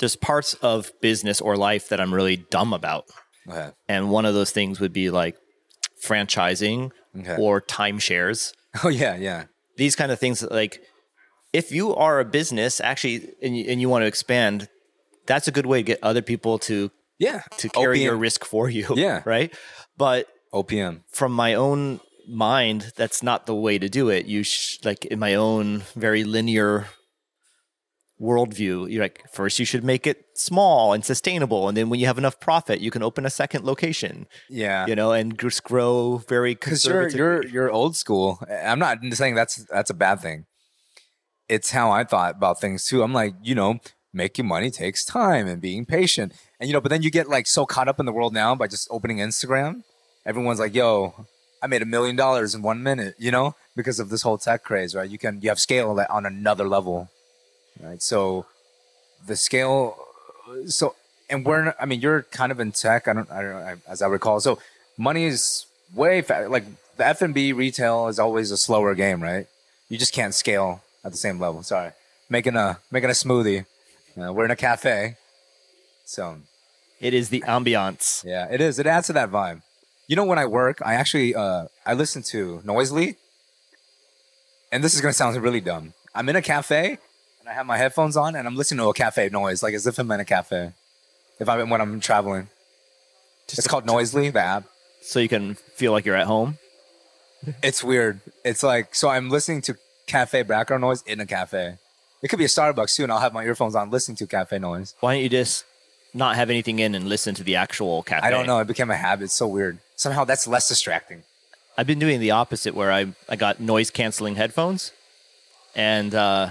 there's 0.00 0.16
parts 0.16 0.54
of 0.54 0.92
business 1.00 1.40
or 1.40 1.56
life 1.56 1.88
that 1.88 2.00
I'm 2.00 2.12
really 2.12 2.36
dumb 2.36 2.72
about. 2.72 3.06
Okay. 3.48 3.70
And 3.88 4.10
one 4.10 4.26
of 4.26 4.34
those 4.34 4.50
things 4.50 4.80
would 4.80 4.92
be 4.92 5.10
like 5.10 5.36
franchising 6.04 6.90
Okay. 7.18 7.36
or 7.38 7.60
timeshares. 7.60 8.52
Oh 8.84 8.88
yeah, 8.90 9.16
yeah. 9.16 9.44
These 9.76 9.96
kind 9.96 10.12
of 10.12 10.18
things 10.20 10.42
like 10.42 10.82
if 11.52 11.72
you 11.72 11.94
are 11.94 12.20
a 12.20 12.24
business 12.24 12.80
actually 12.80 13.28
and 13.42 13.56
you, 13.56 13.64
and 13.68 13.80
you 13.80 13.88
want 13.88 14.02
to 14.02 14.06
expand, 14.06 14.68
that's 15.26 15.48
a 15.48 15.52
good 15.52 15.66
way 15.66 15.78
to 15.80 15.82
get 15.82 15.98
other 16.02 16.22
people 16.22 16.58
to 16.60 16.90
Yeah. 17.18 17.42
to 17.58 17.68
carry 17.68 17.98
OPM. 18.00 18.04
your 18.04 18.16
risk 18.16 18.44
for 18.44 18.68
you. 18.68 18.86
Yeah. 18.96 19.22
Right. 19.24 19.54
But 19.96 20.26
OPM. 20.54 21.02
from 21.12 21.32
my 21.32 21.54
own 21.54 22.00
mind, 22.28 22.92
that's 22.96 23.22
not 23.22 23.46
the 23.46 23.54
way 23.54 23.78
to 23.78 23.88
do 23.88 24.08
it. 24.10 24.26
You 24.26 24.42
sh- 24.42 24.78
like 24.84 25.04
in 25.06 25.18
my 25.18 25.34
own 25.34 25.82
very 25.96 26.24
linear 26.24 26.86
worldview. 28.20 28.90
You're 28.90 29.02
like 29.04 29.22
first 29.32 29.58
you 29.58 29.64
should 29.64 29.84
make 29.84 30.06
it 30.06 30.24
small 30.34 30.92
and 30.92 31.04
sustainable, 31.04 31.68
and 31.68 31.76
then 31.76 31.88
when 31.88 32.00
you 32.00 32.06
have 32.06 32.18
enough 32.18 32.40
profit, 32.40 32.80
you 32.80 32.90
can 32.90 33.02
open 33.02 33.24
a 33.24 33.30
second 33.30 33.64
location. 33.64 34.26
Yeah. 34.50 34.86
You 34.86 34.96
know, 34.96 35.12
and 35.12 35.38
just 35.38 35.62
grow 35.64 36.18
very 36.28 36.54
because 36.54 36.84
you're 36.84 37.02
conservative. 37.04 37.18
you're 37.18 37.64
you're 37.64 37.70
old 37.70 37.96
school. 37.96 38.40
I'm 38.50 38.78
not 38.78 38.98
saying 39.12 39.34
that's 39.34 39.64
that's 39.70 39.90
a 39.90 39.94
bad 39.94 40.20
thing. 40.20 40.44
It's 41.48 41.70
how 41.70 41.90
I 41.90 42.04
thought 42.04 42.36
about 42.36 42.60
things 42.60 42.84
too. 42.86 43.02
I'm 43.02 43.12
like, 43.12 43.34
you 43.42 43.54
know, 43.54 43.80
making 44.12 44.46
money 44.46 44.70
takes 44.70 45.04
time 45.04 45.46
and 45.46 45.60
being 45.60 45.86
patient, 45.86 46.32
and 46.60 46.68
you 46.68 46.72
know, 46.72 46.80
but 46.80 46.90
then 46.90 47.02
you 47.02 47.10
get 47.10 47.28
like 47.28 47.46
so 47.46 47.66
caught 47.66 47.88
up 47.88 48.00
in 48.00 48.06
the 48.06 48.12
world 48.12 48.32
now 48.32 48.54
by 48.54 48.66
just 48.66 48.88
opening 48.90 49.18
Instagram. 49.18 49.82
Everyone's 50.26 50.60
like, 50.60 50.74
yo, 50.74 51.26
I 51.62 51.66
made 51.66 51.82
a 51.82 51.86
million 51.86 52.16
dollars 52.16 52.54
in 52.54 52.62
one 52.62 52.82
minute, 52.82 53.14
you 53.18 53.30
know, 53.30 53.54
because 53.74 53.98
of 53.98 54.10
this 54.10 54.22
whole 54.22 54.38
tech 54.38 54.62
craze, 54.62 54.94
right? 54.94 55.08
You 55.08 55.18
can 55.18 55.40
you 55.40 55.48
have 55.48 55.60
scale 55.60 55.98
on 56.10 56.26
another 56.26 56.68
level, 56.68 57.08
right? 57.82 58.02
So 58.02 58.46
the 59.26 59.36
scale, 59.36 59.96
so 60.66 60.94
and 61.30 61.44
we're 61.44 61.74
I 61.80 61.86
mean, 61.86 62.00
you're 62.00 62.22
kind 62.22 62.52
of 62.52 62.60
in 62.60 62.72
tech. 62.72 63.08
I 63.08 63.12
don't, 63.12 63.30
I 63.30 63.42
don't, 63.42 63.56
I, 63.56 63.76
as 63.88 64.02
I 64.02 64.06
recall. 64.06 64.40
So 64.40 64.58
money 64.96 65.24
is 65.24 65.66
way 65.94 66.22
like 66.48 66.64
the 66.96 67.06
F 67.06 67.22
and 67.22 67.34
B 67.34 67.52
retail 67.52 68.08
is 68.08 68.18
always 68.18 68.50
a 68.50 68.56
slower 68.56 68.94
game, 68.94 69.22
right? 69.22 69.46
You 69.88 69.98
just 69.98 70.12
can't 70.12 70.34
scale 70.34 70.82
at 71.04 71.12
the 71.12 71.18
same 71.18 71.38
level. 71.38 71.62
Sorry, 71.62 71.92
making 72.28 72.56
a 72.56 72.78
making 72.90 73.10
a 73.10 73.14
smoothie. 73.14 73.66
Uh, 74.20 74.32
we're 74.32 74.44
in 74.44 74.50
a 74.50 74.56
cafe, 74.56 75.16
so 76.04 76.38
it 77.00 77.14
is 77.14 77.28
the 77.28 77.42
ambiance. 77.42 78.24
yeah, 78.24 78.48
it 78.50 78.60
is. 78.60 78.78
It 78.78 78.86
adds 78.86 79.06
to 79.08 79.12
that 79.14 79.30
vibe. 79.30 79.62
You 80.06 80.16
know, 80.16 80.24
when 80.24 80.38
I 80.38 80.46
work, 80.46 80.80
I 80.84 80.94
actually 80.94 81.34
uh, 81.34 81.66
I 81.86 81.94
listen 81.94 82.22
to 82.24 82.62
Noisli, 82.64 83.16
and 84.72 84.82
this 84.82 84.94
is 84.94 85.00
gonna 85.00 85.12
sound 85.12 85.36
really 85.36 85.60
dumb. 85.60 85.94
I'm 86.14 86.28
in 86.28 86.36
a 86.36 86.42
cafe 86.42 86.98
and 87.48 87.48
I 87.48 87.52
have 87.52 87.66
my 87.66 87.78
headphones 87.78 88.16
on 88.16 88.36
and 88.36 88.46
I'm 88.46 88.56
listening 88.56 88.78
to 88.78 88.88
a 88.88 88.94
cafe 88.94 89.28
noise, 89.30 89.62
like 89.62 89.72
as 89.72 89.86
if 89.86 89.98
I'm 89.98 90.10
in 90.10 90.20
a 90.20 90.24
cafe. 90.24 90.72
If 91.38 91.48
I'm 91.48 91.70
when 91.70 91.80
I'm 91.80 92.00
traveling, 92.00 92.48
it's 93.46 93.66
called 93.66 93.86
Noisli, 93.86 94.32
the 94.32 94.40
app. 94.40 94.64
So 95.00 95.20
you 95.20 95.28
can 95.28 95.54
feel 95.54 95.92
like 95.92 96.04
you're 96.04 96.16
at 96.16 96.26
home. 96.26 96.58
It's 97.62 97.84
weird. 97.84 98.20
It's 98.44 98.62
like 98.62 98.94
so 98.94 99.08
I'm 99.08 99.30
listening 99.30 99.62
to 99.62 99.76
cafe 100.08 100.42
background 100.42 100.80
noise 100.80 101.02
in 101.02 101.20
a 101.20 101.26
cafe. 101.26 101.76
It 102.20 102.28
could 102.28 102.38
be 102.38 102.44
a 102.44 102.48
Starbucks 102.48 102.96
too, 102.96 103.04
and 103.04 103.12
I'll 103.12 103.20
have 103.20 103.32
my 103.32 103.44
earphones 103.44 103.76
on 103.76 103.90
listening 103.90 104.16
to 104.16 104.26
cafe 104.26 104.58
noise. 104.58 104.94
Why 104.98 105.14
don't 105.14 105.22
you 105.22 105.28
just 105.28 105.64
not 106.12 106.34
have 106.34 106.50
anything 106.50 106.80
in 106.80 106.96
and 106.96 107.08
listen 107.08 107.34
to 107.36 107.44
the 107.44 107.54
actual 107.54 108.02
cafe? 108.02 108.26
I 108.26 108.30
don't 108.30 108.46
know. 108.46 108.58
It 108.58 108.66
became 108.66 108.90
a 108.90 108.96
habit. 108.96 109.24
It's 109.24 109.34
so 109.34 109.46
weird. 109.46 109.78
Somehow 109.94 110.24
that's 110.24 110.48
less 110.48 110.66
distracting. 110.68 111.22
I've 111.76 111.86
been 111.86 112.00
doing 112.00 112.18
the 112.18 112.32
opposite 112.32 112.74
where 112.74 112.90
I 112.90 113.12
I 113.28 113.36
got 113.36 113.60
noise 113.60 113.90
canceling 113.90 114.34
headphones, 114.34 114.90
and 115.76 116.12
uh, 116.12 116.50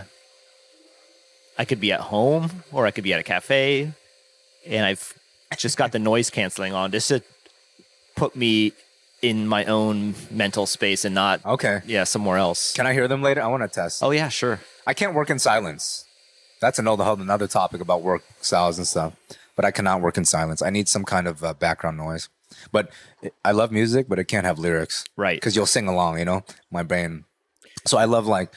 I 1.58 1.66
could 1.66 1.82
be 1.82 1.92
at 1.92 2.00
home 2.00 2.64
or 2.72 2.86
I 2.86 2.92
could 2.92 3.04
be 3.04 3.14
at 3.14 3.20
a 3.20 3.24
cafe, 3.24 3.92
and 4.66 4.86
I've 4.86 5.14
just 5.58 5.76
got 5.76 5.92
the 5.92 6.00
noise 6.00 6.30
canceling 6.30 6.74
on 6.74 6.92
just 6.92 7.10
to 7.10 7.22
put 8.16 8.36
me 8.38 8.72
in 9.22 9.48
my 9.48 9.66
own 9.66 10.14
mental 10.30 10.66
space 10.66 11.04
and 11.06 11.16
not 11.16 11.44
Okay. 11.46 11.82
yeah 11.86 12.04
somewhere 12.04 12.38
else. 12.38 12.74
Can 12.74 12.86
I 12.86 12.94
hear 12.94 13.08
them 13.08 13.22
later? 13.22 13.42
I 13.42 13.48
want 13.48 13.64
to 13.64 13.70
test. 13.70 14.04
oh 14.04 14.12
yeah, 14.12 14.30
sure. 14.30 14.60
I 14.86 14.94
can't 14.94 15.14
work 15.16 15.30
in 15.30 15.40
silence. 15.40 16.06
That's 16.62 16.80
another 16.80 17.04
another 17.04 17.48
topic 17.48 17.82
about 17.82 18.02
work 18.02 18.24
styles 18.42 18.78
and 18.78 18.88
stuff. 18.88 19.14
But 19.56 19.66
I 19.66 19.72
cannot 19.72 20.02
work 20.02 20.18
in 20.18 20.26
silence. 20.26 20.62
I 20.62 20.70
need 20.70 20.88
some 20.88 21.04
kind 21.04 21.28
of 21.28 21.44
uh, 21.44 21.54
background 21.54 21.98
noise. 21.98 22.30
But 22.72 22.90
I 23.44 23.52
love 23.52 23.72
music, 23.72 24.08
but 24.08 24.20
it 24.20 24.26
can't 24.26 24.46
have 24.46 24.60
lyrics. 24.60 25.04
Right. 25.18 25.36
Because 25.40 25.56
you'll 25.56 25.66
sing 25.66 25.88
along, 25.88 26.20
you 26.20 26.26
know. 26.26 26.44
My 26.72 26.84
brain. 26.84 27.26
So 27.86 27.98
I 27.98 28.06
love 28.06 28.28
like 28.28 28.52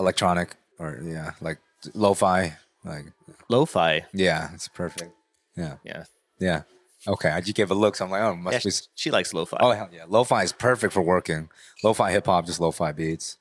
electronic 0.00 0.56
or 0.78 1.00
yeah, 1.04 1.32
like 1.40 1.58
lo-fi. 1.94 2.56
Like 2.84 3.06
Lo-fi. 3.48 4.04
yeah, 4.12 4.50
it's 4.54 4.68
perfect. 4.68 5.12
Yeah, 5.56 5.76
Yeah. 5.84 6.04
yeah. 6.38 6.62
Okay, 7.06 7.30
I 7.30 7.40
just 7.40 7.54
gave 7.54 7.70
a 7.70 7.74
look. 7.74 7.96
So 7.96 8.04
I'm 8.04 8.10
like, 8.10 8.22
oh, 8.22 8.34
must 8.34 8.64
Yeah, 8.64 8.70
be. 8.70 8.76
she, 8.94 9.10
likes 9.10 9.32
lo-fi. 9.32 9.56
Oh 9.60 9.70
hell 9.70 9.88
yeah, 9.92 10.04
lo-fi 10.08 10.42
is 10.42 10.52
perfect 10.52 10.92
for 10.92 11.00
working. 11.02 11.48
Lo-fi 11.84 12.10
hip 12.10 12.26
hop, 12.26 12.44
just 12.46 12.60
lo-fi 12.60 12.92
beats. 12.92 13.36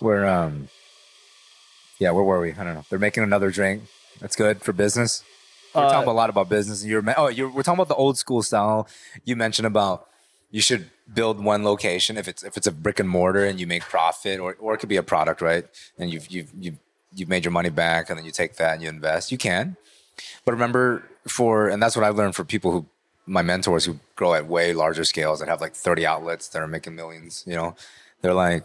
We're 0.00 0.26
um, 0.26 0.68
yeah, 1.98 2.10
where 2.10 2.22
were 2.24 2.40
we? 2.40 2.52
I 2.52 2.64
don't 2.64 2.74
know. 2.74 2.84
They're 2.90 2.98
making 2.98 3.22
another 3.22 3.50
drink. 3.50 3.84
That's 4.20 4.36
good 4.36 4.62
for 4.62 4.72
business. 4.72 5.24
We're 5.74 5.84
Uh, 5.84 5.90
talking 5.92 6.08
a 6.10 6.12
lot 6.12 6.28
about 6.30 6.48
business. 6.48 6.82
And 6.82 6.90
you're 6.90 7.02
oh, 7.16 7.28
you're 7.28 7.48
we're 7.50 7.62
talking 7.62 7.78
about 7.80 7.88
the 7.88 7.94
old 7.94 8.18
school 8.18 8.42
style. 8.42 8.86
You 9.24 9.36
mentioned 9.36 9.66
about 9.66 10.06
you 10.50 10.60
should 10.60 10.90
build 11.12 11.42
one 11.42 11.64
location 11.64 12.16
if 12.18 12.28
it's 12.28 12.42
if 12.42 12.56
it's 12.58 12.66
a 12.66 12.72
brick 12.72 13.00
and 13.00 13.08
mortar 13.08 13.44
and 13.46 13.58
you 13.58 13.66
make 13.66 13.82
profit, 13.82 14.38
or 14.38 14.54
or 14.60 14.74
it 14.74 14.78
could 14.78 14.88
be 14.90 14.96
a 14.96 15.02
product, 15.02 15.40
right? 15.40 15.64
And 15.98 16.12
you've 16.12 16.28
you've 16.30 16.52
you've 16.58 16.76
you've 17.14 17.28
made 17.30 17.44
your 17.44 17.52
money 17.52 17.70
back, 17.70 18.10
and 18.10 18.18
then 18.18 18.26
you 18.26 18.32
take 18.32 18.56
that 18.56 18.74
and 18.74 18.82
you 18.82 18.88
invest. 18.90 19.32
You 19.32 19.38
can, 19.38 19.76
but 20.44 20.52
remember 20.52 21.04
for 21.28 21.68
and 21.68 21.82
that's 21.82 21.96
what 21.96 22.04
I've 22.04 22.16
learned 22.16 22.34
for 22.34 22.44
people 22.44 22.72
who 22.72 22.86
my 23.26 23.42
mentors 23.42 23.84
who 23.84 23.98
grow 24.14 24.34
at 24.34 24.46
way 24.46 24.72
larger 24.72 25.04
scales 25.04 25.40
that 25.40 25.48
have 25.48 25.60
like 25.60 25.74
30 25.74 26.06
outlets 26.06 26.48
that 26.48 26.62
are 26.62 26.68
making 26.68 26.94
millions, 26.94 27.42
you 27.46 27.54
know, 27.54 27.74
they're 28.22 28.34
like, 28.34 28.64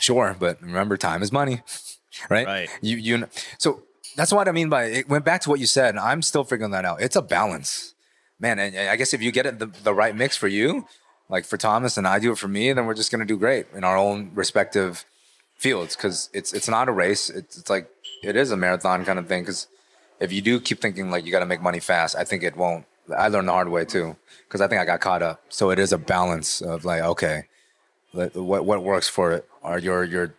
sure, 0.00 0.34
but 0.38 0.60
remember 0.62 0.96
time 0.96 1.22
is 1.22 1.30
money, 1.30 1.60
right? 2.30 2.46
Right. 2.46 2.70
You, 2.80 2.96
you, 2.96 3.28
so 3.58 3.82
that's 4.16 4.32
what 4.32 4.48
I 4.48 4.52
mean 4.52 4.70
by 4.70 4.84
it 4.84 5.08
went 5.08 5.24
back 5.24 5.42
to 5.42 5.50
what 5.50 5.60
you 5.60 5.66
said. 5.66 5.90
And 5.90 6.00
I'm 6.00 6.22
still 6.22 6.44
figuring 6.44 6.72
that 6.72 6.84
out. 6.84 7.02
It's 7.02 7.16
a 7.16 7.22
balance, 7.22 7.94
man. 8.40 8.58
And 8.58 8.76
I 8.76 8.96
guess 8.96 9.12
if 9.12 9.22
you 9.22 9.30
get 9.30 9.46
it 9.46 9.58
the, 9.58 9.66
the 9.66 9.92
right 9.92 10.16
mix 10.16 10.36
for 10.36 10.48
you, 10.48 10.86
like 11.28 11.44
for 11.44 11.56
Thomas 11.56 11.96
and 11.96 12.06
I 12.06 12.18
do 12.18 12.32
it 12.32 12.38
for 12.38 12.48
me, 12.48 12.72
then 12.72 12.86
we're 12.86 12.94
just 12.94 13.10
going 13.10 13.20
to 13.20 13.26
do 13.26 13.36
great 13.36 13.66
in 13.74 13.84
our 13.84 13.96
own 13.96 14.30
respective 14.34 15.04
fields. 15.56 15.96
Cause 15.96 16.30
it's, 16.32 16.52
it's 16.52 16.68
not 16.68 16.88
a 16.88 16.92
race. 16.92 17.28
It's, 17.28 17.58
it's 17.58 17.70
like, 17.70 17.90
it 18.22 18.36
is 18.36 18.50
a 18.50 18.56
marathon 18.56 19.04
kind 19.04 19.18
of 19.18 19.26
thing. 19.28 19.44
Cause 19.44 19.66
if 20.20 20.32
you 20.32 20.40
do 20.40 20.60
keep 20.60 20.80
thinking 20.80 21.10
like 21.10 21.24
you 21.24 21.32
got 21.32 21.40
to 21.40 21.46
make 21.46 21.62
money 21.62 21.80
fast, 21.80 22.16
I 22.16 22.24
think 22.24 22.42
it 22.42 22.56
won't. 22.56 22.86
I 23.16 23.28
learned 23.28 23.48
the 23.48 23.52
hard 23.52 23.68
way 23.68 23.84
too, 23.84 24.16
because 24.46 24.60
I 24.60 24.68
think 24.68 24.80
I 24.80 24.84
got 24.84 25.00
caught 25.00 25.22
up. 25.22 25.40
So 25.48 25.70
it 25.70 25.78
is 25.78 25.92
a 25.92 25.98
balance 25.98 26.60
of 26.60 26.84
like, 26.84 27.02
okay, 27.02 27.44
what 28.12 28.64
what 28.64 28.82
works 28.82 29.08
for 29.08 29.32
it 29.32 29.48
are 29.62 29.78
your 29.78 30.04
your. 30.04 30.34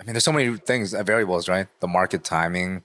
I 0.00 0.04
mean, 0.04 0.14
there's 0.14 0.24
so 0.24 0.32
many 0.32 0.56
things, 0.56 0.94
uh, 0.94 1.02
variables, 1.02 1.48
right? 1.48 1.66
The 1.80 1.88
market 1.88 2.22
timing, 2.22 2.84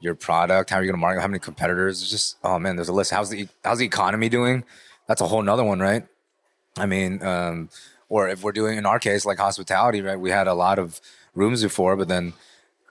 your 0.00 0.14
product, 0.14 0.70
how 0.70 0.76
are 0.76 0.82
you 0.82 0.90
to 0.90 0.96
market, 0.96 1.20
how 1.20 1.28
many 1.28 1.38
competitors. 1.38 2.02
It's 2.02 2.10
just 2.10 2.36
oh 2.42 2.58
man, 2.58 2.76
there's 2.76 2.88
a 2.88 2.92
list. 2.92 3.10
How's 3.10 3.30
the 3.30 3.48
how's 3.64 3.78
the 3.78 3.86
economy 3.86 4.28
doing? 4.28 4.64
That's 5.06 5.20
a 5.20 5.26
whole 5.26 5.42
nother 5.42 5.64
one, 5.64 5.80
right? 5.80 6.06
I 6.76 6.86
mean, 6.86 7.22
um, 7.22 7.68
or 8.08 8.28
if 8.28 8.42
we're 8.42 8.52
doing 8.52 8.78
in 8.78 8.86
our 8.86 8.98
case 8.98 9.24
like 9.24 9.38
hospitality, 9.38 10.02
right? 10.02 10.18
We 10.18 10.30
had 10.30 10.46
a 10.46 10.54
lot 10.54 10.78
of 10.78 11.00
rooms 11.34 11.62
before, 11.62 11.96
but 11.96 12.08
then 12.08 12.32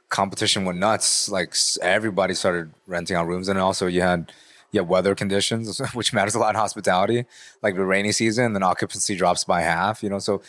competition 0.10 0.65
went 0.65 0.80
nuts. 0.80 1.30
Like 1.30 1.56
everybody 1.82 2.34
started 2.34 2.72
renting 2.88 3.15
out 3.15 3.28
rooms, 3.28 3.48
and 3.48 3.58
also 3.60 3.88
you 3.88 4.02
had 4.02 4.32
had 4.74 4.88
weather 4.88 5.15
conditions, 5.15 5.80
which 5.93 6.13
matters 6.13 6.36
a 6.36 6.39
lot 6.39 6.50
in 6.50 6.56
hospitality. 6.56 7.26
Like 7.62 7.76
the 7.76 7.86
rainy 7.86 8.12
season, 8.12 8.54
then 8.54 8.63
occupancy 8.63 9.15
drops 9.15 9.43
by 9.43 9.62
half. 9.62 10.04
You 10.04 10.10
know, 10.10 10.19
so 10.19 10.41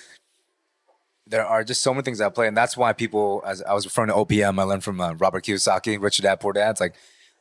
there 1.27 1.47
are 1.47 1.63
just 1.63 1.83
so 1.83 1.95
many 1.95 2.03
things 2.03 2.21
at 2.21 2.35
play, 2.35 2.49
and 2.49 2.57
that's 2.57 2.77
why 2.77 2.93
people, 2.93 3.43
as 3.47 3.63
I 3.63 3.73
was 3.73 3.85
referring 3.85 4.09
to 4.09 4.15
OPM, 4.15 4.59
I 4.59 4.65
learned 4.65 4.85
from 4.85 5.01
uh, 5.01 5.13
Robert 5.15 5.45
Kiyosaki, 5.45 6.01
Rich 6.01 6.19
Dad 6.19 6.41
Poor 6.41 6.53
Dad. 6.53 6.71
It's 6.71 6.81
like 6.81 6.95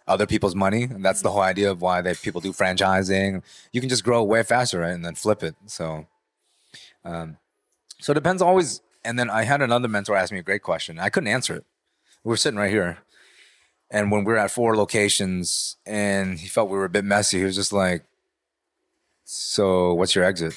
other 0.08 0.26
people's 0.26 0.56
money, 0.56 0.84
and 0.84 1.04
that's 1.04 1.22
the 1.22 1.32
whole 1.32 1.42
idea 1.42 1.72
of 1.72 1.82
why 1.82 2.02
they 2.02 2.14
people 2.14 2.42
do 2.42 2.52
franchising. 2.52 3.42
You 3.72 3.80
can 3.80 3.90
just 3.90 4.04
grow 4.04 4.24
way 4.24 4.44
faster, 4.44 4.80
right, 4.80 4.92
and 4.92 5.06
then 5.06 5.16
flip 5.16 5.44
it. 5.44 5.56
So, 5.66 6.08
um, 7.04 7.38
so 8.00 8.12
it 8.12 8.16
depends 8.16 8.42
always. 8.42 8.82
And 9.06 9.18
then 9.18 9.30
I 9.30 9.44
had 9.44 9.62
another 9.62 9.88
mentor 9.88 10.18
ask 10.18 10.32
me 10.32 10.40
a 10.40 10.44
great 10.44 10.62
question. 10.62 11.00
I 11.00 11.10
couldn't 11.10 11.30
answer 11.30 11.56
it. 11.56 11.66
We 12.24 12.30
were 12.30 12.38
sitting 12.38 12.60
right 12.60 12.72
here, 12.72 13.00
and 13.90 14.12
when 14.12 14.24
we 14.24 14.34
were 14.34 14.40
at 14.40 14.52
four 14.52 14.76
locations, 14.76 15.78
and 15.86 16.40
he 16.40 16.48
felt 16.48 16.70
we 16.70 16.78
were 16.78 16.86
a 16.86 16.90
bit 16.90 17.06
messy, 17.06 17.40
he 17.40 17.46
was 17.46 17.56
just 17.56 17.74
like, 17.74 18.04
"So, 19.26 19.94
what's 19.94 20.16
your 20.16 20.26
exit? 20.26 20.54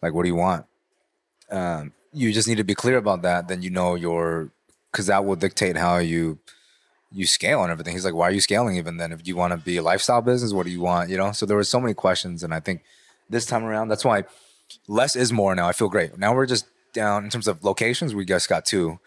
Like, 0.00 0.14
what 0.14 0.22
do 0.22 0.28
you 0.28 0.36
want?" 0.36 0.66
um, 1.50 1.92
you 2.12 2.32
just 2.32 2.48
need 2.48 2.56
to 2.56 2.64
be 2.64 2.74
clear 2.74 2.96
about 2.96 3.22
that. 3.22 3.48
Then 3.48 3.62
you 3.62 3.70
know 3.70 3.94
your, 3.94 4.50
because 4.90 5.06
that 5.06 5.24
will 5.24 5.36
dictate 5.36 5.76
how 5.76 5.98
you 5.98 6.38
you 7.10 7.26
scale 7.26 7.62
and 7.62 7.72
everything. 7.72 7.94
He's 7.94 8.04
like, 8.04 8.14
why 8.14 8.28
are 8.28 8.32
you 8.32 8.40
scaling 8.40 8.76
even 8.76 8.98
then? 8.98 9.12
If 9.12 9.26
you 9.26 9.34
want 9.34 9.52
to 9.52 9.56
be 9.56 9.78
a 9.78 9.82
lifestyle 9.82 10.20
business, 10.20 10.52
what 10.52 10.66
do 10.66 10.72
you 10.72 10.82
want? 10.82 11.08
You 11.08 11.16
know. 11.16 11.32
So 11.32 11.46
there 11.46 11.56
were 11.56 11.64
so 11.64 11.80
many 11.80 11.94
questions, 11.94 12.42
and 12.42 12.52
I 12.52 12.60
think 12.60 12.82
this 13.30 13.46
time 13.46 13.64
around, 13.64 13.88
that's 13.88 14.04
why 14.04 14.24
less 14.86 15.16
is 15.16 15.32
more. 15.32 15.54
Now 15.54 15.68
I 15.68 15.72
feel 15.72 15.88
great. 15.88 16.18
Now 16.18 16.34
we're 16.34 16.46
just 16.46 16.66
down 16.92 17.24
in 17.24 17.30
terms 17.30 17.48
of 17.48 17.64
locations. 17.64 18.14
We 18.14 18.24
just 18.24 18.48
got 18.48 18.66
two, 18.66 18.98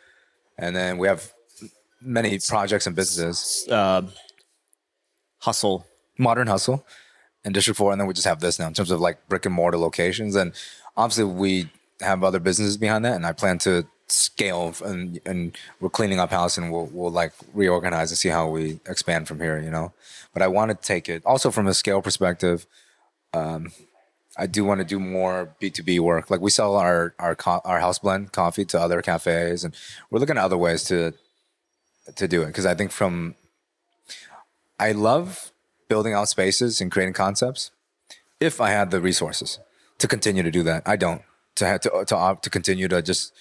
and 0.61 0.75
then 0.75 0.97
we 0.97 1.07
have 1.07 1.33
many 2.01 2.39
projects 2.47 2.87
and 2.87 2.95
businesses. 2.95 3.67
Uh, 3.69 4.03
hustle. 5.39 5.85
Modern 6.17 6.47
Hustle 6.47 6.85
and 7.43 7.53
District 7.53 7.77
4. 7.77 7.91
And 7.91 7.99
then 7.99 8.07
we 8.07 8.13
just 8.13 8.27
have 8.27 8.39
this 8.39 8.59
now 8.59 8.67
in 8.67 8.73
terms 8.73 8.91
of 8.91 8.99
like 8.99 9.27
brick 9.27 9.45
and 9.45 9.55
mortar 9.55 9.77
locations. 9.77 10.35
And 10.35 10.53
obviously, 10.95 11.23
we 11.25 11.69
have 11.99 12.23
other 12.23 12.39
businesses 12.39 12.77
behind 12.77 13.03
that. 13.05 13.15
And 13.15 13.25
I 13.25 13.33
plan 13.33 13.57
to 13.59 13.85
scale 14.07 14.75
and 14.83 15.21
and 15.25 15.57
we're 15.79 15.89
cleaning 15.89 16.19
up 16.19 16.31
house 16.31 16.57
and 16.57 16.69
we'll 16.69 16.89
we'll 16.91 17.11
like 17.11 17.31
reorganize 17.53 18.11
and 18.11 18.17
see 18.17 18.27
how 18.27 18.49
we 18.49 18.79
expand 18.85 19.27
from 19.27 19.39
here. 19.39 19.59
You 19.59 19.71
know, 19.71 19.93
but 20.33 20.41
I 20.43 20.47
want 20.47 20.69
to 20.69 20.75
take 20.75 21.09
it 21.09 21.25
also 21.25 21.49
from 21.49 21.67
a 21.67 21.73
scale 21.73 22.01
perspective. 22.01 22.65
Um, 23.33 23.71
I 24.37 24.47
do 24.47 24.63
want 24.63 24.79
to 24.79 24.85
do 24.85 24.99
more 24.99 25.55
B 25.59 25.69
two 25.69 25.83
B 25.83 25.99
work. 25.99 26.29
Like 26.29 26.41
we 26.41 26.49
sell 26.49 26.75
our 26.75 27.13
our 27.19 27.35
our 27.45 27.79
house 27.79 27.99
blend 27.99 28.31
coffee 28.31 28.65
to 28.65 28.79
other 28.79 29.01
cafes, 29.01 29.63
and 29.63 29.75
we're 30.09 30.19
looking 30.19 30.37
at 30.37 30.43
other 30.43 30.57
ways 30.57 30.83
to 30.85 31.13
to 32.15 32.27
do 32.27 32.41
it 32.43 32.47
because 32.47 32.65
I 32.65 32.75
think 32.75 32.91
from 32.91 33.35
I 34.79 34.93
love 34.93 35.51
building 35.87 36.13
out 36.13 36.29
spaces 36.29 36.81
and 36.81 36.91
creating 36.91 37.13
concepts 37.13 37.71
if 38.39 38.61
I 38.61 38.69
had 38.69 38.91
the 38.91 39.01
resources 39.01 39.59
to 39.99 40.07
continue 40.07 40.43
to 40.43 40.51
do 40.51 40.63
that. 40.63 40.83
I 40.85 40.95
don't 40.95 41.21
to 41.55 41.65
have 41.65 41.81
to 41.81 42.05
to 42.07 42.37
to 42.41 42.49
continue 42.49 42.87
to 42.87 43.01
just 43.01 43.33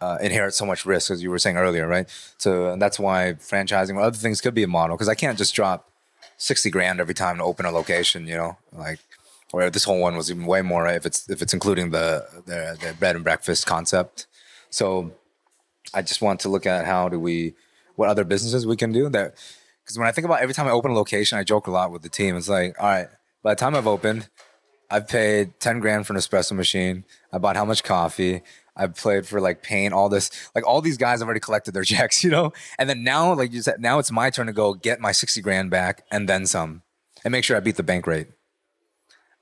uh, 0.00 0.18
inherit 0.20 0.54
so 0.54 0.66
much 0.66 0.84
risk 0.84 1.10
as 1.10 1.22
you 1.22 1.30
were 1.30 1.38
saying 1.38 1.56
earlier, 1.56 1.86
right? 1.86 2.08
So 2.38 2.70
and 2.70 2.80
that's 2.80 2.98
why 2.98 3.36
franchising 3.38 3.96
or 3.96 4.00
other 4.02 4.18
things 4.18 4.40
could 4.40 4.54
be 4.54 4.62
a 4.62 4.68
model 4.68 4.96
because 4.96 5.08
I 5.08 5.14
can't 5.14 5.38
just 5.38 5.54
drop 5.54 5.90
sixty 6.36 6.70
grand 6.70 7.00
every 7.00 7.14
time 7.14 7.38
to 7.38 7.42
open 7.42 7.64
a 7.64 7.70
location, 7.70 8.26
you 8.26 8.36
know, 8.36 8.58
like 8.72 9.00
or 9.52 9.70
this 9.70 9.84
whole 9.84 10.00
one 10.00 10.16
was 10.16 10.30
even 10.30 10.46
way 10.46 10.62
more 10.62 10.86
if 10.88 11.06
it's 11.06 11.28
if 11.30 11.42
it's 11.42 11.54
including 11.54 11.90
the 11.90 12.26
the, 12.46 12.76
the 12.80 12.94
bed 12.94 13.16
and 13.16 13.24
breakfast 13.24 13.66
concept. 13.66 14.26
So 14.70 15.12
I 15.94 16.02
just 16.02 16.20
want 16.20 16.40
to 16.40 16.48
look 16.48 16.66
at 16.66 16.86
how 16.86 17.08
do 17.08 17.18
we 17.18 17.54
what 17.94 18.08
other 18.08 18.24
businesses 18.24 18.66
we 18.66 18.76
can 18.76 18.92
do 18.92 19.08
that 19.10 19.34
because 19.86 19.98
when 19.98 20.08
I 20.08 20.12
think 20.12 20.24
about 20.24 20.40
every 20.40 20.52
time 20.52 20.66
I 20.66 20.72
open 20.72 20.90
a 20.90 20.94
location, 20.94 21.38
I 21.38 21.44
joke 21.44 21.68
a 21.68 21.70
lot 21.70 21.92
with 21.92 22.02
the 22.02 22.08
team. 22.08 22.36
It's 22.36 22.48
like, 22.48 22.74
all 22.80 22.88
right, 22.88 23.08
by 23.44 23.52
the 23.54 23.58
time 23.58 23.76
I've 23.76 23.86
opened, 23.86 24.28
I've 24.90 25.06
paid 25.06 25.60
10 25.60 25.78
grand 25.78 26.08
for 26.08 26.12
an 26.12 26.18
espresso 26.18 26.52
machine. 26.52 27.04
I 27.32 27.38
bought 27.38 27.54
how 27.56 27.64
much 27.64 27.84
coffee. 27.84 28.42
I've 28.76 28.96
played 28.96 29.26
for 29.26 29.40
like 29.40 29.62
paint, 29.62 29.94
all 29.94 30.08
this, 30.08 30.50
like 30.56 30.66
all 30.66 30.80
these 30.80 30.96
guys 30.96 31.20
have 31.20 31.28
already 31.28 31.40
collected 31.40 31.72
their 31.72 31.84
checks, 31.84 32.24
you 32.24 32.30
know? 32.30 32.52
And 32.80 32.90
then 32.90 33.04
now, 33.04 33.32
like 33.32 33.52
you 33.52 33.62
said, 33.62 33.80
now 33.80 34.00
it's 34.00 34.10
my 34.10 34.28
turn 34.28 34.48
to 34.48 34.52
go 34.52 34.74
get 34.74 35.00
my 35.00 35.12
60 35.12 35.40
grand 35.40 35.70
back 35.70 36.04
and 36.10 36.28
then 36.28 36.46
some 36.46 36.82
and 37.24 37.30
make 37.30 37.44
sure 37.44 37.56
I 37.56 37.60
beat 37.60 37.76
the 37.76 37.84
bank 37.84 38.08
rate. 38.08 38.26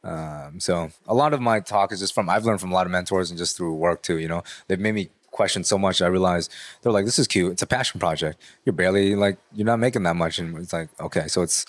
Um, 0.05 0.61
so 0.61 0.91
a 1.09 1.15
lot 1.15 1.33
of 1.33 1.41
my 1.41 1.61
talk 1.61 1.91
is 1.91 1.99
just 1.99 2.15
from, 2.15 2.29
I've 2.29 2.45
learned 2.45 2.61
from 2.61 2.71
a 2.71 2.75
lot 2.75 2.87
of 2.87 2.93
mentors 2.93 3.31
and 3.31 3.39
just 3.39 3.57
through 3.57 3.75
work 3.75 4.03
too, 4.03 4.19
you 4.19 4.29
know, 4.29 4.43
they've 4.69 4.79
made 4.79 4.95
me 4.95 5.09
question 5.31 5.65
so 5.65 5.79
much. 5.79 6.03
I 6.03 6.07
realized 6.07 6.53
they're 6.83 6.93
like, 6.93 7.07
this 7.07 7.19
is 7.19 7.27
cute. 7.27 7.53
It's 7.53 7.63
a 7.63 7.67
passion 7.67 7.99
project. 7.99 8.41
You're 8.65 8.75
barely 8.75 9.17
like, 9.17 9.39
you're 9.53 9.67
not 9.67 9.79
making 9.79 10.03
that 10.05 10.15
much. 10.15 10.39
And 10.39 10.57
it's 10.59 10.73
like, 10.73 10.89
okay, 11.01 11.27
so 11.27 11.43
it's, 11.43 11.65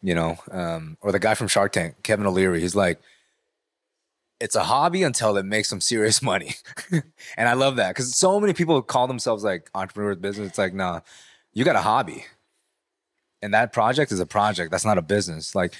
you 0.00 0.14
know, 0.14 0.38
um, 0.52 0.96
or 1.00 1.10
the 1.10 1.18
guy 1.18 1.34
from 1.34 1.48
Shark 1.48 1.72
Tank, 1.72 1.96
Kevin 2.04 2.26
O'Leary, 2.26 2.60
he's 2.60 2.76
like, 2.76 3.00
it's 4.38 4.54
a 4.54 4.64
hobby 4.64 5.02
until 5.02 5.36
it 5.36 5.44
makes 5.44 5.68
some 5.68 5.80
serious 5.80 6.22
money. 6.32 6.54
and 7.36 7.48
I 7.48 7.54
love 7.54 7.76
that 7.76 7.90
because 7.90 8.14
so 8.16 8.38
many 8.38 8.52
people 8.52 8.80
call 8.82 9.06
themselves 9.08 9.42
like 9.42 9.70
entrepreneurs 9.74 10.18
business. 10.18 10.48
It's 10.48 10.58
like, 10.58 10.72
nah, 10.72 11.00
you 11.52 11.64
got 11.64 11.76
a 11.76 11.80
hobby. 11.80 12.26
And 13.42 13.52
that 13.54 13.72
project 13.72 14.12
is 14.12 14.20
a 14.20 14.26
project. 14.26 14.70
That's 14.70 14.84
not 14.84 14.98
a 14.98 15.02
business. 15.02 15.54
Like, 15.54 15.74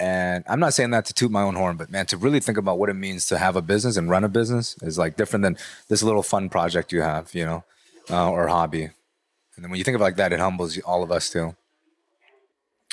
and 0.00 0.42
I'm 0.48 0.58
not 0.58 0.74
saying 0.74 0.90
that 0.90 1.04
to 1.06 1.14
toot 1.14 1.30
my 1.30 1.42
own 1.42 1.54
horn, 1.54 1.76
but 1.76 1.90
man, 1.90 2.06
to 2.06 2.16
really 2.16 2.40
think 2.40 2.56
about 2.58 2.78
what 2.78 2.88
it 2.88 2.94
means 2.94 3.26
to 3.26 3.38
have 3.38 3.54
a 3.54 3.62
business 3.62 3.96
and 3.96 4.08
run 4.10 4.24
a 4.24 4.28
business 4.28 4.76
is 4.82 4.96
like 4.98 5.16
different 5.16 5.42
than 5.44 5.56
this 5.88 6.02
little 6.02 6.22
fun 6.22 6.48
project 6.48 6.90
you 6.92 7.02
have, 7.02 7.34
you 7.34 7.44
know, 7.44 7.64
uh, 8.10 8.30
or 8.30 8.48
hobby. 8.48 8.84
And 8.84 9.64
then 9.64 9.70
when 9.70 9.78
you 9.78 9.84
think 9.84 9.94
of 9.94 10.00
it 10.00 10.04
like 10.04 10.16
that, 10.16 10.32
it 10.32 10.40
humbles 10.40 10.78
all 10.80 11.02
of 11.02 11.12
us 11.12 11.28
too. 11.30 11.54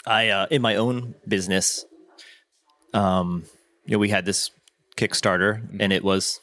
I 0.06 0.30
uh, 0.30 0.48
in 0.52 0.62
my 0.62 0.76
own 0.76 1.16
business, 1.28 1.86
um, 2.94 3.44
you 3.86 3.94
know, 3.94 4.00
we 4.00 4.10
had 4.10 4.26
this 4.26 4.52
Kickstarter, 4.96 5.62
Mm-hmm. 5.62 5.78
and 5.82 5.94
it 5.94 6.04
was 6.04 6.40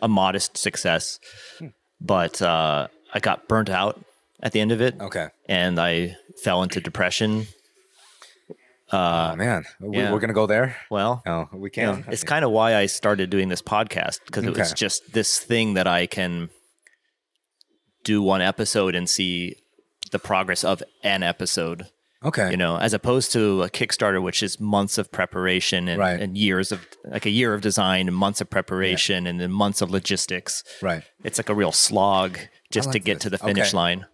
a 0.00 0.08
modest 0.08 0.56
success, 0.56 1.18
Hmm. 1.58 1.68
but 2.00 2.42
uh, 2.42 2.88
I 3.14 3.20
got 3.20 3.46
burnt 3.48 3.70
out 3.70 4.00
at 4.42 4.52
the 4.52 4.60
end 4.60 4.72
of 4.72 4.80
it, 4.80 5.00
Okay. 5.00 5.28
and 5.48 5.78
I 5.78 6.16
fell 6.42 6.62
into 6.64 6.80
depression. 6.80 7.46
Uh, 8.92 9.30
oh 9.32 9.36
man, 9.36 9.64
we, 9.80 9.96
yeah. 9.98 10.12
we're 10.12 10.20
gonna 10.20 10.32
go 10.34 10.46
there. 10.46 10.76
Well, 10.90 11.22
No, 11.24 11.48
we 11.52 11.70
you 11.74 11.82
know, 11.82 11.94
can't. 11.94 12.08
it's 12.08 12.24
kind 12.24 12.44
of 12.44 12.50
why 12.50 12.76
I 12.76 12.86
started 12.86 13.30
doing 13.30 13.48
this 13.48 13.62
podcast 13.62 14.20
because 14.26 14.44
it 14.44 14.56
was 14.56 14.72
just 14.74 15.12
this 15.12 15.38
thing 15.38 15.74
that 15.74 15.86
I 15.86 16.06
can 16.06 16.50
do 18.04 18.22
one 18.22 18.42
episode 18.42 18.94
and 18.94 19.08
see 19.08 19.56
the 20.10 20.18
progress 20.18 20.64
of 20.64 20.82
an 21.02 21.22
episode. 21.22 21.86
okay. 22.24 22.50
you 22.50 22.56
know, 22.56 22.76
as 22.76 22.92
opposed 22.92 23.32
to 23.32 23.62
a 23.62 23.70
Kickstarter, 23.70 24.20
which 24.22 24.42
is 24.42 24.60
months 24.60 24.98
of 24.98 25.10
preparation 25.10 25.88
and, 25.88 25.98
Right. 25.98 26.20
and 26.20 26.36
years 26.36 26.70
of 26.70 26.86
like 27.04 27.26
a 27.26 27.30
year 27.30 27.54
of 27.54 27.60
design 27.62 28.08
and 28.08 28.16
months 28.16 28.40
of 28.40 28.50
preparation 28.50 29.26
and 29.26 29.40
then 29.40 29.50
months 29.50 29.80
of 29.80 29.90
logistics. 29.90 30.62
right. 30.82 31.02
It's 31.24 31.38
like 31.38 31.48
a 31.48 31.54
real 31.54 31.72
slog 31.72 32.38
just 32.70 32.92
to 32.92 32.98
get 32.98 33.14
this. 33.14 33.22
to 33.24 33.30
the 33.30 33.38
finish 33.38 33.68
Okay. 33.68 33.76
line. 33.76 34.06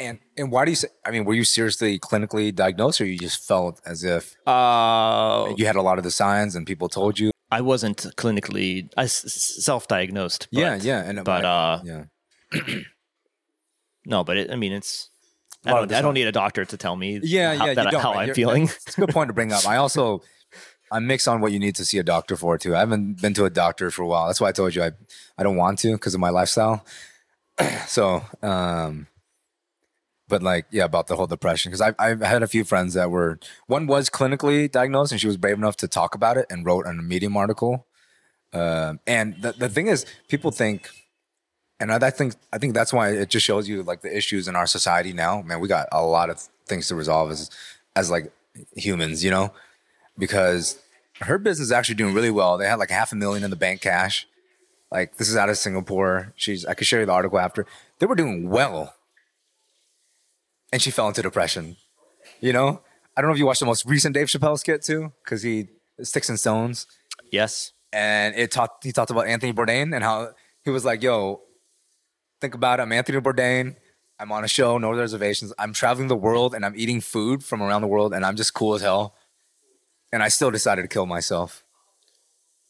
And 0.00 0.18
and 0.36 0.50
why 0.50 0.64
do 0.64 0.70
you 0.72 0.76
say? 0.76 0.88
I 1.06 1.10
mean, 1.10 1.24
were 1.24 1.34
you 1.34 1.44
seriously 1.44 1.98
clinically 1.98 2.54
diagnosed, 2.54 3.00
or 3.00 3.06
you 3.06 3.18
just 3.18 3.46
felt 3.46 3.80
as 3.86 4.02
if 4.04 4.34
Uh, 4.46 5.52
you 5.56 5.66
had 5.66 5.76
a 5.76 5.82
lot 5.82 5.98
of 5.98 6.04
the 6.04 6.10
signs 6.10 6.56
and 6.56 6.66
people 6.66 6.88
told 6.88 7.18
you? 7.18 7.30
I 7.50 7.60
wasn't 7.60 7.98
clinically 8.16 8.88
I 8.96 9.04
s- 9.04 9.24
s- 9.24 9.64
self-diagnosed. 9.64 10.48
But, 10.50 10.58
yeah, 10.58 10.74
yeah. 10.80 11.02
And 11.04 11.22
But 11.24 11.44
uh, 11.44 11.80
yeah, 11.84 12.04
no, 14.06 14.24
but 14.24 14.36
it, 14.36 14.50
I 14.50 14.56
mean, 14.56 14.72
it's. 14.72 15.08
I 15.64 15.70
A 15.70 15.74
lot 15.74 15.82
of 15.84 15.88
don't, 15.90 15.98
I 15.98 16.02
don't 16.02 16.14
need 16.14 16.26
a 16.26 16.32
doctor 16.32 16.64
to 16.64 16.76
tell 16.76 16.96
me 16.96 17.20
yeah, 17.22 17.54
how, 17.54 17.66
yeah. 17.66 17.74
that, 17.74 17.84
you 17.84 17.90
don't, 17.92 18.00
how? 18.02 18.14
I'm 18.14 18.26
You're- 18.26 18.34
feeling. 18.34 18.62
It's 18.64 18.98
a 18.98 19.00
good 19.02 19.10
point 19.10 19.28
to 19.28 19.32
bring 19.34 19.52
up. 19.52 19.64
I 19.66 19.76
also 19.76 20.22
I'm 20.90 21.06
mixed 21.06 21.28
on 21.28 21.40
what 21.40 21.52
you 21.52 21.60
need 21.60 21.76
to 21.76 21.84
see 21.84 21.98
a 21.98 22.02
doctor 22.02 22.34
for 22.36 22.58
too. 22.58 22.74
I 22.74 22.80
haven't 22.80 23.20
been 23.22 23.32
to 23.34 23.44
a 23.44 23.50
doctor 23.50 23.90
for 23.92 24.02
a 24.02 24.06
while. 24.06 24.26
That's 24.26 24.40
why 24.40 24.48
I 24.48 24.52
told 24.52 24.74
you 24.74 24.82
I 24.82 24.90
I 25.38 25.42
don't 25.44 25.56
want 25.56 25.78
to 25.80 25.92
because 25.92 26.14
of 26.14 26.20
my 26.20 26.30
lifestyle. 26.30 26.84
so, 27.86 28.22
um, 28.42 29.06
but 30.32 30.42
like 30.42 30.64
yeah, 30.70 30.84
about 30.84 31.08
the 31.08 31.16
whole 31.16 31.26
depression 31.26 31.68
because 31.70 31.82
I've 31.82 31.94
I've 31.98 32.22
had 32.22 32.42
a 32.42 32.46
few 32.46 32.64
friends 32.64 32.94
that 32.94 33.10
were 33.10 33.38
one 33.66 33.86
was 33.86 34.08
clinically 34.08 34.70
diagnosed 34.72 35.12
and 35.12 35.20
she 35.20 35.26
was 35.26 35.36
brave 35.36 35.58
enough 35.58 35.76
to 35.76 35.88
talk 35.88 36.14
about 36.14 36.38
it 36.38 36.46
and 36.48 36.64
wrote 36.64 36.86
a 36.86 36.94
Medium 36.94 37.36
article. 37.36 37.86
Um, 38.54 38.98
and 39.06 39.36
the 39.42 39.52
the 39.52 39.68
thing 39.68 39.88
is, 39.88 40.06
people 40.28 40.50
think. 40.50 40.88
And 41.78 41.92
I 41.92 41.96
I 42.06 42.08
think 42.08 42.34
I 42.50 42.56
think 42.56 42.72
that's 42.72 42.94
why 42.94 43.10
it 43.10 43.28
just 43.28 43.44
shows 43.44 43.68
you 43.68 43.82
like 43.82 44.00
the 44.00 44.16
issues 44.16 44.48
in 44.48 44.56
our 44.56 44.66
society 44.66 45.12
now. 45.12 45.42
Man, 45.42 45.60
we 45.60 45.68
got 45.68 45.86
a 45.92 46.02
lot 46.02 46.30
of 46.30 46.40
things 46.66 46.88
to 46.88 46.94
resolve 46.94 47.30
as 47.30 47.50
as 47.94 48.10
like 48.10 48.32
humans, 48.74 49.22
you 49.22 49.30
know, 49.30 49.52
because 50.16 50.78
her 51.20 51.36
business 51.36 51.66
is 51.66 51.72
actually 51.72 51.96
doing 51.96 52.14
really 52.14 52.30
well. 52.30 52.56
They 52.56 52.66
had 52.66 52.78
like 52.78 52.90
half 52.90 53.12
a 53.12 53.16
million 53.16 53.44
in 53.44 53.50
the 53.50 53.56
bank 53.56 53.82
cash. 53.82 54.26
Like 54.90 55.18
this 55.18 55.28
is 55.28 55.36
out 55.36 55.50
of 55.50 55.58
Singapore. 55.58 56.32
She's 56.36 56.64
I 56.64 56.72
could 56.72 56.86
share 56.86 57.00
you 57.00 57.06
the 57.06 57.12
article 57.12 57.38
after. 57.38 57.66
They 57.98 58.06
were 58.06 58.14
doing 58.14 58.48
well. 58.48 58.94
And 60.72 60.80
she 60.80 60.90
fell 60.90 61.08
into 61.08 61.22
depression. 61.22 61.76
You 62.40 62.52
know? 62.52 62.80
I 63.16 63.20
don't 63.20 63.28
know 63.28 63.34
if 63.34 63.38
you 63.38 63.46
watched 63.46 63.60
the 63.60 63.66
most 63.66 63.84
recent 63.84 64.14
Dave 64.14 64.28
Chappelle 64.28 64.58
skit 64.58 64.82
too, 64.82 65.12
because 65.22 65.42
he 65.42 65.68
sticks 66.02 66.28
and 66.28 66.40
stones. 66.40 66.86
yes. 67.30 67.72
And 67.94 68.34
it 68.36 68.50
talked 68.50 68.84
he 68.84 68.90
talked 68.90 69.10
about 69.10 69.26
Anthony 69.26 69.52
Bourdain 69.52 69.94
and 69.94 70.02
how 70.02 70.30
he 70.64 70.70
was 70.70 70.82
like, 70.82 71.02
yo, 71.02 71.42
think 72.40 72.54
about 72.54 72.80
it. 72.80 72.84
I'm 72.84 72.92
Anthony 72.92 73.20
Bourdain. 73.20 73.76
I'm 74.18 74.32
on 74.32 74.44
a 74.44 74.48
show, 74.48 74.78
no 74.78 74.92
reservations. 74.92 75.52
I'm 75.58 75.74
traveling 75.74 76.08
the 76.08 76.16
world 76.16 76.54
and 76.54 76.64
I'm 76.64 76.74
eating 76.74 77.02
food 77.02 77.44
from 77.44 77.62
around 77.62 77.82
the 77.82 77.88
world 77.88 78.14
and 78.14 78.24
I'm 78.24 78.36
just 78.36 78.54
cool 78.54 78.74
as 78.74 78.80
hell. 78.80 79.14
And 80.10 80.22
I 80.22 80.28
still 80.28 80.50
decided 80.50 80.82
to 80.82 80.88
kill 80.88 81.04
myself. 81.04 81.64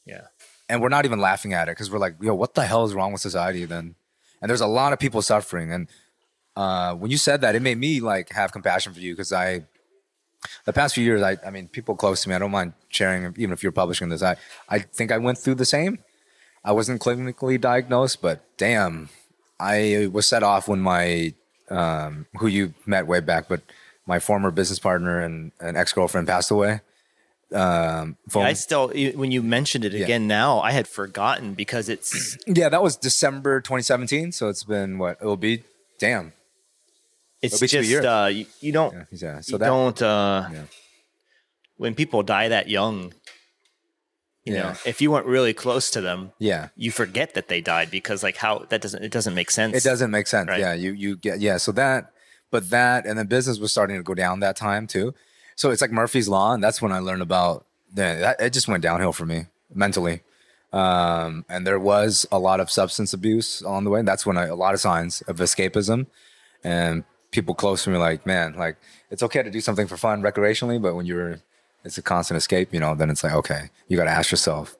Yeah. 0.06 0.26
And 0.68 0.80
we're 0.82 0.88
not 0.88 1.04
even 1.04 1.20
laughing 1.20 1.52
at 1.52 1.68
it 1.68 1.72
because 1.72 1.90
we're 1.90 1.98
like, 1.98 2.16
yo, 2.20 2.34
what 2.34 2.54
the 2.54 2.66
hell 2.66 2.84
is 2.84 2.94
wrong 2.94 3.12
with 3.12 3.20
society 3.20 3.64
then? 3.64 3.94
And 4.40 4.48
there's 4.48 4.60
a 4.60 4.66
lot 4.66 4.92
of 4.92 4.98
people 4.98 5.22
suffering. 5.22 5.70
And 5.70 5.88
uh, 6.56 6.94
when 6.94 7.10
you 7.10 7.16
said 7.16 7.40
that, 7.40 7.54
it 7.54 7.62
made 7.62 7.78
me 7.78 8.00
like 8.00 8.30
have 8.32 8.52
compassion 8.52 8.92
for 8.92 9.00
you 9.00 9.12
because 9.14 9.32
I, 9.32 9.64
the 10.64 10.72
past 10.72 10.94
few 10.94 11.04
years, 11.04 11.22
I, 11.22 11.36
I 11.46 11.50
mean, 11.50 11.68
people 11.68 11.94
close 11.94 12.22
to 12.22 12.28
me, 12.28 12.34
I 12.34 12.38
don't 12.38 12.50
mind 12.50 12.74
sharing, 12.88 13.34
even 13.38 13.52
if 13.52 13.62
you're 13.62 13.72
publishing 13.72 14.08
this. 14.08 14.22
I, 14.22 14.36
I 14.68 14.80
think 14.80 15.12
I 15.12 15.18
went 15.18 15.38
through 15.38 15.56
the 15.56 15.64
same. 15.64 15.98
I 16.64 16.72
wasn't 16.72 17.00
clinically 17.00 17.60
diagnosed, 17.60 18.22
but 18.22 18.44
damn, 18.56 19.08
I 19.58 20.08
was 20.12 20.28
set 20.28 20.42
off 20.42 20.68
when 20.68 20.80
my, 20.80 21.34
um, 21.70 22.26
who 22.38 22.46
you 22.46 22.74
met 22.86 23.06
way 23.06 23.20
back, 23.20 23.48
but 23.48 23.62
my 24.06 24.18
former 24.18 24.50
business 24.50 24.78
partner 24.78 25.20
and 25.20 25.52
an 25.60 25.76
ex 25.76 25.92
girlfriend 25.92 26.26
passed 26.28 26.50
away. 26.50 26.80
Um, 27.52 28.16
Yeah, 28.34 28.42
I 28.42 28.52
still, 28.54 28.88
when 28.88 29.30
you 29.30 29.42
mentioned 29.42 29.84
it 29.84 29.94
again 29.94 30.26
now, 30.26 30.60
I 30.60 30.72
had 30.72 30.88
forgotten 30.88 31.54
because 31.54 31.88
it's 31.88 32.36
Yeah, 32.46 32.68
that 32.68 32.82
was 32.82 32.96
December 32.96 33.60
2017. 33.60 34.32
So 34.32 34.48
it's 34.48 34.64
been 34.64 34.98
what 34.98 35.18
it'll 35.20 35.36
be. 35.36 35.64
Damn. 35.98 36.32
It's 37.42 37.54
It'll 37.60 37.82
be 37.82 37.86
just 37.88 38.04
uh, 38.04 38.28
you, 38.32 38.46
you 38.60 38.72
don't 38.72 38.94
Yeah. 38.94 39.04
Yeah. 39.10 39.40
So 39.40 39.52
you 39.54 39.58
that. 39.58 39.66
don't 39.66 40.00
uh, 40.02 40.48
Yeah. 40.52 40.62
when 41.76 41.94
people 41.94 42.22
die 42.22 42.48
that 42.48 42.68
young. 42.68 43.12
You 44.44 44.54
know, 44.54 44.74
if 44.84 45.00
you 45.00 45.12
weren't 45.12 45.26
really 45.26 45.54
close 45.54 45.88
to 45.92 46.00
them, 46.00 46.32
Yeah. 46.40 46.70
you 46.74 46.90
forget 46.90 47.34
that 47.34 47.46
they 47.46 47.60
died 47.60 47.92
because 47.92 48.24
like 48.24 48.36
how 48.38 48.66
that 48.70 48.80
doesn't 48.80 49.04
it 49.04 49.12
doesn't 49.12 49.34
make 49.34 49.50
sense. 49.52 49.76
It 49.76 49.84
doesn't 49.84 50.10
make 50.10 50.26
sense. 50.26 50.48
Right. 50.48 50.58
Yeah. 50.58 50.72
You 50.74 50.92
you 50.92 51.16
get 51.16 51.40
yeah. 51.40 51.58
So 51.58 51.70
that, 51.72 52.10
but 52.50 52.70
that, 52.70 53.06
and 53.06 53.16
then 53.18 53.26
business 53.26 53.58
was 53.60 53.70
starting 53.70 53.96
to 53.98 54.02
go 54.02 54.14
down 54.14 54.40
that 54.40 54.56
time 54.56 54.88
too. 54.88 55.14
So 55.54 55.70
it's 55.70 55.80
like 55.80 55.92
Murphy's 55.92 56.28
law, 56.28 56.54
and 56.54 56.62
that's 56.64 56.82
when 56.82 56.90
I 56.92 56.98
learned 56.98 57.22
about. 57.22 57.66
Yeah, 57.94 58.18
that, 58.18 58.40
it 58.40 58.52
just 58.52 58.66
went 58.68 58.82
downhill 58.82 59.12
for 59.12 59.26
me 59.26 59.46
mentally. 59.72 60.22
Um, 60.72 61.44
and 61.48 61.66
there 61.66 61.78
was 61.78 62.26
a 62.32 62.38
lot 62.38 62.58
of 62.58 62.70
substance 62.70 63.12
abuse 63.12 63.62
on 63.62 63.84
the 63.84 63.90
way. 63.90 63.98
And 63.98 64.08
that's 64.08 64.24
when 64.24 64.38
I, 64.38 64.46
a 64.46 64.54
lot 64.54 64.72
of 64.72 64.80
signs 64.80 65.20
of 65.28 65.36
escapism. 65.36 66.06
And 66.64 67.04
people 67.32 67.54
close 67.54 67.82
to 67.84 67.90
me 67.90 67.98
like, 67.98 68.24
man, 68.24 68.54
like 68.54 68.76
it's 69.10 69.22
okay 69.24 69.42
to 69.42 69.50
do 69.50 69.60
something 69.60 69.88
for 69.88 69.96
fun 69.96 70.22
recreationally, 70.22 70.80
but 70.80 70.94
when 70.94 71.06
you're, 71.06 71.40
it's 71.84 71.98
a 71.98 72.02
constant 72.02 72.36
escape, 72.36 72.72
you 72.72 72.78
know, 72.78 72.94
then 72.94 73.10
it's 73.10 73.24
like, 73.24 73.32
okay, 73.32 73.70
you 73.88 73.96
got 73.96 74.04
to 74.04 74.10
ask 74.10 74.30
yourself. 74.30 74.76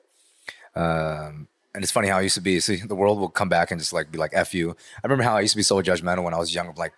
Um, 0.75 1.47
and 1.75 1.83
it's 1.83 1.91
funny 1.91 2.07
how 2.07 2.19
I 2.19 2.21
used 2.21 2.35
to 2.35 2.41
be. 2.41 2.59
See, 2.59 2.77
the 2.77 2.95
world 2.95 3.19
will 3.19 3.29
come 3.29 3.49
back 3.49 3.71
and 3.71 3.79
just 3.79 3.91
like 3.91 4.11
be 4.11 4.19
like, 4.19 4.31
F 4.33 4.53
you. 4.53 4.71
I 4.71 4.99
remember 5.03 5.23
how 5.23 5.35
I 5.35 5.41
used 5.41 5.53
to 5.53 5.57
be 5.57 5.63
so 5.63 5.81
judgmental 5.81 6.23
when 6.23 6.33
I 6.33 6.37
was 6.37 6.53
young. 6.53 6.69
I'm 6.69 6.75
like, 6.75 6.93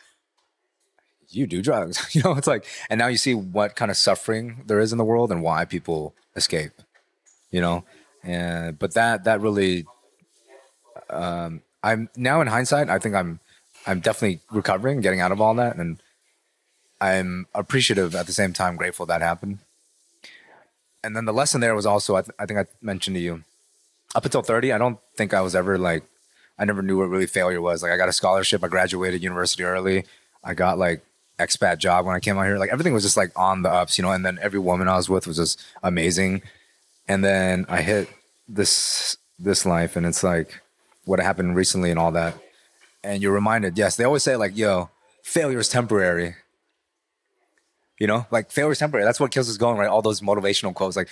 you 1.29 1.47
do 1.47 1.61
drugs. 1.61 2.05
you 2.15 2.21
know, 2.21 2.33
it's 2.33 2.47
like, 2.47 2.65
and 2.89 2.99
now 2.99 3.07
you 3.07 3.17
see 3.17 3.33
what 3.33 3.75
kind 3.75 3.89
of 3.89 3.97
suffering 3.97 4.63
there 4.67 4.79
is 4.79 4.91
in 4.91 4.97
the 4.97 5.05
world 5.05 5.31
and 5.31 5.41
why 5.41 5.65
people 5.65 6.13
escape, 6.35 6.73
you 7.51 7.61
know? 7.61 7.85
And, 8.23 8.77
but 8.77 8.93
that, 8.95 9.23
that 9.23 9.41
really, 9.41 9.85
um, 11.09 11.61
I'm 11.81 12.09
now 12.15 12.41
in 12.41 12.47
hindsight, 12.47 12.89
I 12.89 12.99
think 12.99 13.15
I'm, 13.15 13.39
I'm 13.85 13.99
definitely 13.99 14.39
recovering, 14.51 15.01
getting 15.01 15.21
out 15.21 15.31
of 15.31 15.41
all 15.41 15.53
that. 15.55 15.75
And 15.77 16.01
I'm 16.99 17.47
appreciative 17.53 18.15
at 18.15 18.25
the 18.25 18.33
same 18.33 18.53
time, 18.53 18.75
grateful 18.75 19.05
that 19.05 19.21
happened. 19.21 19.59
And 21.03 21.15
then 21.15 21.25
the 21.25 21.33
lesson 21.33 21.61
there 21.61 21.75
was 21.75 21.85
also, 21.85 22.15
I, 22.15 22.21
th- 22.21 22.35
I 22.39 22.45
think 22.45 22.59
I 22.59 22.65
mentioned 22.81 23.15
to 23.15 23.21
you, 23.21 23.43
up 24.15 24.25
until 24.25 24.41
30, 24.41 24.71
I 24.71 24.77
don't 24.77 24.97
think 25.15 25.33
I 25.33 25.41
was 25.41 25.55
ever 25.55 25.77
like, 25.77 26.03
I 26.57 26.65
never 26.65 26.81
knew 26.81 26.97
what 26.97 27.09
really 27.09 27.27
failure 27.27 27.61
was. 27.61 27.83
Like 27.83 27.91
I 27.91 27.97
got 27.97 28.09
a 28.09 28.13
scholarship, 28.13 28.63
I 28.63 28.67
graduated 28.67 29.21
university 29.21 29.63
early. 29.63 30.05
I 30.43 30.53
got 30.53 30.77
like 30.77 31.03
expat 31.39 31.79
job 31.79 32.05
when 32.05 32.15
I 32.15 32.19
came 32.19 32.37
out 32.37 32.45
here. 32.45 32.57
Like 32.57 32.71
everything 32.71 32.93
was 32.93 33.03
just 33.03 33.17
like 33.17 33.37
on 33.37 33.61
the 33.61 33.69
ups, 33.69 33.97
you 33.97 34.03
know. 34.03 34.11
And 34.11 34.25
then 34.25 34.39
every 34.41 34.59
woman 34.59 34.87
I 34.87 34.95
was 34.95 35.09
with 35.09 35.27
was 35.27 35.37
just 35.37 35.61
amazing. 35.83 36.41
And 37.07 37.23
then 37.23 37.65
I 37.67 37.81
hit 37.81 38.09
this 38.47 39.17
this 39.37 39.65
life, 39.65 39.95
and 39.95 40.05
it's 40.05 40.23
like 40.23 40.61
what 41.03 41.19
happened 41.19 41.55
recently 41.55 41.91
and 41.91 41.99
all 41.99 42.11
that. 42.11 42.35
And 43.05 43.21
you're 43.21 43.33
reminded, 43.33 43.77
yes, 43.77 43.95
they 43.95 44.03
always 44.03 44.23
say 44.23 44.35
like, 44.35 44.57
"Yo, 44.57 44.89
failure 45.21 45.59
is 45.59 45.69
temporary." 45.69 46.35
You 47.99 48.07
know, 48.07 48.25
like 48.31 48.51
failure 48.51 48.71
is 48.71 48.79
temporary. 48.79 49.05
That's 49.05 49.19
what 49.19 49.31
kills 49.31 49.49
us 49.49 49.57
going, 49.57 49.77
right? 49.77 49.87
All 49.87 50.01
those 50.01 50.21
motivational 50.21 50.73
quotes, 50.73 50.97
like 50.97 51.07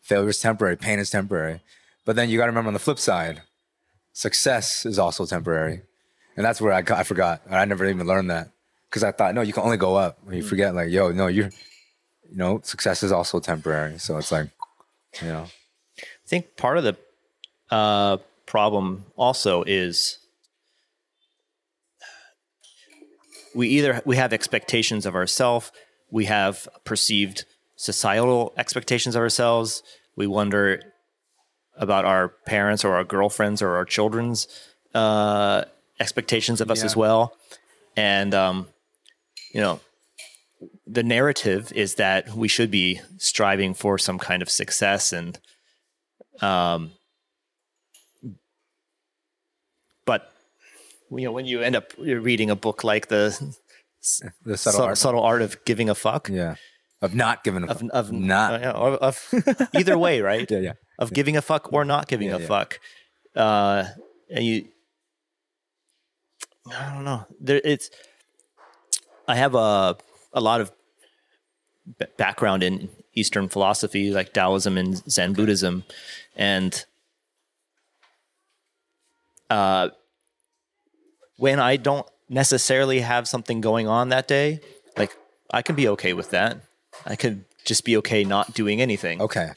failure 0.00 0.30
is 0.30 0.40
temporary, 0.40 0.76
pain 0.76 0.98
is 0.98 1.10
temporary. 1.10 1.60
But 2.04 2.16
then 2.16 2.28
you 2.28 2.38
got 2.38 2.46
to 2.46 2.50
remember 2.50 2.68
on 2.68 2.74
the 2.74 2.80
flip 2.80 2.98
side, 2.98 3.42
success 4.12 4.84
is 4.84 4.98
also 4.98 5.26
temporary. 5.26 5.82
And 6.36 6.44
that's 6.44 6.60
where 6.60 6.72
I, 6.72 6.82
I 6.98 7.02
forgot. 7.04 7.42
I 7.48 7.64
never 7.66 7.86
even 7.86 8.06
learned 8.06 8.30
that 8.30 8.50
because 8.88 9.04
I 9.04 9.12
thought, 9.12 9.34
no, 9.34 9.42
you 9.42 9.52
can 9.52 9.62
only 9.62 9.76
go 9.76 9.96
up. 9.96 10.18
When 10.24 10.36
you 10.36 10.42
mm. 10.42 10.48
forget, 10.48 10.74
like, 10.74 10.90
yo, 10.90 11.12
no, 11.12 11.28
you're, 11.28 11.50
you 12.28 12.36
know, 12.36 12.60
success 12.64 13.02
is 13.02 13.12
also 13.12 13.38
temporary. 13.38 13.98
So 13.98 14.16
it's 14.16 14.32
like, 14.32 14.50
you 15.22 15.28
know. 15.28 15.46
I 15.98 16.26
think 16.26 16.56
part 16.56 16.78
of 16.78 16.84
the 16.84 16.96
uh, 17.70 18.16
problem 18.46 19.04
also 19.14 19.62
is 19.62 20.18
we 23.54 23.68
either 23.68 24.02
we 24.04 24.16
have 24.16 24.32
expectations 24.32 25.06
of 25.06 25.14
ourselves, 25.14 25.72
we 26.10 26.26
have 26.26 26.68
perceived 26.84 27.44
societal 27.76 28.52
expectations 28.56 29.16
of 29.16 29.20
ourselves. 29.20 29.82
We 30.16 30.26
wonder 30.26 30.82
about 31.76 32.04
our 32.04 32.28
parents 32.46 32.84
or 32.84 32.94
our 32.94 33.04
girlfriends 33.04 33.60
or 33.60 33.76
our 33.76 33.84
children's 33.84 34.46
uh, 34.94 35.64
expectations 35.98 36.60
of 36.60 36.70
us 36.70 36.80
yeah. 36.80 36.84
as 36.84 36.96
well. 36.96 37.36
And 37.96 38.34
um, 38.34 38.68
you 39.52 39.60
know, 39.60 39.80
the 40.86 41.02
narrative 41.02 41.72
is 41.74 41.96
that 41.96 42.34
we 42.34 42.48
should 42.48 42.70
be 42.70 43.00
striving 43.18 43.74
for 43.74 43.98
some 43.98 44.18
kind 44.18 44.42
of 44.42 44.50
success 44.50 45.12
and 45.12 45.38
um 46.40 46.90
but 50.04 50.32
you 51.10 51.24
know 51.24 51.32
when 51.32 51.46
you 51.46 51.60
end 51.60 51.76
up 51.76 51.92
reading 51.98 52.50
a 52.50 52.56
book 52.56 52.84
like 52.84 53.08
the 53.08 53.28
the 54.44 54.56
subtle, 54.56 54.56
subtle, 54.56 54.82
art. 54.82 54.98
subtle 54.98 55.22
art 55.22 55.42
of 55.42 55.64
giving 55.64 55.88
a 55.88 55.94
fuck. 55.94 56.28
Yeah. 56.28 56.56
Of 57.00 57.14
not 57.14 57.44
giving 57.44 57.64
a 57.64 57.66
of, 57.66 57.80
fuck. 57.80 57.90
of 57.92 58.12
not. 58.12 58.62
uh, 58.64 58.72
of, 58.72 58.94
of 59.32 59.68
either 59.74 59.98
way 59.98 60.20
right? 60.20 60.50
Yeah 60.50 60.58
yeah. 60.58 60.72
Of 60.98 61.10
yeah. 61.10 61.14
giving 61.14 61.36
a 61.36 61.42
fuck 61.42 61.72
or 61.72 61.84
not 61.84 62.08
giving 62.08 62.28
yeah, 62.28 62.36
a 62.36 62.40
yeah. 62.40 62.46
fuck. 62.46 62.80
Uh 63.34 63.84
and 64.30 64.44
you 64.44 64.68
i 66.70 66.92
don't 66.94 67.04
know. 67.04 67.26
There 67.40 67.60
it's 67.64 67.90
I 69.28 69.36
have 69.36 69.54
a 69.54 69.96
a 70.32 70.40
lot 70.40 70.60
of 70.60 70.72
b- 71.98 72.06
background 72.16 72.62
in 72.62 72.88
Eastern 73.14 73.48
philosophy, 73.48 74.10
like 74.10 74.32
Taoism 74.32 74.76
and 74.76 74.96
Zen 75.10 75.34
Buddhism, 75.34 75.84
and 76.36 76.84
uh, 79.50 79.90
when 81.36 81.60
I 81.60 81.76
don't 81.76 82.06
necessarily 82.28 83.00
have 83.00 83.28
something 83.28 83.60
going 83.60 83.86
on 83.86 84.08
that 84.10 84.28
day, 84.28 84.60
like 84.96 85.14
I 85.52 85.62
can 85.62 85.74
be 85.74 85.88
okay 85.88 86.12
with 86.12 86.30
that. 86.30 86.62
I 87.06 87.16
could 87.16 87.44
just 87.64 87.84
be 87.84 87.96
okay 87.98 88.24
not 88.24 88.54
doing 88.54 88.80
anything. 88.80 89.20
Okay 89.20 89.52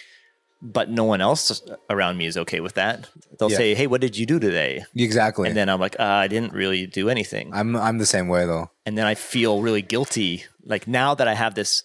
but 0.61 0.89
no 0.89 1.03
one 1.03 1.21
else 1.21 1.61
around 1.89 2.17
me 2.17 2.25
is 2.25 2.37
okay 2.37 2.59
with 2.59 2.73
that. 2.75 3.09
They'll 3.37 3.51
yeah. 3.51 3.57
say, 3.57 3.75
"Hey, 3.75 3.87
what 3.87 4.01
did 4.01 4.17
you 4.17 4.25
do 4.25 4.39
today?" 4.39 4.85
Exactly. 4.95 5.47
And 5.47 5.55
then 5.55 5.69
I'm 5.69 5.79
like, 5.79 5.95
uh, 5.99 6.03
"I 6.03 6.27
didn't 6.27 6.53
really 6.53 6.87
do 6.87 7.09
anything." 7.09 7.51
I'm 7.53 7.75
I'm 7.75 7.97
the 7.97 8.05
same 8.05 8.27
way 8.27 8.45
though. 8.45 8.71
And 8.85 8.97
then 8.97 9.05
I 9.05 9.15
feel 9.15 9.61
really 9.61 9.81
guilty. 9.81 10.45
Like 10.63 10.87
now 10.87 11.13
that 11.15 11.27
I 11.27 11.35
have 11.35 11.55
this 11.55 11.83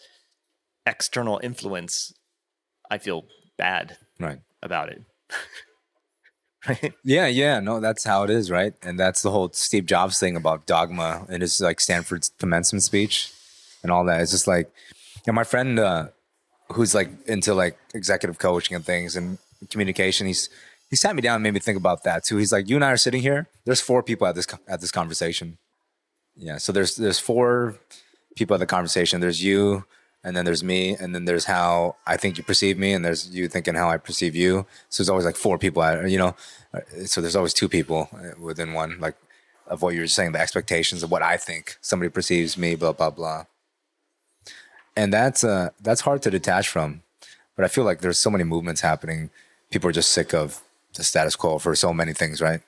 external 0.87 1.41
influence, 1.43 2.15
I 2.91 2.99
feel 2.99 3.27
bad 3.59 3.99
right 4.19 4.41
about 4.63 4.89
it. 4.89 5.03
right? 6.69 6.93
Yeah, 7.05 7.27
yeah, 7.27 7.61
no, 7.61 7.81
that's 7.81 8.05
how 8.05 8.23
it 8.23 8.31
is, 8.31 8.51
right? 8.51 8.75
And 8.83 8.99
that's 8.99 9.23
the 9.23 9.31
whole 9.31 9.51
Steve 9.53 9.87
Jobs 9.87 10.19
thing 10.19 10.37
about 10.37 10.67
dogma 10.67 11.27
and 11.29 11.43
his 11.43 11.61
like 11.61 11.81
Stanford's 11.81 12.31
commencement 12.39 12.83
speech 12.83 13.33
and 13.83 13.91
all 13.91 14.05
that. 14.05 14.21
It's 14.21 14.31
just 14.31 14.47
like, 14.47 14.71
know, 15.27 15.33
my 15.33 15.45
friend 15.45 15.79
uh, 15.79 16.09
who's 16.73 16.95
like 16.95 17.11
into 17.27 17.55
like 17.55 17.79
executive 17.95 18.39
coaching 18.39 18.75
and 18.75 18.85
things 18.85 19.17
and 19.17 19.39
communication. 19.71 20.27
He's 20.27 20.49
he 20.91 20.97
sat 20.97 21.17
me 21.17 21.23
down 21.23 21.37
and 21.37 21.43
made 21.43 21.55
me 21.55 21.61
think 21.61 21.79
about 21.79 22.05
that 22.05 22.25
too. 22.25 22.37
He's 22.37 22.53
like, 22.53 22.69
you 22.69 22.77
and 22.77 22.85
I 22.85 22.91
are 22.91 22.97
sitting 22.97 23.23
here. 23.23 23.49
There's 23.65 23.81
four 23.81 24.03
people 24.03 24.27
at 24.27 24.35
this 24.35 24.47
at 24.69 24.81
this 24.81 24.91
conversation. 24.91 25.59
Yeah, 26.37 26.59
so 26.59 26.73
there's 26.73 26.97
there's 26.97 27.19
four 27.19 27.77
people 28.37 28.55
at 28.55 28.61
the 28.61 28.67
conversation. 28.67 29.21
There's 29.21 29.43
you, 29.43 29.85
and 30.25 30.37
then 30.37 30.45
there's 30.45 30.63
me, 30.63 30.95
and 30.95 31.15
then 31.15 31.25
there's 31.25 31.47
how 31.47 31.97
I 32.07 32.17
think 32.17 32.39
you 32.39 32.45
perceive 32.45 32.79
me, 32.79 32.93
and 32.93 33.05
there's 33.05 33.29
you 33.31 33.49
thinking 33.49 33.75
how 33.75 33.91
I 33.91 33.97
perceive 33.97 34.35
you. 34.35 34.67
So 34.89 35.03
there's 35.03 35.11
always 35.11 35.27
like 35.27 35.37
four 35.37 35.59
people, 35.59 35.83
you 36.07 36.19
know. 36.19 36.37
So 37.07 37.21
there's 37.21 37.37
always 37.37 37.55
two 37.55 37.69
people 37.69 38.09
within 38.39 38.73
one, 38.73 38.99
like 39.01 39.17
of 39.67 39.83
what 39.83 39.95
you 39.95 40.01
were 40.01 40.07
saying, 40.07 40.33
the 40.33 40.41
expectations 40.41 41.03
of 41.03 41.11
what 41.11 41.23
I 41.23 41.37
think 41.37 41.77
somebody 41.81 42.11
perceives 42.11 42.57
me, 42.57 42.75
blah 42.75 42.93
blah 42.93 43.11
blah 43.11 43.45
and 44.97 45.13
that's 45.13 45.45
uh 45.45 45.71
that's 45.81 46.03
hard 46.03 46.23
to 46.23 46.31
detach 46.31 46.69
from. 46.69 47.03
But 47.57 47.65
I 47.65 47.69
feel 47.69 47.85
like 47.85 48.01
there's 48.01 48.19
so 48.19 48.31
many 48.31 48.45
movements 48.45 48.81
happening. 48.81 49.31
People 49.71 49.89
are 49.91 49.93
just 49.93 50.11
sick 50.11 50.35
of 50.35 50.63
the 50.95 51.05
status 51.05 51.37
quo 51.37 51.59
for 51.59 51.75
so 51.75 51.93
many 51.93 52.13
things, 52.13 52.41
right? 52.41 52.61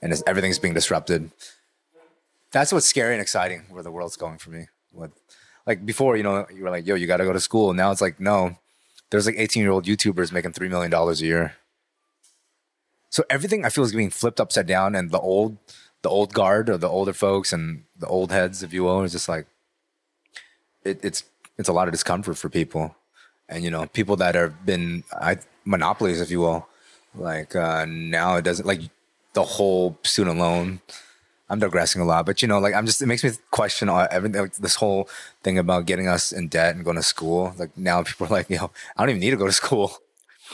And 0.00 0.14
everything's 0.26 0.58
being 0.58 0.74
disrupted. 0.74 1.30
That's 2.52 2.72
what's 2.72 2.86
scary 2.86 3.14
and 3.14 3.22
exciting 3.22 3.64
where 3.68 3.82
the 3.82 3.90
world's 3.90 4.16
going 4.16 4.38
for 4.38 4.50
me. 4.50 4.66
What, 4.92 5.10
like 5.68 5.84
before, 5.84 6.16
you 6.16 6.22
know, 6.22 6.46
you 6.52 6.64
were 6.64 6.70
like, 6.70 6.86
"Yo, 6.86 6.94
you 6.94 7.06
got 7.06 7.18
to 7.18 7.24
go 7.24 7.32
to 7.34 7.38
school." 7.40 7.74
Now 7.74 7.92
it's 7.92 8.00
like, 8.00 8.18
no, 8.18 8.56
there's 9.10 9.26
like 9.26 9.36
18 9.36 9.62
year 9.62 9.70
old 9.70 9.84
YouTubers 9.84 10.32
making 10.32 10.54
three 10.54 10.68
million 10.68 10.90
dollars 10.90 11.20
a 11.20 11.26
year. 11.26 11.56
So 13.10 13.22
everything 13.28 13.64
I 13.64 13.68
feel 13.68 13.84
is 13.84 13.94
being 13.94 14.10
flipped 14.10 14.40
upside 14.40 14.66
down, 14.66 14.94
and 14.94 15.10
the 15.10 15.20
old, 15.20 15.58
the 16.02 16.08
old 16.08 16.32
guard 16.32 16.70
or 16.70 16.78
the 16.78 16.88
older 16.88 17.12
folks 17.12 17.52
and 17.52 17.84
the 17.98 18.06
old 18.06 18.32
heads, 18.32 18.62
if 18.62 18.72
you 18.72 18.82
will, 18.84 19.02
is 19.02 19.12
just 19.12 19.28
like, 19.28 19.46
it, 20.84 21.00
it's 21.04 21.24
it's 21.58 21.68
a 21.68 21.72
lot 21.74 21.86
of 21.86 21.92
discomfort 21.92 22.38
for 22.38 22.48
people, 22.48 22.96
and 23.46 23.62
you 23.62 23.70
know, 23.70 23.86
people 23.88 24.16
that 24.16 24.34
have 24.34 24.64
been 24.64 25.04
I, 25.12 25.36
monopolies, 25.66 26.22
if 26.22 26.30
you 26.30 26.40
will. 26.40 26.66
Like 27.14 27.54
uh, 27.54 27.84
now, 27.86 28.36
it 28.36 28.42
doesn't 28.42 28.66
like 28.66 28.80
the 29.34 29.44
whole 29.44 29.98
student 30.02 30.38
loan. 30.38 30.80
I'm 31.50 31.58
digressing 31.58 32.02
a 32.02 32.04
lot, 32.04 32.26
but 32.26 32.42
you 32.42 32.48
know, 32.48 32.58
like 32.58 32.74
I'm 32.74 32.86
just 32.86 33.00
it 33.00 33.06
makes 33.06 33.24
me 33.24 33.30
question 33.50 33.88
all, 33.88 34.06
everything. 34.10 34.40
Like, 34.40 34.56
this 34.56 34.76
whole 34.76 35.08
thing 35.42 35.58
about 35.58 35.86
getting 35.86 36.06
us 36.06 36.32
in 36.32 36.48
debt 36.48 36.74
and 36.74 36.84
going 36.84 36.96
to 36.96 37.02
school. 37.02 37.54
Like 37.58 37.76
now, 37.76 38.02
people 38.02 38.26
are 38.26 38.30
like, 38.30 38.50
yo, 38.50 38.70
I 38.96 39.02
don't 39.02 39.10
even 39.10 39.20
need 39.20 39.30
to 39.30 39.36
go 39.36 39.46
to 39.46 39.52
school. 39.52 39.98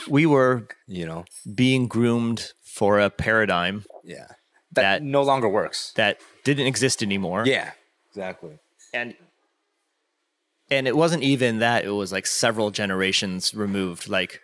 We 0.09 0.25
were, 0.25 0.67
you 0.87 1.05
know, 1.05 1.25
being 1.53 1.87
groomed 1.87 2.51
for 2.63 2.99
a 2.99 3.09
paradigm. 3.09 3.85
Yeah, 4.03 4.27
that, 4.73 4.81
that 4.81 5.03
no 5.03 5.21
longer 5.21 5.49
works. 5.49 5.91
That 5.95 6.19
didn't 6.43 6.67
exist 6.67 7.03
anymore. 7.03 7.45
Yeah, 7.45 7.71
exactly. 8.09 8.59
And 8.93 9.15
and 10.69 10.87
it 10.87 10.95
wasn't 10.95 11.23
even 11.23 11.59
that 11.59 11.85
it 11.85 11.91
was 11.91 12.11
like 12.11 12.25
several 12.25 12.71
generations 12.71 13.53
removed 13.53 14.07
like 14.07 14.41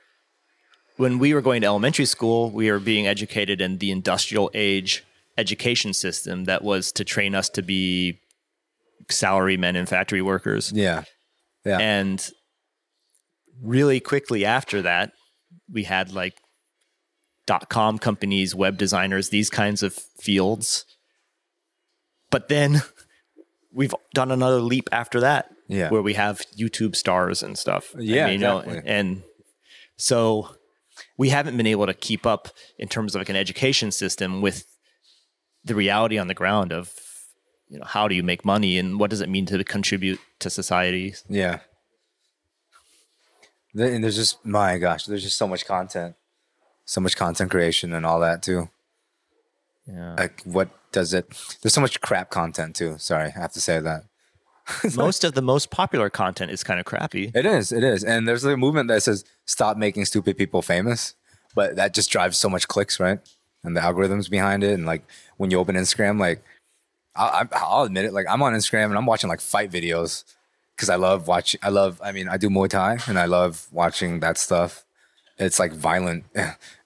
when 0.97 1.17
we 1.17 1.33
were 1.33 1.41
going 1.41 1.61
to 1.61 1.67
elementary 1.67 2.05
school 2.05 2.51
we 2.51 2.69
were 2.69 2.79
being 2.79 3.07
educated 3.07 3.61
in 3.61 3.79
the 3.79 3.91
industrial 3.91 4.51
age 4.53 5.03
education 5.37 5.93
system 5.93 6.43
that 6.45 6.63
was 6.63 6.91
to 6.91 7.03
train 7.03 7.33
us 7.35 7.49
to 7.49 7.61
be 7.61 8.19
salary 9.09 9.57
men 9.57 9.75
and 9.75 9.87
factory 9.89 10.21
workers 10.21 10.71
yeah 10.73 11.03
yeah 11.65 11.77
and 11.79 12.29
really 13.61 13.99
quickly 13.99 14.45
after 14.45 14.81
that 14.81 15.11
we 15.71 15.83
had 15.83 16.11
like 16.13 16.35
dot 17.47 17.69
com 17.69 17.97
companies, 17.97 18.53
web 18.55 18.77
designers, 18.77 19.29
these 19.29 19.49
kinds 19.49 19.81
of 19.83 19.93
fields. 20.19 20.85
But 22.29 22.47
then 22.49 22.81
we've 23.73 23.93
done 24.13 24.31
another 24.31 24.59
leap 24.61 24.87
after 24.91 25.19
that, 25.21 25.49
Yeah. 25.67 25.89
where 25.89 26.01
we 26.03 26.13
have 26.13 26.41
YouTube 26.57 26.95
stars 26.95 27.41
and 27.43 27.57
stuff. 27.57 27.93
I 27.97 28.01
Yeah, 28.01 28.25
mean, 28.25 28.33
you 28.33 28.39
know, 28.39 28.59
exactly. 28.59 28.89
and 28.91 29.23
so 29.97 30.55
we 31.17 31.29
haven't 31.29 31.57
been 31.57 31.67
able 31.67 31.87
to 31.87 31.93
keep 31.93 32.25
up 32.25 32.49
in 32.77 32.87
terms 32.87 33.15
of 33.15 33.21
like 33.21 33.29
an 33.29 33.35
education 33.35 33.91
system 33.91 34.41
with 34.41 34.65
the 35.63 35.75
reality 35.75 36.17
on 36.17 36.27
the 36.27 36.33
ground 36.33 36.71
of 36.71 36.93
you 37.69 37.79
know 37.79 37.85
how 37.85 38.07
do 38.07 38.15
you 38.15 38.23
make 38.23 38.43
money 38.43 38.77
and 38.77 38.99
what 38.99 39.09
does 39.09 39.21
it 39.21 39.29
mean 39.29 39.45
to 39.45 39.63
contribute 39.63 40.19
to 40.39 40.49
society 40.49 41.15
Yeah. 41.29 41.59
And 43.73 44.03
there's 44.03 44.17
just 44.17 44.45
my 44.45 44.77
gosh, 44.77 45.05
there's 45.05 45.23
just 45.23 45.37
so 45.37 45.47
much 45.47 45.65
content, 45.65 46.15
so 46.83 46.99
much 46.99 47.15
content 47.15 47.49
creation 47.49 47.93
and 47.93 48.05
all 48.05 48.19
that 48.19 48.43
too. 48.43 48.69
yeah 49.87 50.15
Like, 50.15 50.43
what 50.43 50.69
does 50.91 51.13
it? 51.13 51.25
There's 51.61 51.73
so 51.73 51.81
much 51.81 52.01
crap 52.01 52.29
content 52.29 52.75
too. 52.75 52.97
Sorry, 52.97 53.27
I 53.27 53.39
have 53.39 53.53
to 53.53 53.61
say 53.61 53.79
that. 53.79 54.03
most 54.95 55.23
of 55.23 55.33
the 55.33 55.41
most 55.41 55.71
popular 55.71 56.09
content 56.09 56.51
is 56.51 56.63
kind 56.63 56.79
of 56.79 56.85
crappy 56.85 57.31
It 57.33 57.45
is, 57.45 57.71
it 57.71 57.83
is, 57.83 58.03
and 58.03 58.27
there's 58.27 58.43
a 58.43 58.55
movement 58.55 58.89
that 58.89 59.01
says 59.03 59.25
stop 59.45 59.75
making 59.77 60.05
stupid 60.05 60.37
people 60.37 60.61
famous, 60.61 61.15
but 61.55 61.77
that 61.77 61.93
just 61.93 62.11
drives 62.11 62.37
so 62.37 62.49
much 62.49 62.67
clicks, 62.67 62.99
right? 62.99 63.19
And 63.63 63.77
the 63.77 63.81
algorithms 63.81 64.29
behind 64.29 64.63
it, 64.63 64.73
and 64.73 64.85
like 64.85 65.03
when 65.37 65.51
you 65.51 65.59
open 65.59 65.75
Instagram, 65.75 66.19
like 66.19 66.43
I'll, 67.15 67.47
I'll 67.53 67.83
admit 67.83 68.05
it, 68.05 68.13
like 68.13 68.25
I'm 68.29 68.41
on 68.41 68.53
Instagram 68.53 68.85
and 68.85 68.97
I'm 68.97 69.05
watching 69.05 69.29
like 69.29 69.41
fight 69.41 69.69
videos 69.71 70.23
because 70.75 70.89
I 70.89 70.95
love 70.95 71.27
watching. 71.27 71.59
I 71.61 71.69
love. 71.69 72.01
I 72.03 72.11
mean, 72.11 72.27
I 72.27 72.37
do 72.37 72.49
Muay 72.49 72.69
Thai 72.69 72.97
and 73.07 73.19
I 73.19 73.25
love 73.25 73.67
watching 73.71 74.19
that 74.21 74.37
stuff. 74.37 74.83
It's 75.37 75.59
like 75.59 75.73
violent. 75.73 76.25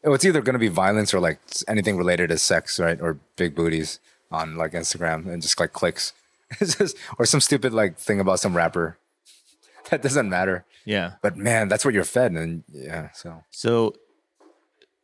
It's 0.07 0.23
either 0.23 0.41
gonna 0.41 0.59
be 0.59 0.67
violence 0.67 1.15
or 1.15 1.19
like 1.19 1.39
anything 1.67 1.97
related 1.97 2.29
to 2.29 2.37
sex, 2.37 2.79
right? 2.79 3.01
Or 3.01 3.17
big 3.37 3.55
booties 3.55 3.99
on 4.29 4.55
like 4.55 4.73
Instagram 4.73 5.25
and 5.27 5.41
just 5.41 5.59
like 5.59 5.73
clicks. 5.73 6.13
Just, 6.59 6.95
or 7.17 7.25
some 7.25 7.41
stupid 7.41 7.73
like 7.73 7.97
thing 7.97 8.19
about 8.19 8.39
some 8.39 8.55
rapper. 8.55 8.97
That 9.89 10.01
doesn't 10.03 10.29
matter. 10.29 10.63
yeah 10.85 11.13
But 11.23 11.37
man, 11.37 11.69
that's 11.69 11.83
what 11.85 11.93
you're 11.95 12.03
fed, 12.03 12.33
and 12.33 12.63
yeah. 12.71 13.09
So 13.13 13.43
so 13.49 13.95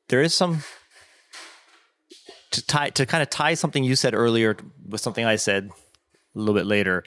there 0.07 0.21
is 0.21 0.33
some 0.35 0.63
to 2.51 2.65
tie 2.65 2.89
to 2.89 3.05
kind 3.05 3.21
of 3.21 3.29
tie 3.29 3.53
something 3.53 3.83
you 3.83 3.95
said 3.95 4.13
earlier 4.13 4.55
with 4.87 5.01
something 5.01 5.25
i 5.25 5.35
said 5.35 5.69
a 6.35 6.39
little 6.39 6.53
bit 6.53 6.65
later 6.65 7.03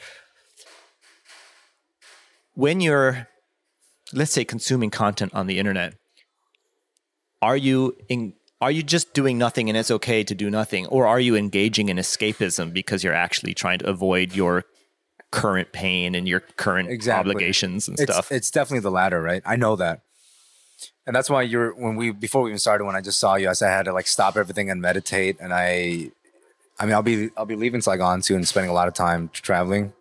when 2.54 2.80
you're 2.80 3.28
let's 4.12 4.32
say 4.32 4.44
consuming 4.44 4.90
content 4.90 5.32
on 5.34 5.46
the 5.46 5.58
internet 5.58 5.94
are 7.42 7.56
you 7.56 7.96
in 8.08 8.32
are 8.60 8.70
you 8.70 8.82
just 8.82 9.12
doing 9.12 9.36
nothing 9.36 9.68
and 9.68 9.76
it's 9.76 9.90
okay 9.90 10.24
to 10.24 10.34
do 10.34 10.48
nothing 10.50 10.86
or 10.86 11.06
are 11.06 11.20
you 11.20 11.36
engaging 11.36 11.88
in 11.88 11.98
escapism 11.98 12.72
because 12.72 13.04
you're 13.04 13.12
actually 13.12 13.52
trying 13.52 13.78
to 13.78 13.88
avoid 13.88 14.34
your 14.34 14.64
current 15.34 15.72
pain 15.72 16.14
and 16.14 16.28
your 16.28 16.38
current 16.40 16.88
Exactly. 16.88 17.32
obligations 17.32 17.88
and 17.88 17.98
it's 17.98 18.10
stuff 18.10 18.30
it's 18.30 18.52
definitely 18.52 18.80
the 18.80 18.90
latter, 18.90 19.20
right? 19.20 19.42
I 19.44 19.56
know 19.56 19.74
that, 19.76 20.02
and 21.06 21.14
that's 21.14 21.28
why 21.28 21.42
you're 21.42 21.74
when 21.74 21.96
we 21.96 22.10
before 22.10 22.42
we 22.42 22.50
even 22.50 22.58
started 22.58 22.84
when 22.84 22.96
I 22.96 23.00
just 23.00 23.20
saw 23.20 23.36
you, 23.36 23.48
I 23.48 23.52
said 23.52 23.70
I 23.70 23.76
had 23.76 23.84
to 23.86 23.92
like 23.92 24.06
stop 24.06 24.36
everything 24.36 24.70
and 24.70 24.80
meditate, 24.80 25.36
and 25.40 25.52
I, 25.52 26.10
I 26.78 26.86
mean, 26.86 26.94
I'll 26.94 27.02
be 27.02 27.30
I'll 27.36 27.46
be 27.46 27.56
leaving 27.56 27.80
Saigon 27.80 28.22
soon, 28.22 28.36
and 28.38 28.48
spending 28.48 28.70
a 28.70 28.74
lot 28.74 28.88
of 28.88 28.94
time 28.94 29.30
traveling, 29.32 29.92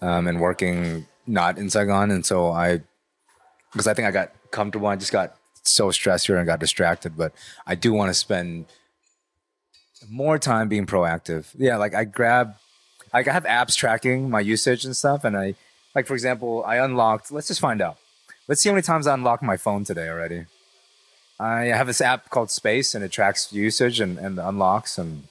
um, 0.00 0.26
and 0.26 0.40
working 0.40 1.06
not 1.26 1.58
in 1.58 1.70
Saigon, 1.70 2.10
and 2.10 2.26
so 2.26 2.50
I, 2.50 2.80
because 3.72 3.86
I 3.86 3.94
think 3.94 4.08
I 4.08 4.10
got 4.10 4.32
comfortable, 4.50 4.88
I 4.88 4.96
just 4.96 5.12
got 5.12 5.36
so 5.62 5.90
stressed 5.92 6.26
here 6.26 6.36
and 6.36 6.46
got 6.46 6.58
distracted, 6.58 7.16
but 7.16 7.32
I 7.66 7.76
do 7.76 7.92
want 7.92 8.10
to 8.10 8.14
spend 8.14 8.66
more 10.10 10.38
time 10.38 10.68
being 10.68 10.86
proactive. 10.86 11.46
Yeah, 11.56 11.76
like 11.76 11.94
I 11.94 12.04
grab 12.04 12.56
like 13.14 13.28
I 13.28 13.32
have 13.32 13.44
apps 13.44 13.76
tracking 13.76 14.28
my 14.28 14.40
usage 14.40 14.84
and 14.84 14.96
stuff, 14.96 15.22
and 15.24 15.36
I 15.36 15.54
like 15.94 16.06
for 16.06 16.14
example, 16.14 16.64
I 16.66 16.78
unlocked. 16.78 17.30
Let's 17.30 17.48
just 17.48 17.60
find 17.60 17.80
out. 17.80 17.98
Let's 18.48 18.60
see 18.60 18.68
how 18.68 18.74
many 18.74 18.82
times 18.82 19.06
I 19.06 19.14
unlocked 19.14 19.42
my 19.42 19.56
phone 19.56 19.84
today 19.84 20.08
already. 20.08 20.46
I 21.38 21.64
have 21.66 21.86
this 21.86 22.00
app 22.00 22.28
called 22.30 22.50
Space, 22.50 22.94
and 22.94 23.04
it 23.04 23.10
tracks 23.10 23.52
usage 23.52 24.00
and, 24.00 24.18
and 24.18 24.38
unlocks. 24.38 24.98
And 24.98 25.24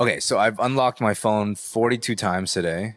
okay, 0.00 0.20
so 0.20 0.38
I've 0.38 0.58
unlocked 0.58 1.00
my 1.00 1.14
phone 1.14 1.54
forty-two 1.54 2.16
times 2.16 2.52
today. 2.52 2.96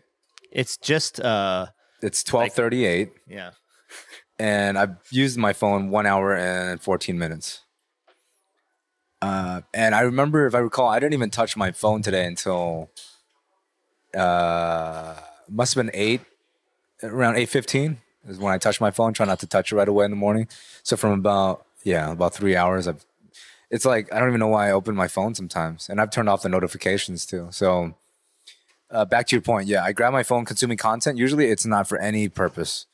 it's 0.51 0.77
just 0.77 1.19
uh 1.19 1.67
It's 2.01 2.23
twelve 2.23 2.53
thirty-eight, 2.53 3.11
yeah 3.27 3.51
and 4.39 4.77
I've 4.77 4.95
used 5.11 5.37
my 5.37 5.53
phone 5.53 5.89
one 5.89 6.05
hour 6.05 6.33
and 6.35 6.81
fourteen 6.81 7.19
minutes. 7.19 7.61
Uh, 9.21 9.61
and 9.73 9.93
I 9.93 10.01
remember, 10.01 10.47
if 10.47 10.55
I 10.55 10.59
recall, 10.59 10.87
I 10.87 10.97
didn't 10.99 11.13
even 11.13 11.29
touch 11.29 11.57
my 11.57 11.71
phone 11.71 12.01
today 12.01 12.25
until 12.25 12.89
uh, 14.15 15.15
must 15.49 15.75
have 15.75 15.85
been 15.85 15.91
eight, 15.93 16.21
around 17.03 17.35
eight 17.35 17.49
fifteen 17.49 17.99
is 18.27 18.37
when 18.37 18.53
I 18.53 18.57
touch 18.57 18.81
my 18.81 18.91
phone. 18.91 19.13
Try 19.13 19.25
not 19.25 19.39
to 19.39 19.47
touch 19.47 19.71
it 19.71 19.75
right 19.75 19.87
away 19.87 20.05
in 20.05 20.11
the 20.11 20.17
morning. 20.17 20.47
So 20.83 20.95
from 20.97 21.11
about 21.11 21.65
yeah, 21.83 22.11
about 22.11 22.33
three 22.33 22.55
hours, 22.55 22.87
I've. 22.87 23.05
It's 23.71 23.85
like 23.85 24.11
I 24.11 24.19
don't 24.19 24.29
even 24.29 24.39
know 24.39 24.47
why 24.47 24.69
I 24.69 24.71
open 24.71 24.95
my 24.95 25.07
phone 25.07 25.35
sometimes, 25.35 25.89
and 25.89 26.01
I've 26.01 26.11
turned 26.11 26.27
off 26.27 26.41
the 26.41 26.49
notifications 26.49 27.25
too. 27.25 27.49
So 27.51 27.93
uh, 28.91 29.05
back 29.05 29.27
to 29.27 29.35
your 29.35 29.41
point, 29.41 29.67
yeah, 29.67 29.83
I 29.83 29.91
grab 29.91 30.11
my 30.11 30.23
phone 30.23 30.45
consuming 30.45 30.77
content. 30.77 31.17
Usually, 31.17 31.47
it's 31.51 31.65
not 31.65 31.87
for 31.87 31.97
any 31.99 32.27
purpose. 32.29 32.85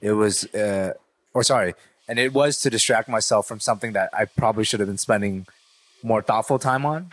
It 0.00 0.12
was, 0.12 0.44
uh, 0.54 0.94
or 1.32 1.44
sorry, 1.44 1.74
and 2.08 2.18
it 2.18 2.32
was 2.32 2.60
to 2.62 2.70
distract 2.70 3.08
myself 3.08 3.46
from 3.46 3.60
something 3.60 3.92
that 3.92 4.10
I 4.12 4.24
probably 4.24 4.64
should 4.64 4.80
have 4.80 4.88
been 4.88 4.98
spending 4.98 5.46
more 6.02 6.20
thoughtful 6.20 6.58
time 6.58 6.84
on. 6.84 7.12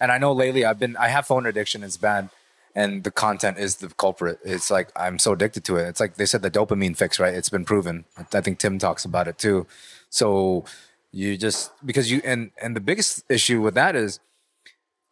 And 0.00 0.10
I 0.10 0.18
know 0.18 0.32
lately 0.32 0.64
I've 0.64 0.78
been 0.78 0.96
I 0.96 1.08
have 1.08 1.26
phone 1.26 1.46
addiction. 1.46 1.82
It's 1.82 1.96
bad, 1.96 2.30
and 2.78 3.02
the 3.02 3.10
content 3.10 3.58
is 3.58 3.76
the 3.76 3.88
culprit. 3.88 4.38
It's 4.44 4.70
like 4.70 4.90
I'm 4.94 5.18
so 5.18 5.32
addicted 5.32 5.64
to 5.64 5.76
it. 5.78 5.88
It's 5.88 5.98
like 5.98 6.14
they 6.14 6.26
said 6.26 6.42
the 6.42 6.50
dopamine 6.50 6.96
fix, 6.96 7.18
right? 7.18 7.34
It's 7.34 7.48
been 7.48 7.64
proven. 7.64 8.04
I 8.32 8.40
think 8.40 8.60
Tim 8.60 8.78
talks 8.78 9.04
about 9.04 9.26
it 9.26 9.36
too. 9.36 9.66
So 10.10 10.64
you 11.10 11.36
just 11.36 11.72
because 11.84 12.08
you 12.08 12.20
and 12.24 12.52
and 12.62 12.76
the 12.76 12.80
biggest 12.80 13.24
issue 13.28 13.60
with 13.60 13.74
that 13.74 13.96
is 13.96 14.20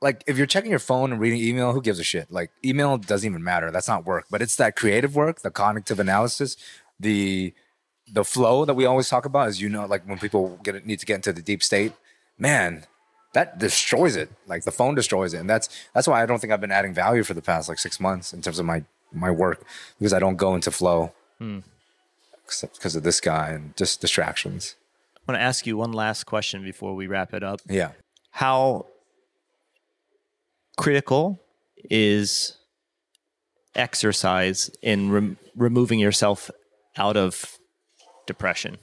like 0.00 0.22
if 0.28 0.38
you're 0.38 0.46
checking 0.46 0.70
your 0.70 0.78
phone 0.78 1.10
and 1.10 1.20
reading 1.20 1.40
email, 1.40 1.72
who 1.72 1.82
gives 1.82 1.98
a 1.98 2.04
shit? 2.04 2.30
Like 2.30 2.52
email 2.64 2.98
doesn't 2.98 3.28
even 3.28 3.42
matter. 3.42 3.72
That's 3.72 3.88
not 3.88 4.06
work. 4.06 4.26
But 4.30 4.42
it's 4.42 4.54
that 4.56 4.76
creative 4.76 5.16
work, 5.16 5.40
the 5.40 5.50
cognitive 5.50 5.98
analysis, 5.98 6.56
the 7.00 7.52
the 8.12 8.22
flow 8.22 8.64
that 8.64 8.74
we 8.74 8.86
always 8.86 9.08
talk 9.08 9.24
about. 9.24 9.48
Is 9.48 9.60
you 9.60 9.68
know, 9.68 9.86
like 9.86 10.06
when 10.06 10.20
people 10.20 10.60
get 10.62 10.86
need 10.86 11.00
to 11.00 11.06
get 11.06 11.16
into 11.16 11.32
the 11.32 11.42
deep 11.42 11.64
state, 11.64 11.94
man, 12.38 12.84
that 13.36 13.58
destroys 13.58 14.16
it. 14.16 14.30
Like 14.46 14.64
the 14.64 14.70
phone 14.70 14.94
destroys 14.94 15.34
it, 15.34 15.38
and 15.38 15.48
that's 15.48 15.68
that's 15.94 16.08
why 16.08 16.22
I 16.22 16.26
don't 16.26 16.40
think 16.40 16.52
I've 16.54 16.60
been 16.60 16.72
adding 16.72 16.94
value 16.94 17.22
for 17.22 17.34
the 17.34 17.42
past 17.42 17.68
like 17.68 17.78
six 17.78 18.00
months 18.00 18.32
in 18.32 18.40
terms 18.40 18.58
of 18.58 18.64
my 18.64 18.82
my 19.12 19.30
work 19.30 19.62
because 19.98 20.14
I 20.14 20.18
don't 20.18 20.36
go 20.36 20.54
into 20.54 20.70
flow 20.70 21.12
except 22.44 22.76
because 22.76 22.96
of 22.96 23.02
this 23.02 23.20
guy 23.20 23.50
and 23.50 23.76
just 23.76 24.00
distractions. 24.00 24.74
I 25.16 25.32
want 25.32 25.38
to 25.38 25.42
ask 25.42 25.66
you 25.66 25.76
one 25.76 25.92
last 25.92 26.24
question 26.24 26.62
before 26.62 26.94
we 26.94 27.06
wrap 27.06 27.34
it 27.34 27.42
up. 27.42 27.60
Yeah. 27.68 27.90
How 28.30 28.86
critical 30.78 31.38
is 31.90 32.56
exercise 33.74 34.70
in 34.80 35.10
rem- 35.10 35.36
removing 35.54 35.98
yourself 35.98 36.50
out 36.96 37.18
of 37.18 37.58
depression? 38.26 38.78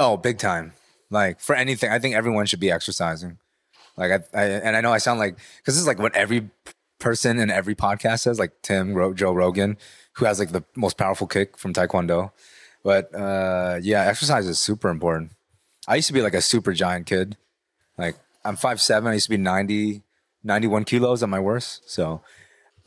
Oh, 0.00 0.16
big 0.16 0.38
time. 0.38 0.72
Like 1.12 1.40
for 1.40 1.54
anything, 1.54 1.90
I 1.90 1.98
think 1.98 2.14
everyone 2.14 2.46
should 2.46 2.58
be 2.58 2.70
exercising. 2.70 3.38
Like 3.96 4.10
I, 4.10 4.38
I 4.38 4.44
and 4.44 4.76
I 4.76 4.80
know 4.80 4.92
I 4.92 4.98
sound 4.98 5.20
like 5.20 5.36
because 5.36 5.74
this 5.74 5.80
is 5.80 5.86
like 5.86 5.98
what 5.98 6.16
every 6.16 6.48
person 6.98 7.38
in 7.38 7.50
every 7.50 7.74
podcast 7.74 8.20
says, 8.20 8.38
like 8.38 8.52
Tim, 8.62 8.94
Joe 9.14 9.32
Rogan, 9.32 9.76
who 10.14 10.24
has 10.24 10.38
like 10.38 10.52
the 10.52 10.64
most 10.74 10.96
powerful 10.96 11.26
kick 11.26 11.58
from 11.58 11.74
Taekwondo. 11.74 12.32
But 12.82 13.14
uh, 13.14 13.78
yeah, 13.82 14.06
exercise 14.06 14.48
is 14.48 14.58
super 14.58 14.88
important. 14.88 15.32
I 15.86 15.96
used 15.96 16.08
to 16.08 16.14
be 16.14 16.22
like 16.22 16.34
a 16.34 16.40
super 16.40 16.72
giant 16.72 17.06
kid. 17.06 17.36
Like 17.98 18.16
I'm 18.44 18.56
5'7", 18.56 19.06
I 19.06 19.12
used 19.12 19.26
to 19.26 19.30
be 19.30 19.36
90, 19.36 20.02
91 20.42 20.84
kilos 20.84 21.22
at 21.22 21.28
my 21.28 21.40
worst. 21.40 21.90
So 21.90 22.22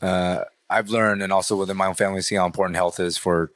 uh, 0.02 0.44
I've 0.68 0.88
learned, 0.88 1.22
and 1.22 1.32
also 1.32 1.56
within 1.56 1.76
my 1.76 1.86
own 1.86 1.94
family, 1.94 2.22
see 2.22 2.34
how 2.34 2.44
important 2.44 2.74
health 2.74 2.98
is 2.98 3.16
for 3.16 3.52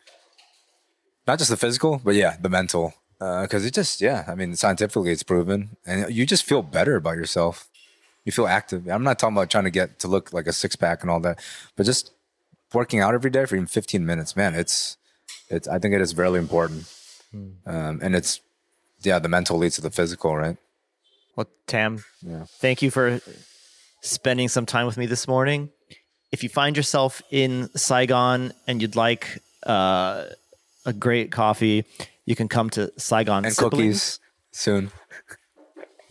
not 1.26 1.38
just 1.38 1.50
the 1.50 1.56
physical, 1.56 2.00
but 2.02 2.14
yeah, 2.14 2.36
the 2.40 2.48
mental. 2.48 2.94
Because 3.20 3.66
it 3.66 3.74
just, 3.74 4.00
yeah, 4.00 4.24
I 4.26 4.34
mean, 4.34 4.56
scientifically 4.56 5.12
it's 5.12 5.22
proven, 5.22 5.76
and 5.86 6.10
you 6.12 6.24
just 6.24 6.42
feel 6.44 6.62
better 6.62 6.96
about 6.96 7.16
yourself. 7.16 7.68
You 8.24 8.32
feel 8.32 8.46
active. 8.46 8.88
I'm 8.88 9.04
not 9.04 9.18
talking 9.18 9.36
about 9.36 9.50
trying 9.50 9.64
to 9.64 9.70
get 9.70 9.98
to 10.00 10.08
look 10.08 10.32
like 10.32 10.46
a 10.46 10.52
six 10.52 10.74
pack 10.74 11.02
and 11.02 11.10
all 11.10 11.20
that, 11.20 11.38
but 11.76 11.84
just 11.84 12.12
working 12.72 13.00
out 13.00 13.12
every 13.14 13.30
day 13.30 13.44
for 13.44 13.56
even 13.56 13.66
15 13.66 14.04
minutes, 14.06 14.36
man, 14.36 14.54
it's, 14.54 14.96
it's. 15.50 15.68
I 15.68 15.78
think 15.78 15.94
it 15.94 16.00
is 16.00 16.12
very 16.12 16.38
important, 16.38 16.90
um, 17.66 18.00
and 18.02 18.14
it's, 18.16 18.40
yeah, 19.02 19.18
the 19.18 19.28
mental 19.28 19.58
leads 19.58 19.74
to 19.76 19.82
the 19.82 19.90
physical, 19.90 20.34
right? 20.36 20.56
Well, 21.36 21.46
Tam, 21.66 22.02
Yeah. 22.22 22.44
thank 22.58 22.80
you 22.82 22.90
for 22.90 23.20
spending 24.02 24.48
some 24.48 24.64
time 24.66 24.86
with 24.86 24.96
me 24.96 25.04
this 25.06 25.28
morning. 25.28 25.70
If 26.32 26.42
you 26.42 26.48
find 26.48 26.76
yourself 26.76 27.20
in 27.30 27.68
Saigon 27.76 28.52
and 28.66 28.80
you'd 28.80 28.96
like 28.96 29.40
uh, 29.66 30.24
a 30.86 30.92
great 30.92 31.30
coffee, 31.32 31.84
you 32.30 32.36
can 32.36 32.46
come 32.48 32.70
to 32.70 32.92
Saigon 32.96 33.44
And 33.44 33.52
Siblings. 33.54 33.70
cookies. 33.74 34.20
Soon. 34.52 34.90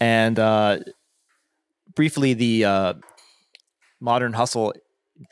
And 0.02 0.38
uh, 0.38 0.80
briefly, 1.96 2.34
the 2.34 2.66
uh, 2.66 2.94
Modern 4.00 4.34
Hustle. 4.34 4.74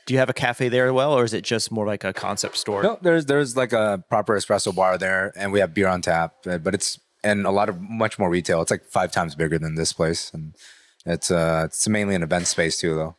Do 0.06 0.12
you 0.12 0.18
have 0.20 0.28
a 0.28 0.34
cafe 0.34 0.68
there 0.68 0.86
as 0.88 0.92
well, 0.92 1.12
or 1.14 1.24
is 1.24 1.32
it 1.32 1.42
just 1.44 1.72
more 1.72 1.86
like 1.86 2.04
a 2.04 2.12
concept 2.12 2.56
store? 2.58 2.82
No, 2.82 2.98
there's 3.00 3.24
there's 3.24 3.56
like 3.56 3.72
a 3.72 4.02
proper 4.10 4.36
espresso 4.36 4.74
bar 4.74 4.98
there, 4.98 5.32
and 5.36 5.50
we 5.52 5.60
have 5.60 5.72
beer 5.72 5.88
on 5.88 6.02
tap. 6.02 6.34
uh, 6.46 6.58
But 6.58 6.74
it's 6.74 7.00
and 7.24 7.46
a 7.46 7.50
lot 7.50 7.68
of 7.70 7.80
much 7.80 8.18
more 8.18 8.28
retail. 8.28 8.60
It's 8.60 8.70
like 8.70 8.84
five 8.84 9.12
times 9.12 9.34
bigger 9.34 9.58
than 9.58 9.76
this 9.76 9.92
place, 9.94 10.30
and 10.34 10.54
it's 11.06 11.30
uh 11.30 11.62
it's 11.66 11.88
mainly 11.88 12.14
an 12.14 12.22
event 12.22 12.46
space 12.48 12.78
too, 12.78 12.94
though. 12.94 13.16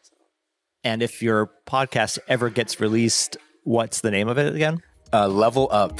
And 0.83 1.01
if 1.01 1.23
your 1.23 1.49
podcast 1.65 2.19
ever 2.27 2.51
gets 2.51 2.79
released, 2.79 3.37
what's 3.63 4.01
the 4.01 4.11
name 4.11 4.27
of 4.27 4.37
it 4.37 4.53
again? 4.55 4.83
Uh, 5.11 5.27
level 5.27 5.67
up. 5.71 5.99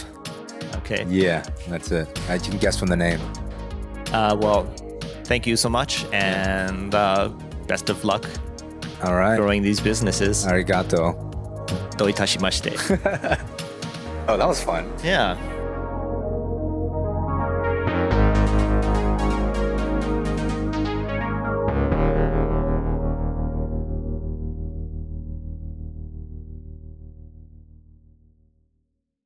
Okay. 0.77 1.05
Yeah, 1.09 1.43
that's 1.67 1.91
it. 1.91 2.07
I 2.29 2.37
can 2.37 2.57
guess 2.57 2.77
from 2.77 2.87
the 2.89 2.95
name. 2.97 3.19
Uh, 4.13 4.35
well, 4.39 4.63
thank 5.25 5.45
you 5.45 5.55
so 5.55 5.69
much, 5.69 6.05
and 6.11 6.95
uh, 6.95 7.29
best 7.67 7.89
of 7.89 8.03
luck 8.03 8.25
All 9.03 9.15
right. 9.15 9.37
growing 9.37 9.61
these 9.61 9.79
businesses. 9.79 10.45
Arigato. 10.45 11.15
Doitashimashite. 11.97 13.39
Oh, 14.29 14.37
that 14.37 14.47
was 14.47 14.61
fun. 14.63 14.87
yeah. 15.03 15.35